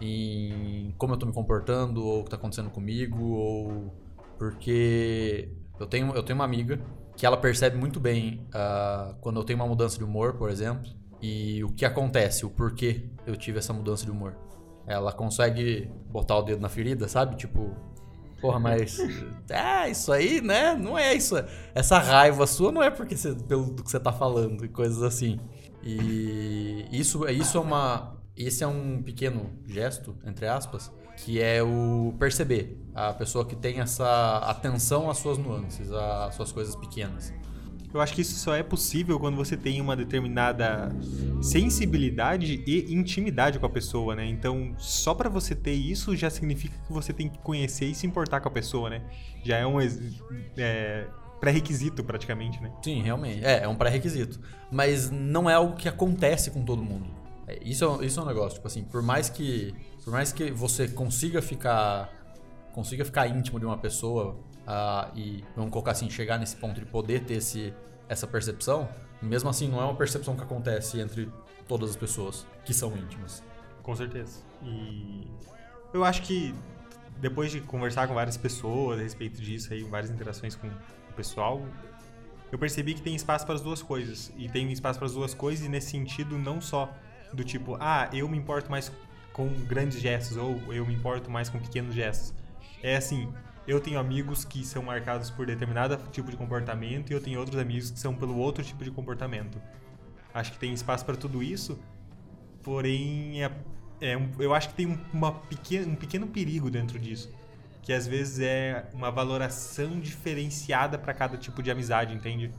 em 0.00 0.94
como 0.96 1.14
eu 1.14 1.18
tô 1.18 1.26
me 1.26 1.32
comportando 1.32 2.06
ou 2.06 2.20
o 2.20 2.24
que 2.24 2.30
tá 2.30 2.36
acontecendo 2.36 2.70
comigo 2.70 3.24
ou 3.24 4.07
porque 4.38 5.52
eu 5.78 5.86
tenho, 5.86 6.14
eu 6.14 6.22
tenho 6.22 6.38
uma 6.38 6.44
amiga 6.44 6.80
que 7.16 7.26
ela 7.26 7.36
percebe 7.36 7.76
muito 7.76 7.98
bem 7.98 8.46
uh, 8.54 9.14
quando 9.20 9.40
eu 9.40 9.44
tenho 9.44 9.58
uma 9.58 9.66
mudança 9.66 9.98
de 9.98 10.04
humor, 10.04 10.34
por 10.34 10.48
exemplo, 10.48 10.88
e 11.20 11.62
o 11.64 11.72
que 11.72 11.84
acontece, 11.84 12.46
o 12.46 12.50
porquê 12.50 13.10
eu 13.26 13.36
tive 13.36 13.58
essa 13.58 13.72
mudança 13.72 14.04
de 14.04 14.10
humor. 14.10 14.36
Ela 14.86 15.12
consegue 15.12 15.90
botar 16.06 16.36
o 16.36 16.42
dedo 16.42 16.60
na 16.62 16.68
ferida, 16.68 17.08
sabe? 17.08 17.36
Tipo, 17.36 17.76
porra, 18.40 18.58
mas. 18.58 18.98
É, 19.50 19.90
isso 19.90 20.12
aí, 20.12 20.40
né? 20.40 20.74
Não 20.74 20.96
é 20.96 21.14
isso. 21.14 21.34
Essa 21.74 21.98
raiva 21.98 22.46
sua 22.46 22.70
não 22.70 22.82
é 22.82 22.90
porque 22.90 23.16
você, 23.16 23.34
pelo 23.34 23.74
que 23.74 23.90
você 23.90 23.98
tá 23.98 24.12
falando 24.12 24.64
e 24.64 24.68
coisas 24.68 25.02
assim. 25.02 25.40
E 25.82 26.86
isso, 26.92 27.28
isso 27.28 27.58
é 27.58 27.60
uma. 27.60 28.16
Esse 28.36 28.62
é 28.62 28.66
um 28.66 29.02
pequeno 29.02 29.50
gesto, 29.66 30.16
entre 30.24 30.46
aspas, 30.46 30.92
que 31.24 31.40
é 31.40 31.62
o 31.62 32.14
perceber. 32.18 32.76
A 32.94 33.12
pessoa 33.12 33.44
que 33.44 33.54
tem 33.54 33.80
essa 33.80 34.38
atenção 34.38 35.08
às 35.08 35.18
suas 35.18 35.38
nuances, 35.38 35.92
às 35.92 36.34
suas 36.34 36.50
coisas 36.50 36.74
pequenas. 36.74 37.32
Eu 37.92 38.00
acho 38.00 38.12
que 38.12 38.20
isso 38.20 38.34
só 38.34 38.54
é 38.54 38.62
possível 38.62 39.18
quando 39.18 39.36
você 39.36 39.56
tem 39.56 39.80
uma 39.80 39.96
determinada 39.96 40.90
sensibilidade 41.40 42.62
e 42.66 42.92
intimidade 42.92 43.58
com 43.58 43.64
a 43.64 43.70
pessoa, 43.70 44.14
né? 44.14 44.26
Então, 44.26 44.74
só 44.76 45.14
para 45.14 45.30
você 45.30 45.54
ter 45.54 45.72
isso 45.72 46.14
já 46.14 46.28
significa 46.28 46.74
que 46.86 46.92
você 46.92 47.12
tem 47.12 47.28
que 47.28 47.38
conhecer 47.38 47.86
e 47.86 47.94
se 47.94 48.06
importar 48.06 48.40
com 48.40 48.48
a 48.48 48.50
pessoa, 48.50 48.90
né? 48.90 49.02
Já 49.42 49.56
é 49.56 49.66
um 49.66 49.78
é, 50.56 51.06
pré-requisito 51.40 52.04
praticamente, 52.04 52.60
né? 52.62 52.70
Sim, 52.82 53.00
realmente. 53.00 53.44
É, 53.44 53.62
é 53.62 53.68
um 53.68 53.74
pré-requisito. 53.74 54.38
Mas 54.70 55.10
não 55.10 55.48
é 55.48 55.54
algo 55.54 55.74
que 55.74 55.88
acontece 55.88 56.50
com 56.50 56.62
todo 56.62 56.82
mundo. 56.82 57.06
É, 57.46 57.58
isso, 57.64 57.84
é, 58.02 58.04
isso 58.04 58.20
é 58.20 58.22
um 58.22 58.26
negócio, 58.26 58.56
tipo 58.56 58.66
assim, 58.66 58.84
por 58.84 59.02
mais 59.02 59.30
que 59.30 59.74
por 60.08 60.12
mais 60.12 60.32
que 60.32 60.50
você 60.50 60.88
consiga 60.88 61.42
ficar 61.42 62.10
consiga 62.72 63.04
ficar 63.04 63.28
íntimo 63.28 63.60
de 63.60 63.66
uma 63.66 63.76
pessoa 63.76 64.38
uh, 64.66 65.14
e 65.14 65.44
vamos 65.54 65.70
colocar 65.70 65.90
assim, 65.90 66.08
chegar 66.08 66.38
nesse 66.38 66.56
ponto 66.56 66.80
de 66.80 66.86
poder 66.86 67.24
ter 67.24 67.34
esse, 67.34 67.74
essa 68.08 68.26
percepção, 68.26 68.88
mesmo 69.20 69.50
assim 69.50 69.68
não 69.68 69.82
é 69.82 69.84
uma 69.84 69.94
percepção 69.94 70.34
que 70.34 70.42
acontece 70.42 70.98
entre 70.98 71.30
todas 71.66 71.90
as 71.90 71.96
pessoas 71.96 72.46
que 72.64 72.72
são 72.72 72.96
íntimas. 72.96 73.42
Com 73.82 73.94
certeza. 73.94 74.40
E 74.62 75.26
eu 75.92 76.02
acho 76.02 76.22
que 76.22 76.54
depois 77.18 77.50
de 77.50 77.60
conversar 77.60 78.08
com 78.08 78.14
várias 78.14 78.38
pessoas 78.38 79.00
a 79.00 79.02
respeito 79.02 79.42
disso 79.42 79.74
aí, 79.74 79.82
várias 79.82 80.10
interações 80.10 80.56
com 80.56 80.68
o 80.68 81.12
pessoal, 81.14 81.60
eu 82.50 82.58
percebi 82.58 82.94
que 82.94 83.02
tem 83.02 83.14
espaço 83.14 83.44
para 83.44 83.56
as 83.56 83.60
duas 83.60 83.82
coisas. 83.82 84.32
E 84.38 84.48
tem 84.48 84.72
espaço 84.72 84.98
para 84.98 85.06
as 85.06 85.12
duas 85.12 85.34
coisas 85.34 85.66
e 85.66 85.68
nesse 85.68 85.90
sentido 85.90 86.38
não 86.38 86.62
só 86.62 86.90
do 87.30 87.44
tipo, 87.44 87.76
ah, 87.78 88.08
eu 88.10 88.26
me 88.26 88.38
importo 88.38 88.70
mais 88.70 88.90
com 89.38 89.48
grandes 89.66 90.00
gestos 90.00 90.36
ou 90.36 90.60
eu 90.74 90.84
me 90.84 90.92
importo 90.92 91.30
mais 91.30 91.48
com 91.48 91.60
pequenos 91.60 91.94
gestos. 91.94 92.34
É 92.82 92.96
assim, 92.96 93.32
eu 93.68 93.80
tenho 93.80 94.00
amigos 94.00 94.44
que 94.44 94.64
são 94.64 94.82
marcados 94.82 95.30
por 95.30 95.46
determinado 95.46 95.96
tipo 96.10 96.28
de 96.28 96.36
comportamento 96.36 97.10
e 97.10 97.12
eu 97.12 97.20
tenho 97.20 97.38
outros 97.38 97.56
amigos 97.56 97.92
que 97.92 98.00
são 98.00 98.12
pelo 98.12 98.36
outro 98.36 98.64
tipo 98.64 98.82
de 98.82 98.90
comportamento. 98.90 99.62
Acho 100.34 100.50
que 100.50 100.58
tem 100.58 100.72
espaço 100.72 101.04
para 101.04 101.14
tudo 101.14 101.40
isso, 101.40 101.78
porém 102.64 103.44
é, 103.44 103.52
é 104.00 104.16
um, 104.16 104.28
eu 104.40 104.52
acho 104.52 104.70
que 104.70 104.74
tem 104.74 104.98
uma 105.12 105.30
um 105.30 105.94
pequeno 105.94 106.26
perigo 106.26 106.68
dentro 106.68 106.98
disso, 106.98 107.32
que 107.80 107.92
às 107.92 108.08
vezes 108.08 108.40
é 108.40 108.88
uma 108.92 109.12
valoração 109.12 110.00
diferenciada 110.00 110.98
para 110.98 111.14
cada 111.14 111.36
tipo 111.36 111.62
de 111.62 111.70
amizade, 111.70 112.12
entende? 112.12 112.50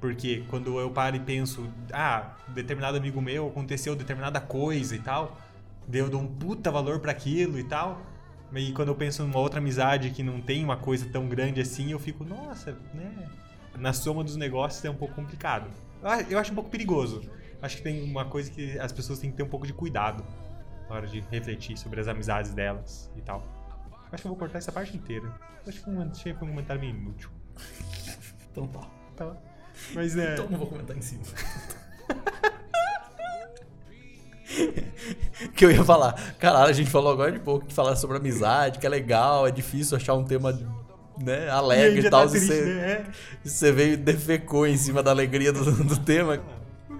Porque 0.00 0.44
quando 0.48 0.78
eu 0.78 0.90
paro 0.92 1.16
e 1.16 1.20
penso, 1.20 1.68
ah, 1.92 2.36
determinado 2.48 2.96
amigo 2.96 3.20
meu 3.20 3.48
aconteceu 3.48 3.96
determinada 3.96 4.40
coisa 4.40 4.94
e 4.94 5.00
tal, 5.00 5.36
eu 5.92 6.08
dou 6.08 6.20
um 6.20 6.26
puta 6.26 6.70
valor 6.70 7.00
para 7.00 7.12
aquilo 7.12 7.58
e 7.58 7.64
tal. 7.64 8.00
E 8.54 8.72
quando 8.72 8.88
eu 8.88 8.94
penso 8.94 9.22
numa 9.22 9.38
outra 9.38 9.58
amizade 9.58 10.10
que 10.10 10.22
não 10.22 10.40
tem 10.40 10.62
uma 10.62 10.76
coisa 10.76 11.06
tão 11.10 11.28
grande 11.28 11.60
assim, 11.60 11.90
eu 11.90 11.98
fico, 11.98 12.24
nossa, 12.24 12.72
né? 12.94 13.28
Na 13.76 13.92
soma 13.92 14.22
dos 14.22 14.36
negócios 14.36 14.84
é 14.84 14.90
um 14.90 14.94
pouco 14.94 15.14
complicado. 15.14 15.68
Eu 16.28 16.38
acho 16.38 16.52
um 16.52 16.54
pouco 16.54 16.70
perigoso. 16.70 17.22
Acho 17.60 17.78
que 17.78 17.82
tem 17.82 18.02
uma 18.04 18.24
coisa 18.26 18.50
que 18.50 18.78
as 18.78 18.92
pessoas 18.92 19.18
têm 19.18 19.30
que 19.30 19.36
ter 19.36 19.42
um 19.42 19.48
pouco 19.48 19.66
de 19.66 19.72
cuidado 19.72 20.24
na 20.88 20.94
hora 20.94 21.06
de 21.06 21.20
refletir 21.30 21.76
sobre 21.76 22.00
as 22.00 22.06
amizades 22.06 22.52
delas 22.52 23.10
e 23.16 23.22
tal. 23.22 23.42
Acho 24.12 24.22
que 24.22 24.26
eu 24.28 24.30
vou 24.30 24.38
cortar 24.38 24.58
essa 24.58 24.70
parte 24.70 24.96
inteira. 24.96 25.32
Acho 25.66 25.78
que 25.78 26.34
foi 26.34 26.46
um 26.46 26.50
comentário 26.50 26.80
meio 26.80 26.94
inútil. 26.94 27.30
Então 28.52 28.68
tá. 28.68 28.80
Tá. 29.16 29.36
Mas 29.94 30.16
é. 30.16 30.34
Então 30.34 30.48
não 30.48 30.58
vou 30.58 30.68
comentar 30.68 30.96
em 30.96 31.02
cima. 31.02 31.24
que 35.54 35.64
eu 35.64 35.70
ia 35.70 35.84
falar. 35.84 36.12
Caralho, 36.38 36.70
a 36.70 36.72
gente 36.72 36.90
falou 36.90 37.12
agora 37.12 37.32
de 37.32 37.40
pouco 37.40 37.66
que 37.66 37.74
falar 37.74 37.96
sobre 37.96 38.16
amizade, 38.16 38.78
que 38.78 38.86
é 38.86 38.88
legal, 38.88 39.46
é 39.46 39.50
difícil 39.50 39.96
achar 39.96 40.14
um 40.14 40.24
tema 40.24 40.58
né, 41.18 41.48
alegre 41.48 42.02
e, 42.02 42.06
e 42.06 42.10
tal. 42.10 42.24
Tá 42.24 42.30
triste, 42.30 42.46
você, 42.46 42.64
né? 42.64 43.06
você 43.42 43.72
veio 43.72 43.92
e 43.94 43.96
defecou 43.96 44.66
em 44.66 44.76
cima 44.76 45.02
da 45.02 45.10
alegria 45.10 45.52
do, 45.52 45.84
do 45.84 45.98
tema. 45.98 46.40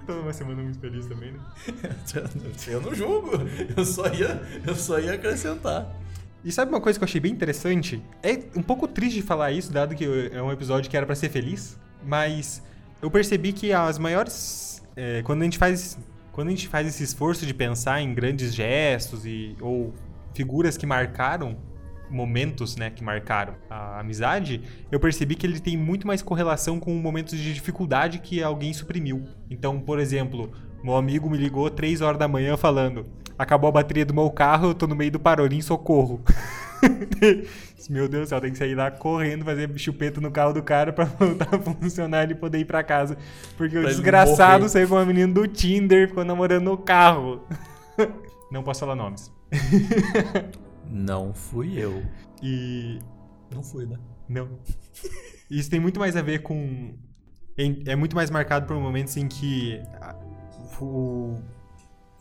Tô 0.05 0.13
numa 0.13 0.33
semana 0.33 0.61
muito 0.61 0.79
feliz 0.79 1.07
também, 1.07 1.31
né? 1.31 1.39
eu 2.67 2.81
não 2.81 2.93
julgo. 2.93 3.31
Eu 3.75 3.83
só 3.83 4.07
ia, 4.07 4.41
eu 4.65 4.75
só 4.75 4.99
ia 4.99 5.13
acrescentar. 5.13 5.87
E 6.43 6.51
sabe 6.51 6.69
uma 6.69 6.79
coisa 6.79 6.99
que 6.99 7.03
eu 7.03 7.07
achei 7.07 7.19
bem 7.19 7.31
interessante? 7.31 8.03
É 8.21 8.39
um 8.55 8.61
pouco 8.61 8.87
triste 8.87 9.15
de 9.15 9.23
falar 9.23 9.51
isso, 9.51 9.71
dado 9.71 9.95
que 9.95 10.05
é 10.31 10.39
um 10.39 10.51
episódio 10.51 10.91
que 10.91 10.95
era 10.95 11.03
para 11.05 11.15
ser 11.15 11.29
feliz, 11.29 11.75
mas 12.05 12.61
eu 13.01 13.09
percebi 13.09 13.51
que 13.51 13.73
as 13.73 13.97
maiores. 13.97 14.83
É, 14.95 15.23
quando 15.23 15.41
a 15.41 15.43
gente 15.45 15.57
faz 15.57 15.97
quando 16.35 16.49
a 16.49 16.51
gente 16.51 16.67
faz 16.67 16.85
esse 16.85 17.01
esforço 17.01 17.45
de 17.45 17.53
pensar 17.53 18.01
em 18.01 18.13
grandes 18.13 18.53
gestos 18.53 19.25
e, 19.25 19.55
ou 19.61 19.93
figuras 20.33 20.75
que 20.75 20.85
marcaram 20.85 21.55
momentos, 22.09 22.75
né, 22.75 22.89
que 22.89 23.01
marcaram 23.01 23.55
a 23.69 24.01
amizade, 24.01 24.61
eu 24.91 24.99
percebi 24.99 25.35
que 25.35 25.47
ele 25.47 25.61
tem 25.61 25.77
muito 25.77 26.05
mais 26.05 26.21
correlação 26.21 26.77
com 26.77 26.93
momentos 26.95 27.39
de 27.39 27.53
dificuldade 27.53 28.19
que 28.19 28.43
alguém 28.43 28.73
suprimiu. 28.73 29.23
Então, 29.49 29.79
por 29.79 29.97
exemplo, 29.97 30.51
meu 30.83 30.97
amigo 30.97 31.29
me 31.29 31.37
ligou 31.37 31.69
3 31.69 32.01
horas 32.01 32.19
da 32.19 32.27
manhã 32.27 32.57
falando: 32.57 33.05
"Acabou 33.39 33.69
a 33.69 33.71
bateria 33.71 34.05
do 34.05 34.13
meu 34.13 34.29
carro, 34.29 34.67
eu 34.67 34.73
tô 34.73 34.85
no 34.85 34.95
meio 34.95 35.11
do 35.11 35.19
Parolim, 35.19 35.61
socorro". 35.61 36.21
Meu 37.89 38.07
Deus 38.07 38.25
do 38.25 38.29
céu, 38.29 38.41
tem 38.41 38.51
que 38.51 38.57
sair 38.57 38.73
lá 38.73 38.89
correndo, 38.89 39.45
fazer 39.45 39.69
chupeta 39.77 40.19
no 40.19 40.31
carro 40.31 40.53
do 40.53 40.63
cara 40.63 40.91
pra 40.91 41.05
voltar 41.19 41.53
a 41.53 41.59
funcionar 41.59 42.21
e 42.21 42.23
ele 42.27 42.35
poder 42.35 42.59
ir 42.59 42.65
pra 42.65 42.83
casa. 42.83 43.17
Porque 43.57 43.77
pra 43.77 43.85
o 43.85 43.87
desgraçado 43.87 44.67
saiu 44.69 44.87
com 44.87 44.95
uma 44.95 45.05
menina 45.05 45.31
do 45.31 45.47
Tinder, 45.47 46.07
ficou 46.07 46.25
namorando 46.25 46.65
no 46.65 46.77
carro. 46.77 47.45
Não 48.51 48.63
posso 48.63 48.79
falar 48.81 48.95
nomes. 48.95 49.31
Não 50.89 51.33
fui 51.33 51.77
eu. 51.77 52.03
E. 52.41 52.99
Não 53.53 53.63
fui, 53.63 53.85
né? 53.85 53.97
Não. 54.27 54.49
Isso 55.49 55.69
tem 55.69 55.79
muito 55.79 55.99
mais 55.99 56.15
a 56.15 56.21
ver 56.21 56.39
com. 56.39 56.93
É 57.85 57.95
muito 57.95 58.15
mais 58.15 58.29
marcado 58.29 58.65
por 58.65 58.77
momentos 58.77 59.15
em 59.15 59.27
que 59.27 59.81
o 60.81 61.37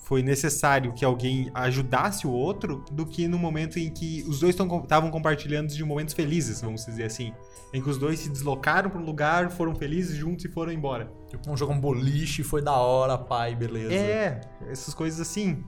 foi 0.05 0.23
necessário 0.23 0.93
que 0.93 1.03
alguém 1.03 1.51
ajudasse 1.55 2.27
o 2.27 2.31
outro 2.31 2.85
do 2.93 3.07
que 3.07 3.27
no 3.27 3.39
momento 3.39 3.79
em 3.79 3.91
que 3.91 4.23
os 4.29 4.39
dois 4.39 4.55
estavam 4.55 5.11
compartilhando 5.11 5.69
de 5.69 5.83
momentos 5.83 6.13
felizes, 6.13 6.61
vamos 6.61 6.85
dizer 6.85 7.05
assim. 7.05 7.33
Em 7.73 7.83
que 7.83 7.89
os 7.89 7.97
dois 7.97 8.21
se 8.21 8.29
deslocaram 8.29 8.91
para 8.91 9.01
um 9.01 9.05
lugar, 9.05 9.51
foram 9.51 9.75
felizes 9.75 10.15
juntos 10.15 10.45
e 10.45 10.49
foram 10.49 10.73
embora. 10.73 11.11
Tipo, 11.29 11.51
um 11.51 11.57
jogo 11.57 11.73
um 11.73 11.81
boliche, 11.81 12.43
foi 12.43 12.61
da 12.61 12.73
hora, 12.73 13.17
pai, 13.17 13.57
beleza. 13.57 13.95
É, 13.95 14.43
essas 14.69 14.93
coisas 14.93 15.19
assim. 15.21 15.65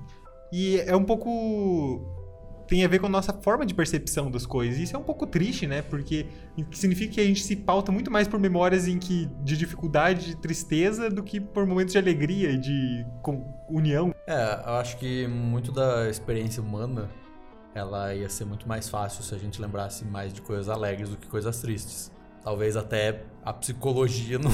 E 0.52 0.80
é 0.80 0.94
um 0.94 1.04
pouco 1.04 2.15
tem 2.66 2.84
a 2.84 2.88
ver 2.88 2.98
com 2.98 3.06
a 3.06 3.10
nossa 3.10 3.32
forma 3.32 3.64
de 3.64 3.74
percepção 3.74 4.30
das 4.30 4.44
coisas. 4.44 4.78
E 4.78 4.82
isso 4.82 4.96
é 4.96 4.98
um 4.98 5.02
pouco 5.02 5.26
triste, 5.26 5.66
né? 5.66 5.82
Porque 5.82 6.26
significa 6.72 7.14
que 7.14 7.20
a 7.20 7.24
gente 7.24 7.42
se 7.42 7.56
pauta 7.56 7.92
muito 7.92 8.10
mais 8.10 8.26
por 8.26 8.38
memórias 8.40 8.88
em 8.88 8.98
que 8.98 9.28
de 9.42 9.56
dificuldade, 9.56 10.26
de 10.26 10.36
tristeza, 10.36 11.08
do 11.08 11.22
que 11.22 11.40
por 11.40 11.66
momentos 11.66 11.92
de 11.92 11.98
alegria 11.98 12.50
e 12.50 12.58
de 12.58 13.06
união. 13.68 14.14
É, 14.26 14.62
eu 14.66 14.74
acho 14.74 14.96
que 14.98 15.26
muito 15.26 15.70
da 15.70 16.08
experiência 16.08 16.62
humana 16.62 17.08
ela 17.74 18.14
ia 18.14 18.28
ser 18.28 18.46
muito 18.46 18.66
mais 18.66 18.88
fácil 18.88 19.22
se 19.22 19.34
a 19.34 19.38
gente 19.38 19.60
lembrasse 19.60 20.04
mais 20.04 20.32
de 20.32 20.40
coisas 20.40 20.68
alegres 20.68 21.10
do 21.10 21.16
que 21.16 21.26
coisas 21.26 21.60
tristes. 21.60 22.10
Talvez 22.42 22.76
até 22.76 23.24
a 23.44 23.52
psicologia 23.52 24.38
não, 24.38 24.50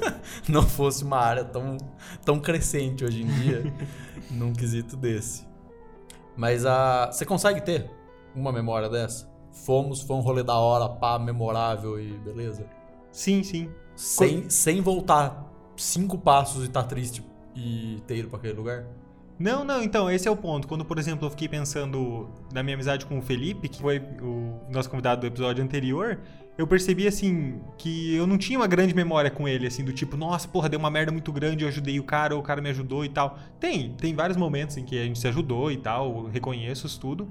não 0.48 0.62
fosse 0.62 1.02
uma 1.02 1.18
área 1.18 1.44
tão, 1.44 1.76
tão 2.24 2.38
crescente 2.38 3.04
hoje 3.04 3.22
em 3.22 3.26
dia 3.26 3.72
num 4.30 4.52
quesito 4.52 4.96
desse. 4.96 5.46
Mas 6.36 6.66
a. 6.66 7.10
Você 7.10 7.24
consegue 7.24 7.60
ter 7.60 7.90
uma 8.34 8.52
memória 8.52 8.88
dessa? 8.88 9.28
Fomos, 9.50 10.02
foi 10.02 10.16
um 10.16 10.20
rolê 10.20 10.42
da 10.42 10.54
hora, 10.54 10.88
pá, 10.88 11.18
memorável 11.18 11.98
e 11.98 12.12
beleza? 12.18 12.66
Sim, 13.10 13.42
sim. 13.42 13.70
Sem, 13.94 14.50
sem 14.50 14.82
voltar 14.82 15.46
cinco 15.76 16.18
passos 16.18 16.66
e 16.66 16.68
tá 16.68 16.82
triste 16.82 17.24
e 17.54 18.02
ter 18.06 18.18
ido 18.18 18.28
pra 18.28 18.38
aquele 18.38 18.52
lugar? 18.54 18.84
Não, 19.38 19.64
não, 19.64 19.82
então, 19.82 20.10
esse 20.10 20.26
é 20.26 20.30
o 20.30 20.36
ponto. 20.36 20.66
Quando, 20.66 20.84
por 20.84 20.98
exemplo, 20.98 21.26
eu 21.26 21.30
fiquei 21.30 21.48
pensando 21.48 22.28
na 22.52 22.62
minha 22.62 22.74
amizade 22.74 23.04
com 23.04 23.18
o 23.18 23.22
Felipe, 23.22 23.68
que 23.68 23.80
foi 23.80 23.98
o 23.98 24.60
nosso 24.70 24.88
convidado 24.88 25.22
do 25.22 25.26
episódio 25.26 25.62
anterior, 25.62 26.20
eu 26.58 26.66
percebi, 26.66 27.06
assim, 27.06 27.60
que 27.76 28.14
eu 28.14 28.26
não 28.26 28.38
tinha 28.38 28.58
uma 28.58 28.66
grande 28.66 28.94
memória 28.94 29.30
com 29.30 29.46
ele, 29.46 29.66
assim, 29.66 29.84
do 29.84 29.92
tipo, 29.92 30.16
nossa, 30.16 30.48
porra, 30.48 30.68
deu 30.68 30.78
uma 30.78 30.90
merda 30.90 31.12
muito 31.12 31.30
grande, 31.30 31.64
eu 31.64 31.68
ajudei 31.68 32.00
o 32.00 32.04
cara, 32.04 32.34
ou 32.34 32.40
o 32.40 32.42
cara 32.42 32.62
me 32.62 32.70
ajudou 32.70 33.04
e 33.04 33.08
tal. 33.10 33.38
Tem, 33.60 33.92
tem 33.92 34.14
vários 34.14 34.38
momentos 34.38 34.76
em 34.76 34.84
que 34.84 34.98
a 34.98 35.04
gente 35.04 35.18
se 35.18 35.28
ajudou 35.28 35.70
e 35.70 35.76
tal, 35.76 36.26
reconheço 36.26 36.86
isso 36.86 36.98
tudo. 36.98 37.28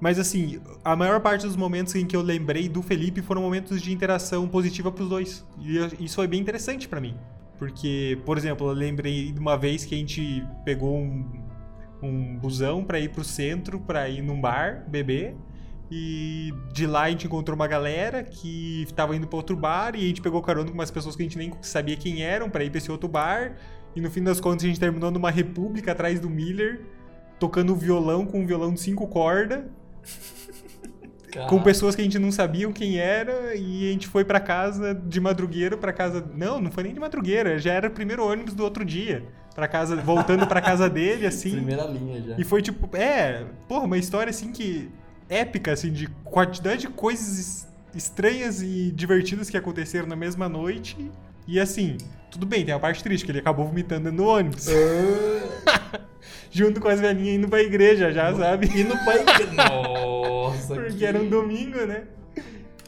Mas, 0.00 0.18
assim, 0.18 0.60
a 0.84 0.94
maior 0.94 1.20
parte 1.20 1.46
dos 1.46 1.56
momentos 1.56 1.94
em 1.94 2.06
que 2.06 2.14
eu 2.14 2.22
lembrei 2.22 2.68
do 2.68 2.82
Felipe 2.82 3.22
foram 3.22 3.42
momentos 3.42 3.80
de 3.80 3.92
interação 3.92 4.48
positiva 4.48 4.90
pros 4.90 5.08
dois. 5.08 5.46
E 5.60 6.04
isso 6.04 6.16
foi 6.16 6.26
bem 6.26 6.40
interessante 6.40 6.88
para 6.88 7.00
mim. 7.00 7.16
Porque, 7.58 8.18
por 8.24 8.36
exemplo, 8.36 8.68
eu 8.68 8.72
lembrei 8.72 9.30
de 9.30 9.38
uma 9.38 9.56
vez 9.56 9.84
que 9.84 9.94
a 9.94 9.98
gente 9.98 10.44
pegou 10.64 10.98
um, 10.98 11.24
um 12.02 12.36
busão 12.36 12.82
para 12.82 12.98
ir 12.98 13.10
pro 13.10 13.22
centro, 13.22 13.78
para 13.78 14.08
ir 14.08 14.22
num 14.22 14.40
bar 14.40 14.84
beber. 14.88 15.36
E 15.94 16.54
de 16.72 16.86
lá 16.86 17.02
a 17.02 17.10
gente 17.10 17.26
encontrou 17.26 17.54
uma 17.54 17.66
galera 17.66 18.22
que 18.22 18.82
estava 18.84 19.14
indo 19.14 19.26
para 19.26 19.36
outro 19.36 19.54
bar 19.54 19.94
e 19.94 19.98
a 19.98 20.08
gente 20.08 20.22
pegou 20.22 20.40
carona 20.40 20.70
com 20.70 20.72
umas 20.72 20.90
pessoas 20.90 21.14
que 21.14 21.22
a 21.22 21.26
gente 21.26 21.36
nem 21.36 21.52
sabia 21.60 21.94
quem 21.96 22.22
eram 22.22 22.48
para 22.48 22.64
ir 22.64 22.70
para 22.70 22.78
esse 22.78 22.90
outro 22.90 23.06
bar. 23.10 23.56
E 23.94 24.00
no 24.00 24.10
fim 24.10 24.22
das 24.22 24.40
contas 24.40 24.64
a 24.64 24.68
gente 24.68 24.80
terminou 24.80 25.10
numa 25.10 25.30
república 25.30 25.92
atrás 25.92 26.18
do 26.18 26.30
Miller, 26.30 26.80
tocando 27.38 27.76
violão 27.76 28.24
com 28.24 28.40
um 28.40 28.46
violão 28.46 28.72
de 28.72 28.80
cinco 28.80 29.06
cordas. 29.06 29.64
com 31.46 31.62
pessoas 31.62 31.94
que 31.94 32.00
a 32.00 32.04
gente 32.04 32.18
não 32.18 32.32
sabia 32.32 32.72
quem 32.72 32.98
era 32.98 33.54
e 33.54 33.90
a 33.90 33.92
gente 33.92 34.06
foi 34.06 34.24
para 34.24 34.40
casa 34.40 34.94
de 34.94 35.20
madrugueira 35.20 35.76
para 35.76 35.92
casa. 35.92 36.26
Não, 36.34 36.58
não 36.58 36.70
foi 36.70 36.84
nem 36.84 36.94
de 36.94 37.00
madrugueira, 37.00 37.58
já 37.58 37.74
era 37.74 37.88
o 37.88 37.90
primeiro 37.90 38.26
ônibus 38.26 38.54
do 38.54 38.64
outro 38.64 38.82
dia. 38.82 39.24
Pra 39.54 39.68
casa, 39.68 39.94
voltando 39.96 40.46
pra 40.46 40.62
casa 40.62 40.88
dele, 40.88 41.26
assim. 41.28 41.50
Primeira 41.50 41.84
linha 41.84 42.22
já. 42.22 42.36
E 42.38 42.44
foi 42.44 42.62
tipo, 42.62 42.88
é, 42.96 43.44
porra, 43.68 43.84
uma 43.84 43.98
história 43.98 44.30
assim 44.30 44.50
que. 44.50 44.90
Épica, 45.32 45.72
assim, 45.72 45.92
de 45.92 46.06
quantidade 46.24 46.82
de 46.82 46.88
coisas 46.88 47.66
estranhas 47.94 48.62
e 48.62 48.90
divertidas 48.92 49.48
que 49.48 49.56
aconteceram 49.56 50.06
na 50.06 50.16
mesma 50.16 50.48
noite. 50.48 51.10
E 51.46 51.58
assim, 51.58 51.96
tudo 52.30 52.46
bem, 52.46 52.64
tem 52.64 52.74
a 52.74 52.78
parte 52.78 53.02
triste, 53.02 53.24
que 53.24 53.32
ele 53.32 53.40
acabou 53.40 53.66
vomitando 53.66 54.12
no 54.12 54.26
ônibus. 54.26 54.66
Junto 56.50 56.80
com 56.80 56.88
as 56.88 57.00
velhinhas 57.00 57.36
indo 57.36 57.48
pra 57.48 57.62
igreja 57.62 58.12
já, 58.12 58.34
sabe? 58.34 58.66
Indo 58.78 58.96
pra 59.04 59.16
igreja. 59.16 59.52
Nossa, 59.52 60.74
Porque 60.74 60.98
que... 60.98 61.04
era 61.04 61.18
um 61.18 61.28
domingo, 61.28 61.78
né? 61.86 62.04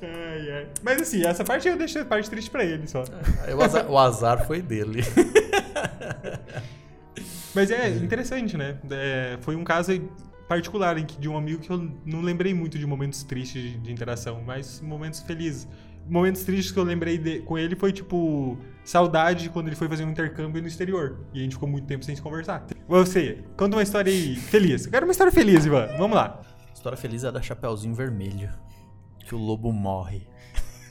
Ai, 0.03 0.51
ai. 0.51 0.67
Mas 0.83 1.01
assim, 1.01 1.25
essa 1.25 1.43
parte 1.45 1.67
eu 1.67 1.77
deixei 1.77 2.03
a 2.03 2.05
parte 2.05 2.29
triste 2.29 2.51
pra 2.51 2.65
ele 2.65 2.87
só. 2.87 3.05
O 3.57 3.63
azar, 3.63 3.91
o 3.91 3.99
azar 3.99 4.47
foi 4.47 4.61
dele. 4.61 5.03
Mas 7.55 7.71
é 7.71 7.89
interessante, 7.89 8.57
né? 8.57 8.77
É, 8.91 9.39
foi 9.41 9.57
um 9.57 9.65
caso 9.65 9.93
particular 10.49 10.99
em 10.99 11.05
que, 11.05 11.19
de 11.19 11.29
um 11.29 11.37
amigo 11.37 11.61
que 11.61 11.71
eu 11.71 11.91
não 12.05 12.21
lembrei 12.21 12.53
muito 12.55 12.79
de 12.79 12.87
momentos 12.87 13.23
tristes 13.23 13.63
de, 13.63 13.79
de 13.79 13.93
interação, 13.93 14.43
mas 14.45 14.81
momentos 14.81 15.21
felizes. 15.21 15.69
Momentos 16.07 16.43
tristes 16.43 16.71
que 16.71 16.79
eu 16.79 16.85
lembrei 16.85 17.17
de, 17.17 17.41
com 17.41 17.57
ele 17.57 17.75
foi 17.75 17.91
tipo 17.91 18.59
saudade 18.85 19.49
quando 19.49 19.69
ele 19.69 19.77
foi 19.77 19.89
fazer 19.89 20.05
um 20.05 20.11
intercâmbio 20.11 20.61
no 20.61 20.69
exterior. 20.69 21.21
E 21.33 21.41
a 21.41 21.43
gente 21.43 21.53
ficou 21.53 21.69
muito 21.69 21.87
tempo 21.87 22.05
sem 22.05 22.15
se 22.15 22.21
conversar. 22.21 22.67
Você, 22.87 23.43
conta 23.57 23.77
uma 23.77 23.83
história 23.83 24.13
aí 24.13 24.37
feliz. 24.37 24.85
Eu 24.85 24.91
quero 24.91 25.07
uma 25.07 25.13
história 25.13 25.33
feliz, 25.33 25.65
Ivan. 25.65 25.89
Vamos 25.97 26.17
lá. 26.17 26.41
A 26.69 26.73
história 26.75 26.99
feliz 26.99 27.25
é 27.25 27.33
da 27.33 27.41
Chapeuzinho 27.41 27.95
Vermelho. 27.95 28.51
Que 29.21 29.35
o 29.35 29.39
lobo 29.39 29.73
morre. 29.73 30.27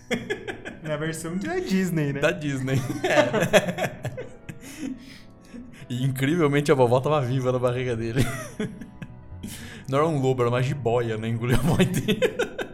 Na 0.82 0.98
versão 0.98 1.38
da 1.38 1.60
Disney, 1.60 2.12
né? 2.12 2.20
Da 2.20 2.32
Disney. 2.32 2.82
É. 3.04 3.94
e 5.88 6.04
incrivelmente 6.04 6.72
a 6.72 6.76
vovó 6.76 7.00
tava 7.00 7.22
viva 7.22 7.52
na 7.52 7.60
barriga 7.60 7.96
dele. 7.96 8.26
Não 9.94 10.00
era 10.00 10.08
um 10.08 10.20
lobo, 10.20 10.42
era 10.42 10.50
uma 10.50 10.64
jiboia, 10.64 11.20
né? 11.20 11.30
Engoliu 11.30 11.56
a 11.56 11.62
mãe 11.62 11.86
inteira. 11.86 12.74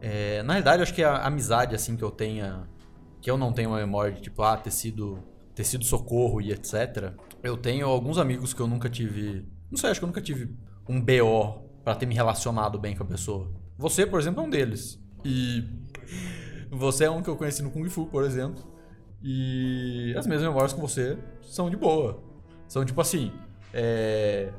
É, 0.00 0.42
na 0.42 0.54
realidade, 0.54 0.78
eu 0.78 0.82
acho 0.82 0.92
que 0.92 1.04
a 1.04 1.24
amizade, 1.24 1.76
assim, 1.76 1.96
que 1.96 2.02
eu 2.02 2.10
tenha. 2.10 2.68
Que 3.20 3.30
eu 3.30 3.38
não 3.38 3.52
tenho 3.52 3.70
uma 3.70 3.78
memória 3.78 4.12
de, 4.12 4.20
tipo, 4.20 4.42
ah, 4.42 4.56
ter 4.56 4.72
sido, 4.72 5.22
ter 5.54 5.62
sido 5.62 5.84
socorro 5.84 6.40
e 6.40 6.50
etc. 6.50 7.12
Eu 7.40 7.56
tenho 7.56 7.86
alguns 7.86 8.18
amigos 8.18 8.52
que 8.52 8.58
eu 8.58 8.66
nunca 8.66 8.90
tive. 8.90 9.46
Não 9.70 9.78
sei, 9.78 9.90
acho 9.90 10.00
que 10.00 10.04
eu 10.04 10.08
nunca 10.08 10.20
tive 10.20 10.52
um 10.88 11.00
BO 11.00 11.70
para 11.84 11.94
ter 11.94 12.04
me 12.04 12.16
relacionado 12.16 12.80
bem 12.80 12.96
com 12.96 13.04
a 13.04 13.06
pessoa. 13.06 13.48
Você, 13.78 14.04
por 14.04 14.18
exemplo, 14.18 14.42
é 14.42 14.46
um 14.46 14.50
deles. 14.50 15.00
E 15.24 15.62
você 16.68 17.04
é 17.04 17.10
um 17.10 17.22
que 17.22 17.30
eu 17.30 17.36
conheci 17.36 17.62
no 17.62 17.70
Kung 17.70 17.88
Fu, 17.88 18.06
por 18.06 18.24
exemplo. 18.24 18.60
E 19.22 20.12
as 20.18 20.26
minhas 20.26 20.42
memórias 20.42 20.72
com 20.72 20.80
você 20.80 21.16
são 21.42 21.70
de 21.70 21.76
boa. 21.76 22.20
São 22.66 22.84
tipo 22.84 23.00
assim. 23.00 23.30
É... 23.72 24.52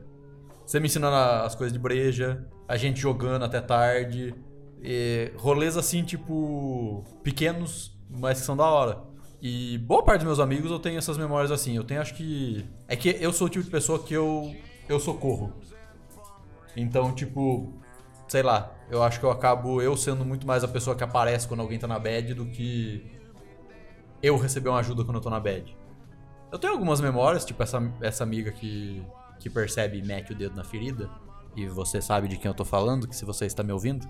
Você 0.72 0.80
me 0.80 0.88
ensinando 0.88 1.18
as 1.18 1.54
coisas 1.54 1.74
de 1.74 1.78
breja, 1.78 2.48
a 2.66 2.78
gente 2.78 2.98
jogando 2.98 3.44
até 3.44 3.60
tarde. 3.60 4.34
E 4.82 5.34
rolês 5.36 5.76
assim, 5.76 6.02
tipo. 6.02 7.04
pequenos, 7.22 7.94
mas 8.10 8.40
que 8.40 8.46
são 8.46 8.56
da 8.56 8.64
hora. 8.64 9.04
E 9.42 9.78
boa 9.80 10.02
parte 10.02 10.20
dos 10.20 10.28
meus 10.28 10.40
amigos 10.40 10.72
eu 10.72 10.80
tenho 10.80 10.98
essas 10.98 11.18
memórias 11.18 11.52
assim. 11.52 11.76
Eu 11.76 11.84
tenho, 11.84 12.00
acho 12.00 12.14
que. 12.14 12.66
É 12.88 12.96
que 12.96 13.10
eu 13.20 13.34
sou 13.34 13.48
o 13.48 13.50
tipo 13.50 13.66
de 13.66 13.70
pessoa 13.70 14.00
que 14.00 14.14
eu. 14.14 14.56
Eu 14.88 14.98
socorro. 14.98 15.52
Então, 16.78 17.14
tipo. 17.14 17.74
Sei 18.30 18.42
lá. 18.42 18.74
Eu 18.90 19.04
acho 19.04 19.20
que 19.20 19.26
eu 19.26 19.32
acabo 19.32 19.82
eu 19.82 19.98
sendo 19.98 20.24
muito 20.24 20.48
mais 20.48 20.64
a 20.64 20.70
pessoa 20.70 20.96
que 20.96 21.04
aparece 21.04 21.50
quando 21.50 21.60
alguém 21.60 21.80
tá 21.80 21.86
na 21.86 22.00
bad 22.00 22.34
do 22.34 22.46
que. 22.46 23.20
Eu 24.24 24.38
receber 24.38 24.70
uma 24.70 24.80
ajuda 24.80 25.04
quando 25.04 25.18
eu 25.18 25.22
tô 25.22 25.30
na 25.30 25.40
bad. 25.42 25.76
Eu 26.50 26.58
tenho 26.58 26.72
algumas 26.72 27.02
memórias, 27.02 27.44
tipo 27.44 27.62
essa, 27.62 27.94
essa 28.00 28.24
amiga 28.24 28.54
que, 28.54 29.06
que 29.42 29.50
percebe 29.50 29.98
e 29.98 30.04
mete 30.04 30.32
o 30.32 30.36
dedo 30.36 30.56
na 30.56 30.64
ferida. 30.64 31.10
E 31.56 31.68
você 31.68 32.00
sabe 32.02 32.28
de 32.28 32.38
quem 32.38 32.48
eu 32.48 32.54
tô 32.54 32.64
falando, 32.64 33.08
que 33.08 33.16
se 33.16 33.26
você 33.26 33.46
está 33.46 33.64
me 33.64 33.74
ouvindo. 33.74 34.08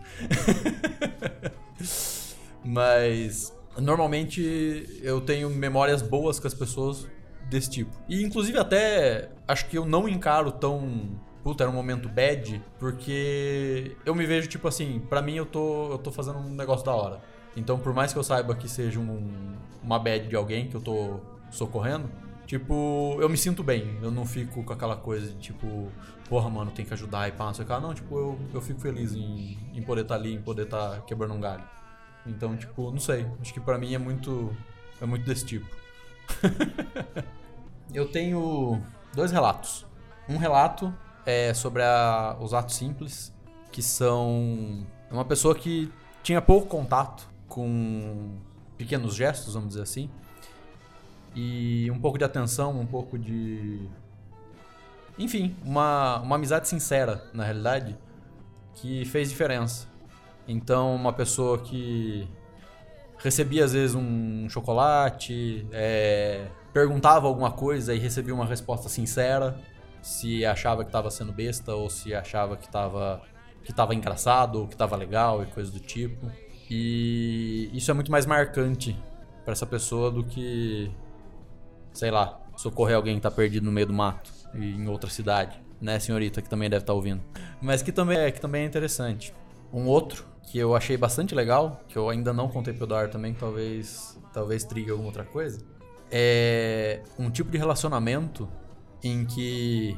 Mas 2.63 3.55
normalmente 3.77 4.99
eu 5.01 5.21
tenho 5.21 5.49
memórias 5.49 6.01
boas 6.01 6.39
com 6.39 6.47
as 6.47 6.53
pessoas 6.53 7.07
desse 7.49 7.69
tipo. 7.69 7.91
E 8.07 8.21
inclusive 8.21 8.59
até 8.59 9.31
acho 9.47 9.65
que 9.67 9.77
eu 9.77 9.85
não 9.85 10.07
encaro 10.07 10.51
tão 10.51 11.19
puta, 11.41 11.63
era 11.63 11.71
um 11.71 11.75
momento 11.75 12.07
bad, 12.07 12.61
porque 12.77 13.95
eu 14.05 14.13
me 14.13 14.27
vejo 14.27 14.47
tipo 14.47 14.67
assim, 14.67 14.99
para 15.09 15.23
mim 15.23 15.35
eu 15.35 15.45
tô 15.45 15.93
eu 15.93 15.97
tô 15.97 16.11
fazendo 16.11 16.37
um 16.37 16.53
negócio 16.53 16.85
da 16.85 16.93
hora. 16.93 17.21
Então, 17.55 17.79
por 17.79 17.93
mais 17.93 18.13
que 18.13 18.19
eu 18.19 18.23
saiba 18.23 18.55
que 18.55 18.69
seja 18.69 18.99
um, 18.99 19.55
uma 19.81 19.97
bad 19.97 20.27
de 20.27 20.35
alguém 20.35 20.69
que 20.69 20.75
eu 20.75 20.81
tô 20.81 21.19
socorrendo, 21.49 22.09
tipo, 22.51 23.15
eu 23.21 23.29
me 23.29 23.37
sinto 23.37 23.63
bem. 23.63 23.97
Eu 24.01 24.11
não 24.11 24.25
fico 24.25 24.61
com 24.61 24.73
aquela 24.73 24.97
coisa 24.97 25.27
de 25.27 25.37
tipo, 25.37 25.89
porra, 26.27 26.49
mano, 26.49 26.69
tem 26.69 26.83
que 26.83 26.93
ajudar 26.93 27.29
e 27.29 27.31
pá, 27.31 27.45
não 27.45 27.53
sei 27.53 27.63
o 27.63 27.67
que. 27.67 27.79
Não, 27.79 27.93
tipo, 27.93 28.17
eu, 28.17 28.39
eu 28.53 28.61
fico 28.61 28.81
feliz 28.81 29.13
em, 29.13 29.57
em 29.73 29.81
poder 29.81 30.01
estar 30.01 30.15
tá 30.15 30.19
ali, 30.19 30.33
em 30.33 30.41
poder 30.41 30.63
estar 30.63 30.89
tá 30.89 31.01
quebrando 31.01 31.33
um 31.33 31.39
galho. 31.39 31.63
Então, 32.25 32.57
tipo, 32.57 32.91
não 32.91 32.99
sei. 32.99 33.25
Acho 33.39 33.53
que 33.53 33.59
para 33.61 33.77
mim 33.77 33.93
é 33.93 33.97
muito 33.97 34.53
é 34.99 35.05
muito 35.05 35.25
desse 35.25 35.45
tipo. 35.45 35.65
eu 37.93 38.11
tenho 38.11 38.81
dois 39.15 39.31
relatos. 39.31 39.85
Um 40.27 40.35
relato 40.35 40.93
é 41.25 41.53
sobre 41.53 41.81
a, 41.83 42.35
os 42.41 42.53
atos 42.53 42.75
simples, 42.75 43.33
que 43.71 43.81
são 43.81 44.85
uma 45.09 45.23
pessoa 45.23 45.55
que 45.55 45.89
tinha 46.21 46.41
pouco 46.41 46.67
contato 46.67 47.29
com 47.47 48.37
pequenos 48.77 49.15
gestos, 49.15 49.53
vamos 49.53 49.69
dizer 49.69 49.83
assim, 49.83 50.09
e 51.35 51.89
um 51.91 51.99
pouco 51.99 52.17
de 52.17 52.23
atenção, 52.23 52.79
um 52.79 52.85
pouco 52.85 53.17
de. 53.17 53.87
Enfim, 55.17 55.55
uma, 55.63 56.19
uma 56.19 56.35
amizade 56.35 56.67
sincera, 56.67 57.23
na 57.33 57.43
realidade, 57.43 57.97
que 58.75 59.05
fez 59.05 59.29
diferença. 59.29 59.87
Então, 60.47 60.95
uma 60.95 61.13
pessoa 61.13 61.59
que 61.59 62.27
recebia 63.17 63.65
às 63.65 63.73
vezes 63.73 63.95
um 63.95 64.49
chocolate, 64.49 65.65
é, 65.71 66.47
perguntava 66.73 67.27
alguma 67.27 67.51
coisa 67.51 67.93
e 67.93 67.99
recebia 67.99 68.33
uma 68.33 68.45
resposta 68.45 68.89
sincera, 68.89 69.57
se 70.01 70.43
achava 70.45 70.83
que 70.83 70.89
estava 70.89 71.11
sendo 71.11 71.31
besta 71.31 71.75
ou 71.75 71.89
se 71.89 72.13
achava 72.13 72.57
que 72.57 72.65
estava 72.65 73.21
que 73.63 73.71
tava 73.71 73.93
engraçado 73.93 74.61
ou 74.61 74.67
que 74.67 74.73
estava 74.73 74.95
legal 74.95 75.43
e 75.43 75.45
coisa 75.45 75.71
do 75.71 75.79
tipo. 75.79 76.31
E 76.69 77.69
isso 77.73 77.91
é 77.91 77.93
muito 77.93 78.11
mais 78.11 78.25
marcante 78.25 78.97
para 79.43 79.53
essa 79.53 79.65
pessoa 79.65 80.09
do 80.09 80.23
que, 80.23 80.91
sei 81.93 82.11
lá, 82.11 82.39
socorrer 82.55 82.95
alguém 82.95 83.15
que 83.15 83.21
tá 83.21 83.31
perdido 83.31 83.65
no 83.65 83.71
meio 83.71 83.87
do 83.87 83.93
mato 83.93 84.31
e 84.53 84.63
em 84.63 84.87
outra 84.87 85.09
cidade, 85.09 85.59
né, 85.79 85.99
senhorita, 85.99 86.41
que 86.41 86.49
também 86.49 86.69
deve 86.69 86.83
estar 86.83 86.93
tá 86.93 86.95
ouvindo. 86.95 87.21
Mas 87.61 87.81
que 87.81 87.91
também 87.91 88.17
é, 88.17 88.31
que 88.31 88.39
também 88.39 88.63
é 88.63 88.65
interessante. 88.65 89.33
Um 89.73 89.87
outro 89.87 90.25
que 90.43 90.57
eu 90.57 90.75
achei 90.75 90.97
bastante 90.97 91.33
legal, 91.33 91.81
que 91.87 91.97
eu 91.97 92.09
ainda 92.09 92.33
não 92.33 92.47
contei 92.47 92.73
pro 92.73 92.85
Eduardo 92.85 93.11
também, 93.11 93.33
talvez 93.33 94.19
talvez 94.33 94.63
trigue 94.63 94.91
alguma 94.91 95.07
outra 95.07 95.23
coisa, 95.23 95.61
é 96.09 97.01
um 97.17 97.29
tipo 97.29 97.49
de 97.49 97.57
relacionamento 97.57 98.47
em 99.03 99.25
que 99.25 99.97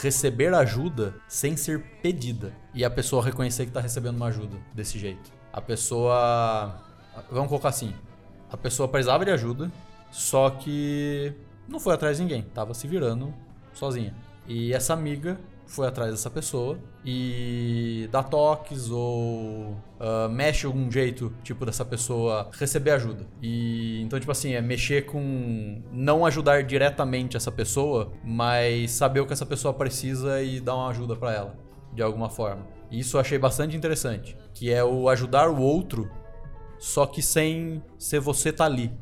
receber 0.00 0.52
ajuda 0.54 1.14
sem 1.28 1.56
ser 1.56 1.80
pedida 2.02 2.52
e 2.74 2.84
a 2.84 2.90
pessoa 2.90 3.24
reconhecer 3.24 3.64
que 3.64 3.70
está 3.70 3.80
recebendo 3.80 4.16
uma 4.16 4.26
ajuda 4.26 4.56
desse 4.74 4.98
jeito. 4.98 5.32
A 5.52 5.60
pessoa. 5.60 6.82
Vamos 7.30 7.48
colocar 7.48 7.68
assim. 7.68 7.94
A 8.50 8.56
pessoa 8.56 8.88
precisava 8.88 9.24
de 9.24 9.30
ajuda, 9.30 9.70
só 10.14 10.48
que 10.48 11.32
não 11.66 11.80
foi 11.80 11.92
atrás 11.92 12.18
de 12.18 12.22
ninguém, 12.22 12.42
tava 12.54 12.72
se 12.72 12.86
virando 12.86 13.34
sozinha. 13.72 14.14
E 14.46 14.72
essa 14.72 14.94
amiga 14.94 15.40
foi 15.66 15.88
atrás 15.88 16.12
dessa 16.12 16.30
pessoa 16.30 16.78
e 17.04 18.08
dá 18.12 18.22
toques 18.22 18.92
ou 18.92 19.72
uh, 19.72 20.28
mexe 20.30 20.66
algum 20.66 20.88
jeito, 20.88 21.34
tipo, 21.42 21.66
dessa 21.66 21.84
pessoa 21.84 22.48
receber 22.52 22.92
ajuda. 22.92 23.26
E 23.42 24.02
então, 24.02 24.20
tipo 24.20 24.30
assim, 24.30 24.52
é 24.52 24.60
mexer 24.60 25.04
com. 25.04 25.82
não 25.90 26.24
ajudar 26.24 26.62
diretamente 26.62 27.36
essa 27.36 27.50
pessoa, 27.50 28.12
mas 28.22 28.92
saber 28.92 29.18
o 29.18 29.26
que 29.26 29.32
essa 29.32 29.44
pessoa 29.44 29.74
precisa 29.74 30.40
e 30.40 30.60
dar 30.60 30.76
uma 30.76 30.90
ajuda 30.90 31.16
para 31.16 31.32
ela, 31.32 31.56
de 31.92 32.02
alguma 32.02 32.30
forma. 32.30 32.64
Isso 32.88 33.16
eu 33.16 33.20
achei 33.20 33.36
bastante 33.36 33.76
interessante. 33.76 34.36
Que 34.52 34.72
é 34.72 34.84
o 34.84 35.08
ajudar 35.08 35.50
o 35.50 35.60
outro, 35.60 36.08
só 36.78 37.04
que 37.04 37.20
sem 37.20 37.82
ser 37.98 38.20
você 38.20 38.52
tá 38.52 38.66
ali. 38.66 38.92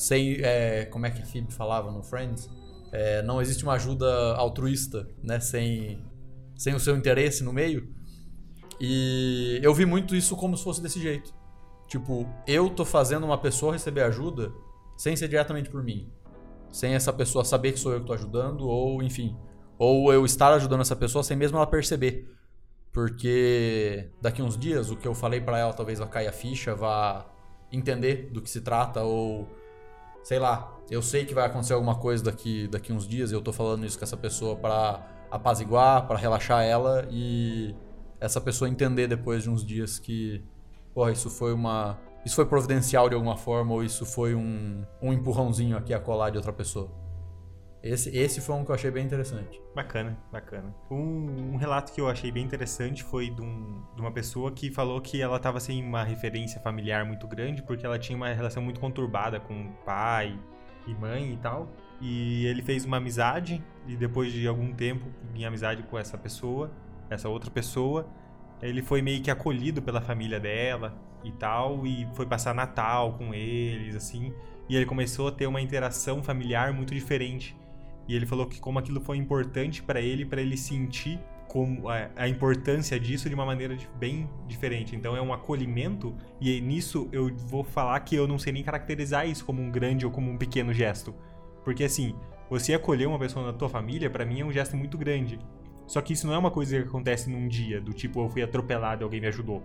Sem. 0.00 0.38
É, 0.40 0.86
como 0.86 1.04
é 1.04 1.10
que 1.10 1.20
a 1.20 1.26
Phoebe 1.26 1.52
falava 1.52 1.90
no 1.90 2.02
Friends? 2.02 2.48
É, 2.90 3.22
não 3.22 3.42
existe 3.42 3.62
uma 3.64 3.74
ajuda 3.74 4.34
altruísta, 4.34 5.06
né? 5.22 5.38
Sem, 5.40 6.02
sem 6.56 6.74
o 6.74 6.80
seu 6.80 6.96
interesse 6.96 7.44
no 7.44 7.52
meio. 7.52 7.94
E 8.80 9.60
eu 9.62 9.74
vi 9.74 9.84
muito 9.84 10.16
isso 10.16 10.34
como 10.36 10.56
se 10.56 10.64
fosse 10.64 10.80
desse 10.80 10.98
jeito. 10.98 11.34
Tipo, 11.86 12.26
eu 12.46 12.70
tô 12.70 12.82
fazendo 12.82 13.24
uma 13.24 13.36
pessoa 13.36 13.74
receber 13.74 14.00
ajuda 14.00 14.50
sem 14.96 15.14
ser 15.14 15.28
diretamente 15.28 15.68
por 15.68 15.82
mim. 15.82 16.10
Sem 16.72 16.94
essa 16.94 17.12
pessoa 17.12 17.44
saber 17.44 17.72
que 17.72 17.78
sou 17.78 17.92
eu 17.92 18.00
que 18.00 18.06
tô 18.06 18.14
ajudando, 18.14 18.66
ou 18.66 19.02
enfim. 19.02 19.36
Ou 19.78 20.10
eu 20.10 20.24
estar 20.24 20.50
ajudando 20.54 20.80
essa 20.80 20.96
pessoa 20.96 21.22
sem 21.22 21.36
mesmo 21.36 21.58
ela 21.58 21.66
perceber 21.66 22.26
porque 22.92 24.10
daqui 24.20 24.42
uns 24.42 24.58
dias 24.58 24.90
o 24.90 24.96
que 24.96 25.06
eu 25.06 25.14
falei 25.14 25.40
para 25.40 25.58
ela 25.58 25.72
talvez 25.72 26.00
vá 26.00 26.08
cair 26.08 26.26
a 26.26 26.32
ficha, 26.32 26.74
vá 26.74 27.24
entender 27.70 28.30
do 28.32 28.42
que 28.42 28.50
se 28.50 28.60
trata 28.60 29.02
ou 29.02 29.46
sei 30.22 30.38
lá, 30.38 30.76
eu 30.90 31.02
sei 31.02 31.24
que 31.24 31.34
vai 31.34 31.46
acontecer 31.46 31.72
alguma 31.72 31.96
coisa 31.96 32.24
daqui 32.24 32.68
daqui 32.68 32.92
uns 32.92 33.06
dias, 33.06 33.32
eu 33.32 33.40
tô 33.40 33.52
falando 33.52 33.84
isso 33.84 33.98
com 33.98 34.04
essa 34.04 34.16
pessoa 34.16 34.56
para 34.56 35.06
apaziguar, 35.30 36.06
para 36.06 36.18
relaxar 36.18 36.64
ela 36.64 37.06
e 37.10 37.74
essa 38.20 38.40
pessoa 38.40 38.68
entender 38.68 39.06
depois 39.06 39.44
de 39.44 39.50
uns 39.50 39.64
dias 39.64 39.98
que, 39.98 40.44
porra, 40.92 41.12
isso 41.12 41.30
foi 41.30 41.52
uma 41.52 41.98
isso 42.24 42.36
foi 42.36 42.44
providencial 42.44 43.08
de 43.08 43.14
alguma 43.14 43.36
forma 43.36 43.72
ou 43.72 43.82
isso 43.82 44.04
foi 44.04 44.34
um, 44.34 44.84
um 45.00 45.12
empurrãozinho 45.12 45.76
aqui 45.76 45.94
a 45.94 45.98
colar 45.98 46.30
de 46.30 46.36
outra 46.36 46.52
pessoa. 46.52 46.90
Esse, 47.82 48.14
esse 48.14 48.42
foi 48.42 48.54
um 48.56 48.64
que 48.64 48.70
eu 48.70 48.74
achei 48.74 48.90
bem 48.90 49.06
interessante. 49.06 49.60
Bacana, 49.74 50.18
bacana. 50.30 50.74
Um, 50.90 51.54
um 51.54 51.56
relato 51.56 51.92
que 51.92 52.00
eu 52.00 52.08
achei 52.08 52.30
bem 52.30 52.44
interessante 52.44 53.02
foi 53.02 53.30
de, 53.30 53.40
um, 53.40 53.82
de 53.94 54.02
uma 54.02 54.12
pessoa 54.12 54.52
que 54.52 54.70
falou 54.70 55.00
que 55.00 55.22
ela 55.22 55.36
estava 55.36 55.58
sem 55.60 55.82
uma 55.82 56.04
referência 56.04 56.60
familiar 56.60 57.06
muito 57.06 57.26
grande 57.26 57.62
porque 57.62 57.86
ela 57.86 57.98
tinha 57.98 58.16
uma 58.16 58.28
relação 58.32 58.62
muito 58.62 58.78
conturbada 58.78 59.40
com 59.40 59.72
pai 59.84 60.38
e 60.86 60.94
mãe 60.94 61.32
e 61.32 61.36
tal. 61.38 61.70
E 62.02 62.44
ele 62.46 62.60
fez 62.60 62.84
uma 62.84 62.98
amizade 62.98 63.64
e 63.86 63.96
depois 63.96 64.30
de 64.30 64.46
algum 64.46 64.72
tempo 64.74 65.06
em 65.34 65.46
amizade 65.46 65.82
com 65.84 65.98
essa 65.98 66.18
pessoa, 66.18 66.70
essa 67.08 67.30
outra 67.30 67.50
pessoa, 67.50 68.06
ele 68.60 68.82
foi 68.82 69.00
meio 69.00 69.22
que 69.22 69.30
acolhido 69.30 69.80
pela 69.80 70.02
família 70.02 70.38
dela 70.38 70.98
e 71.24 71.32
tal 71.32 71.86
e 71.86 72.06
foi 72.14 72.26
passar 72.26 72.54
Natal 72.54 73.14
com 73.14 73.32
eles 73.32 73.96
assim. 73.96 74.34
E 74.68 74.76
ele 74.76 74.84
começou 74.84 75.28
a 75.28 75.32
ter 75.32 75.46
uma 75.46 75.62
interação 75.62 76.22
familiar 76.22 76.74
muito 76.74 76.94
diferente 76.94 77.56
e 78.10 78.16
ele 78.16 78.26
falou 78.26 78.44
que 78.44 78.58
como 78.58 78.76
aquilo 78.76 79.00
foi 79.00 79.18
importante 79.18 79.80
para 79.80 80.00
ele, 80.00 80.24
para 80.24 80.42
ele 80.42 80.56
sentir 80.56 81.20
como 81.46 81.88
a, 81.88 82.10
a, 82.16 82.28
importância 82.28 82.98
disso 82.98 83.28
de 83.28 83.36
uma 83.36 83.46
maneira 83.46 83.76
bem 84.00 84.28
diferente. 84.48 84.96
Então 84.96 85.16
é 85.16 85.22
um 85.22 85.32
acolhimento 85.32 86.12
e 86.40 86.60
nisso 86.60 87.08
eu 87.12 87.32
vou 87.46 87.62
falar 87.62 88.00
que 88.00 88.16
eu 88.16 88.26
não 88.26 88.36
sei 88.36 88.52
nem 88.52 88.64
caracterizar 88.64 89.28
isso 89.28 89.44
como 89.44 89.62
um 89.62 89.70
grande 89.70 90.04
ou 90.04 90.10
como 90.10 90.28
um 90.28 90.36
pequeno 90.36 90.74
gesto, 90.74 91.14
porque 91.64 91.84
assim 91.84 92.16
você 92.50 92.74
acolher 92.74 93.06
uma 93.06 93.16
pessoa 93.16 93.46
na 93.46 93.52
tua 93.52 93.68
família 93.68 94.10
para 94.10 94.24
mim 94.24 94.40
é 94.40 94.44
um 94.44 94.50
gesto 94.50 94.76
muito 94.76 94.98
grande. 94.98 95.38
Só 95.86 96.00
que 96.00 96.12
isso 96.12 96.26
não 96.26 96.34
é 96.34 96.38
uma 96.38 96.50
coisa 96.50 96.82
que 96.82 96.88
acontece 96.88 97.30
num 97.30 97.46
dia, 97.46 97.80
do 97.80 97.92
tipo 97.92 98.24
eu 98.24 98.28
fui 98.28 98.42
atropelado 98.42 99.02
e 99.02 99.04
alguém 99.04 99.20
me 99.20 99.28
ajudou. 99.28 99.62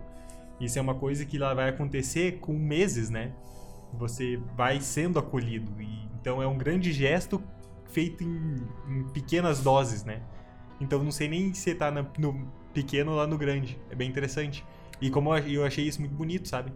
Isso 0.60 0.78
é 0.78 0.82
uma 0.82 0.94
coisa 0.94 1.24
que 1.24 1.36
ela 1.36 1.52
vai 1.52 1.68
acontecer 1.68 2.38
com 2.38 2.52
meses, 2.52 3.10
né? 3.10 3.32
Você 3.94 4.40
vai 4.56 4.80
sendo 4.80 5.18
acolhido 5.18 5.82
e 5.82 6.06
então 6.20 6.40
é 6.40 6.46
um 6.46 6.56
grande 6.56 6.92
gesto 6.92 7.42
feito 7.96 8.22
em, 8.22 8.56
em 8.90 9.04
pequenas 9.04 9.62
doses, 9.62 10.04
né? 10.04 10.20
Então 10.78 11.02
não 11.02 11.10
sei 11.10 11.28
nem 11.28 11.54
se 11.54 11.74
tá 11.74 11.90
no 11.90 12.52
pequeno 12.74 13.12
ou 13.12 13.16
lá 13.16 13.26
no 13.26 13.38
grande. 13.38 13.80
É 13.90 13.94
bem 13.94 14.06
interessante. 14.06 14.62
E 15.00 15.08
como 15.08 15.34
eu 15.34 15.64
achei 15.64 15.86
isso 15.86 15.98
muito 16.00 16.14
bonito, 16.14 16.46
sabe? 16.46 16.74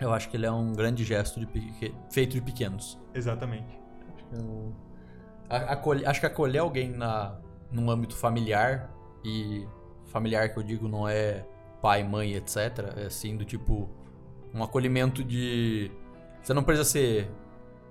Eu 0.00 0.12
acho 0.12 0.30
que 0.30 0.36
ele 0.36 0.46
é 0.46 0.52
um 0.52 0.72
grande 0.72 1.02
gesto 1.02 1.40
de 1.40 1.48
feito 2.12 2.34
de 2.34 2.40
pequenos. 2.40 2.96
Exatamente. 3.12 3.76
Acho 4.14 4.24
que, 4.24 4.34
eu... 4.36 4.72
acolher, 5.48 6.08
acho 6.08 6.20
que 6.20 6.26
acolher 6.26 6.60
alguém 6.60 6.90
na, 6.90 7.36
num 7.72 7.90
âmbito 7.90 8.14
familiar, 8.14 8.94
e 9.24 9.66
familiar 10.06 10.48
que 10.52 10.58
eu 10.58 10.62
digo 10.62 10.86
não 10.86 11.08
é 11.08 11.44
pai, 11.82 12.04
mãe, 12.04 12.34
etc. 12.34 12.56
É 12.96 13.06
assim, 13.06 13.36
do 13.36 13.44
tipo. 13.44 13.90
Um 14.52 14.62
acolhimento 14.62 15.24
de. 15.24 15.90
Você 16.40 16.54
não 16.54 16.62
precisa 16.62 16.88
ser 16.88 17.28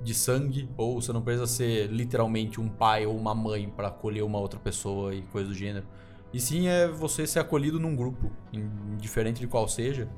de 0.04 0.14
sangue, 0.14 0.70
ou 0.78 1.02
você 1.02 1.14
não 1.14 1.22
precisa 1.22 1.48
ser 1.48 1.88
literalmente 1.88 2.60
um 2.60 2.70
pai 2.70 3.06
ou 3.06 3.16
uma 3.16 3.34
mãe 3.34 3.70
para 3.70 3.88
acolher 3.88 4.24
uma 4.24 4.40
outra 4.40 4.60
pessoa 4.60 5.14
e 5.16 5.22
coisa 5.24 5.48
do 5.48 5.56
gênero. 5.56 5.88
E 6.34 6.40
sim 6.40 6.68
é 6.68 6.88
você 6.88 7.28
ser 7.28 7.40
acolhido 7.40 7.80
num 7.80 7.96
grupo, 7.96 8.32
indiferente 8.52 9.40
de 9.40 9.48
qual 9.48 9.68
seja. 9.68 10.10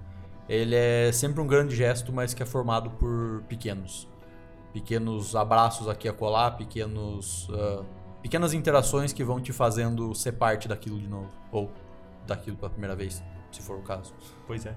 Ele 0.48 0.76
é 0.76 1.12
sempre 1.12 1.42
um 1.42 1.48
grande 1.48 1.76
gesto, 1.76 2.14
mas 2.14 2.34
que 2.34 2.42
é 2.42 2.46
formado 2.46 2.90
por 2.92 3.44
pequenos. 3.50 4.08
Pequenos 4.72 5.36
abraços 5.36 5.90
aqui 5.90 6.08
a 6.08 6.14
colar, 6.14 6.52
pequenos, 6.52 7.50
uh, 7.50 7.86
pequenas 8.22 8.54
interações 8.54 9.12
que 9.12 9.24
vão 9.24 9.42
te 9.42 9.52
fazendo 9.52 10.14
ser 10.14 10.34
parte 10.34 10.68
daquilo 10.68 11.00
de 11.00 11.08
novo. 11.08 11.30
Ou 11.52 11.72
daquilo 12.26 12.56
pela 12.56 12.70
primeira 12.70 12.96
vez, 12.96 13.24
se 13.52 13.62
for 13.62 13.78
o 13.78 13.82
caso. 13.82 14.14
Pois 14.48 14.66
é. 14.66 14.76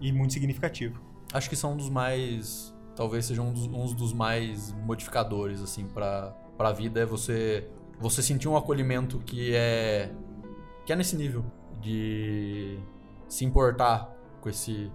E 0.00 0.12
muito 0.12 0.32
significativo. 0.32 1.00
Acho 1.32 1.50
que 1.50 1.56
são 1.56 1.72
um 1.72 1.76
dos 1.76 1.88
mais 1.88 2.71
talvez 2.94 3.26
seja 3.26 3.42
um 3.42 3.52
dos, 3.52 3.66
um 3.66 3.94
dos 3.94 4.12
mais 4.12 4.72
modificadores 4.72 5.60
assim 5.60 5.86
para 5.86 6.34
a 6.58 6.72
vida 6.72 7.00
é 7.00 7.06
você 7.06 7.68
você 7.98 8.22
sentir 8.22 8.48
um 8.48 8.56
acolhimento 8.56 9.18
que 9.20 9.54
é 9.54 10.12
que 10.84 10.92
é 10.92 10.96
nesse 10.96 11.16
nível 11.16 11.44
de 11.80 12.78
se 13.28 13.44
importar 13.44 14.12
com 14.40 14.48
esse 14.48 14.90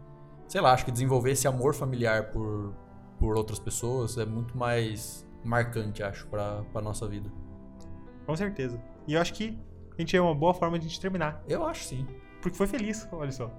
sei 0.48 0.62
lá 0.62 0.74
acho 0.74 0.86
que 0.86 0.91
desenvolver 0.91 1.32
esse 1.32 1.48
amor 1.48 1.74
familiar 1.74 2.32
por 2.32 2.74
por 3.20 3.36
outras 3.36 3.60
pessoas 3.60 4.18
é 4.18 4.26
muito 4.26 4.58
mais 4.58 5.28
marcante 5.43 6.04
acho 6.04 6.28
para 6.28 6.64
para 6.72 6.82
nossa 6.82 7.08
vida. 7.08 7.32
Com 8.26 8.36
certeza. 8.36 8.82
E 9.08 9.14
eu 9.14 9.22
acho 9.22 9.34
que 9.34 9.58
a 9.98 10.02
gente 10.02 10.16
é 10.16 10.22
uma 10.22 10.36
boa 10.36 10.54
forma 10.54 10.78
de 10.78 10.86
a 10.86 10.89
gente 10.89 11.00
terminar. 11.00 11.41
Eu 11.48 11.66
acho 11.66 11.86
sim. 11.86 12.06
Porque 12.41 12.58
foi 12.58 12.68
feliz 12.68 13.08
olha 13.12 13.32
só. 13.32 13.50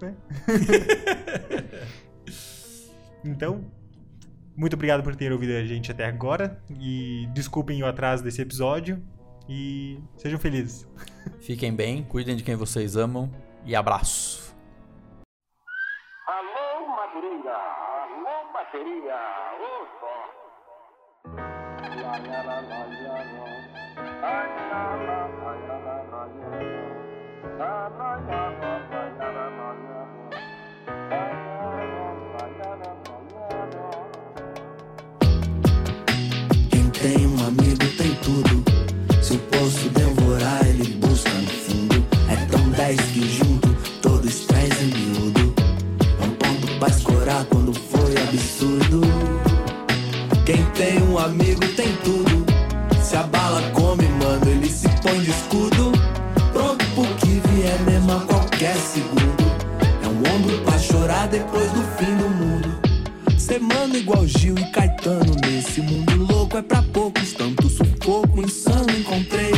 Né? 0.00 0.14
Então, 3.24 3.64
muito 4.56 4.74
obrigado 4.74 5.02
por 5.02 5.16
ter 5.16 5.32
ouvido 5.32 5.52
a 5.52 5.64
gente 5.64 5.90
até 5.90 6.04
agora. 6.04 6.62
E 6.78 7.26
desculpem 7.32 7.82
o 7.82 7.86
atraso 7.86 8.22
desse 8.22 8.40
episódio. 8.42 9.02
E 9.48 9.98
sejam 10.16 10.38
felizes. 10.38 10.86
Fiquem 11.40 11.74
bem, 11.74 12.04
cuidem 12.04 12.36
de 12.36 12.44
quem 12.44 12.54
vocês 12.56 12.96
amam. 12.96 13.30
E 13.64 13.74
abraço. 13.74 14.54
Alô, 16.26 16.86
Madureira! 16.96 17.56
Alô, 17.56 18.52
bateria! 18.52 19.16
Ô, 19.60 19.86
só! 20.00 20.12
Tudo. 38.22 38.64
Se 39.20 39.34
o 39.34 39.38
poço 39.38 39.88
devorar, 39.90 40.64
ele 40.66 40.94
busca 40.94 41.30
no 41.30 41.46
fundo. 41.46 42.06
É 42.28 42.36
tão 42.46 42.68
dez 42.70 43.00
que 43.00 43.38
junto 43.38 43.68
todos 44.00 44.46
trazem 44.46 44.86
miúdo. 44.86 45.54
É 46.20 46.24
um 46.24 46.30
ponto 46.30 46.78
pra 46.78 46.88
escorar 46.88 47.44
quando 47.46 47.74
foi 47.74 48.16
absurdo. 48.16 49.00
Quem 50.46 50.64
tem 50.72 51.02
um 51.02 51.18
amigo 51.18 51.60
tem 51.76 51.94
tudo. 52.04 52.44
Se 53.02 53.16
a 53.16 53.24
bala 53.24 53.62
come, 53.72 54.08
mano, 54.08 54.48
ele 54.48 54.68
se 54.68 54.88
põe 55.02 55.20
de 55.20 55.30
escudo. 55.30 55.92
Pronto 56.52 56.84
pro 56.94 57.04
que 57.16 57.40
vier 57.48 57.78
mesmo 57.80 58.12
a 58.12 58.20
qualquer 58.20 58.76
segundo. 58.76 59.42
É 60.02 60.08
um 60.08 60.36
ombro 60.36 60.58
pra 60.64 60.78
chorar 60.78 61.28
depois 61.28 61.70
do 61.72 61.82
fim 61.96 62.16
do 62.16 62.28
mundo. 62.28 62.82
Ser 63.36 63.60
mano 63.60 63.96
igual 63.96 64.26
Gil 64.26 64.56
e 64.56 64.64
Caetano 64.70 65.34
nesse 65.44 65.80
mundo 65.80 66.12
louco 66.32 66.56
é 66.56 66.62
pra 66.62 66.82
poucos, 66.82 67.32
tanto 67.32 67.68
sufoco 67.68 67.91
insano 68.44 68.90
encontrei. 68.90 69.52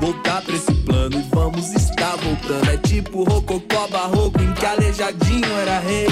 Voltar 0.00 0.42
pra 0.42 0.54
esse 0.54 0.72
plano 0.72 1.18
e 1.18 1.34
vamos 1.34 1.72
estar 1.72 2.16
voltando. 2.16 2.70
É 2.70 2.76
tipo 2.76 3.24
rococó 3.24 3.88
barroco 3.88 4.40
em 4.40 4.52
que 4.54 4.64
aleijadinho 4.64 5.52
era 5.58 5.80
rei. 5.80 6.06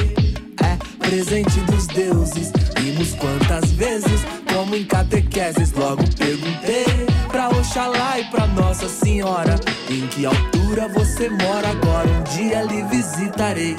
É 0.62 0.76
presente 0.98 1.60
dos 1.60 1.86
deuses, 1.86 2.52
vimos 2.78 3.14
quantas 3.14 3.70
vezes, 3.72 4.20
como 4.52 4.74
em 4.74 4.84
catequeses. 4.84 5.72
Logo 5.72 6.02
perguntei 6.16 6.86
pra 7.28 7.48
Oxalá 7.50 8.18
e 8.18 8.24
pra 8.24 8.46
Nossa 8.48 8.88
Senhora: 8.88 9.54
em 9.88 10.06
que 10.08 10.26
altura 10.26 10.88
você 10.88 11.28
mora 11.28 11.68
agora? 11.68 12.08
Um 12.08 12.22
dia 12.36 12.62
lhe 12.62 12.82
visitarei 12.84 13.76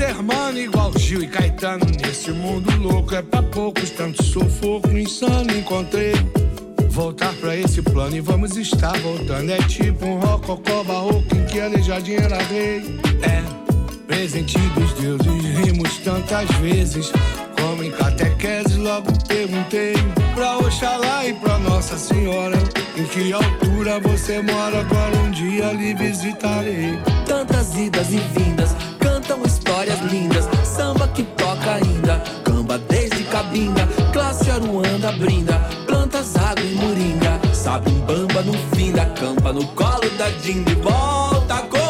ser 0.00 0.14
mano 0.22 0.58
igual 0.58 0.92
Gil 0.98 1.22
e 1.22 1.26
Caetano. 1.26 1.84
Nesse 2.02 2.30
mundo 2.30 2.74
louco 2.78 3.14
é 3.14 3.20
pra 3.20 3.42
poucos, 3.42 3.90
tanto 3.90 4.22
sufoco 4.22 4.96
insano 4.96 5.52
encontrei. 5.52 6.14
Voltar 7.00 7.32
pra 7.36 7.56
esse 7.56 7.80
plano 7.80 8.14
e 8.14 8.20
vamos 8.20 8.58
estar 8.58 8.92
voltando. 8.98 9.50
É 9.50 9.56
tipo 9.56 10.04
um 10.04 10.18
rococó 10.18 10.84
barroco 10.84 11.34
em 11.34 11.46
que 11.46 11.58
aleijadinho 11.58 12.20
era 12.20 12.36
rei. 12.42 13.00
É, 13.22 13.42
presente 14.06 14.58
dos 14.58 14.92
deuses, 14.92 15.64
rimos 15.64 15.96
tantas 16.00 16.46
vezes. 16.58 17.10
Como 17.58 17.82
em 17.82 17.90
catequese, 17.90 18.76
logo 18.76 19.10
perguntei 19.26 19.94
pra 20.34 20.58
Oxalá 20.58 21.26
e 21.26 21.32
pra 21.32 21.58
Nossa 21.60 21.96
Senhora. 21.96 22.58
Em 22.94 23.04
que 23.06 23.32
altura 23.32 23.98
você 24.00 24.42
mora? 24.42 24.80
Agora 24.80 25.16
um 25.24 25.30
dia 25.30 25.72
lhe 25.72 25.94
visitarei. 25.94 26.98
Tantas 27.24 27.78
idas 27.78 28.12
e 28.12 28.18
vindas 28.38 28.76
cantam 28.98 29.42
histórias 29.42 29.98
lindas. 30.00 30.46
Samba 30.64 31.08
que 31.08 31.22
toca 31.22 31.76
ainda, 31.76 32.22
camba 32.44 32.76
desde 32.76 33.24
cabinda. 33.24 33.88
Classe 34.12 34.50
Aruanda 34.50 35.12
brinda, 35.12 35.58
plantas, 36.10 36.36
água 36.36 36.64
e 36.64 36.74
moringa. 36.74 37.40
Sabe 37.54 37.90
um 37.90 38.00
bamba 38.00 38.42
no 38.42 38.52
fim 38.74 38.92
da 38.92 39.02
acampa 39.02 39.52
no 39.52 39.66
colo 39.68 40.10
da 40.18 40.28
Jean 40.42 40.62
de 40.64 40.74
volta 40.76 41.58
como 41.70 41.89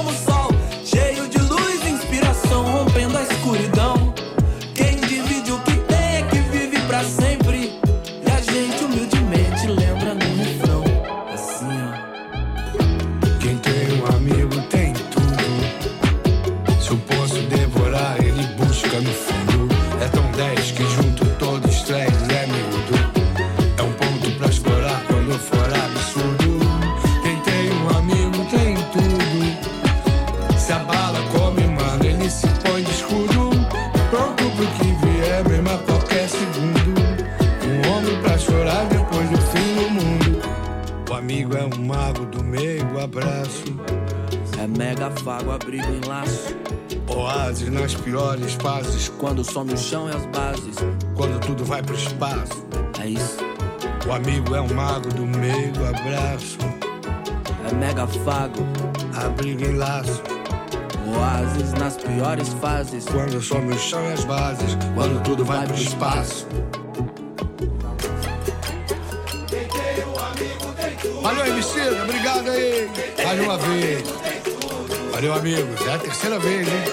abraço. 43.20 43.64
É 44.58 44.66
mega 44.66 45.10
fago, 45.10 45.50
abrigo 45.52 45.86
em 45.92 46.00
laço. 46.08 46.56
Oásis 47.08 47.68
nas 47.70 47.94
piores 47.94 48.54
fases, 48.54 49.08
Quando 49.18 49.44
some 49.44 49.72
o 49.72 49.76
chão 49.76 50.08
e 50.08 50.16
as 50.16 50.24
bases. 50.26 50.76
quando 51.14 51.40
tudo 51.40 51.64
vai 51.64 51.82
pro 51.82 51.94
espaço. 51.94 52.64
É 53.02 53.06
isso. 53.08 53.38
O 54.06 54.12
amigo 54.12 54.54
é 54.54 54.60
um 54.60 54.72
mago 54.74 55.08
do 55.08 55.26
meio, 55.26 55.72
abraço. 55.86 56.58
É 57.70 57.74
mega 57.74 58.06
fago, 58.06 58.66
Abriga 59.14 59.66
em 59.66 59.76
laço, 59.76 60.22
oásis 61.14 61.72
nas 61.74 61.96
piores 61.96 62.48
fases. 62.60 63.04
quando 63.06 63.40
some 63.40 63.74
o 63.74 63.78
chão 63.78 64.02
e 64.08 64.12
as 64.12 64.24
bases, 64.24 64.76
quando 64.94 65.22
tudo 65.22 65.44
vai 65.44 65.66
pro 65.66 65.76
espaço. 65.76 66.46
Valeu, 71.22 71.46
Emicida, 71.46 72.02
obrigado 72.02 72.19
aí. 72.48 72.88
Mais 73.24 73.40
uma 73.40 73.58
vez. 73.58 74.02
Valeu, 75.12 75.34
amigos. 75.34 75.86
É 75.86 75.94
a 75.94 75.98
terceira 75.98 76.38
vez, 76.38 76.66
hein? 76.66 76.84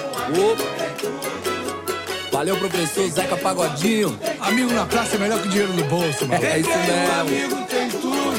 Valeu, 2.32 2.58
professor 2.58 3.10
Zeca 3.10 3.38
Pagodinho. 3.38 4.20
Amigo 4.42 4.72
na 4.74 4.86
praça 4.86 5.16
é 5.16 5.20
melhor 5.20 5.42
que 5.42 5.50
dinheiro 5.50 5.74
no 5.74 5.84
bolso, 5.86 6.28
mano. 6.28 6.46
É 6.46 6.60
isso 6.60 6.70
mesmo. 6.70 7.22
Amigo 7.22 7.66
tem 7.68 7.90
tudo. 7.90 8.38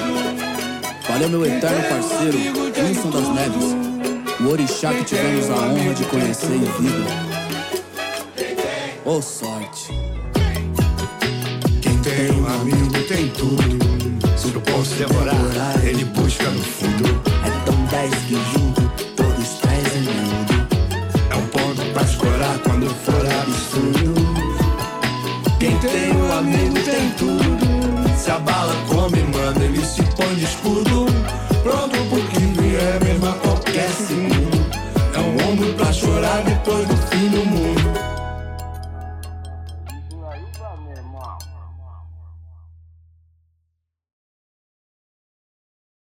Valeu, 1.09 1.29
meu 1.31 1.47
eterno 1.47 1.83
parceiro, 1.89 2.39
Wilson 2.85 3.11
das 3.11 3.29
Neves. 3.35 3.89
O 4.41 4.51
orixá 4.51 4.93
que 4.93 5.05
tivemos 5.05 5.51
a 5.51 5.55
honra 5.55 5.95
de 5.95 6.05
conhecer 6.05 6.53
em 6.53 6.61
vida. 6.61 7.11
Ô 9.05 9.21
sorte. 9.21 9.89
Quem 11.83 11.99
tem 11.99 12.31
um 12.33 12.47
amigo 12.47 13.03
tem 13.09 13.29
tudo. 13.31 13.79
Se 14.37 14.53
eu 14.55 14.61
posso 14.61 14.95
devorar, 14.95 15.35
tem 28.49 28.98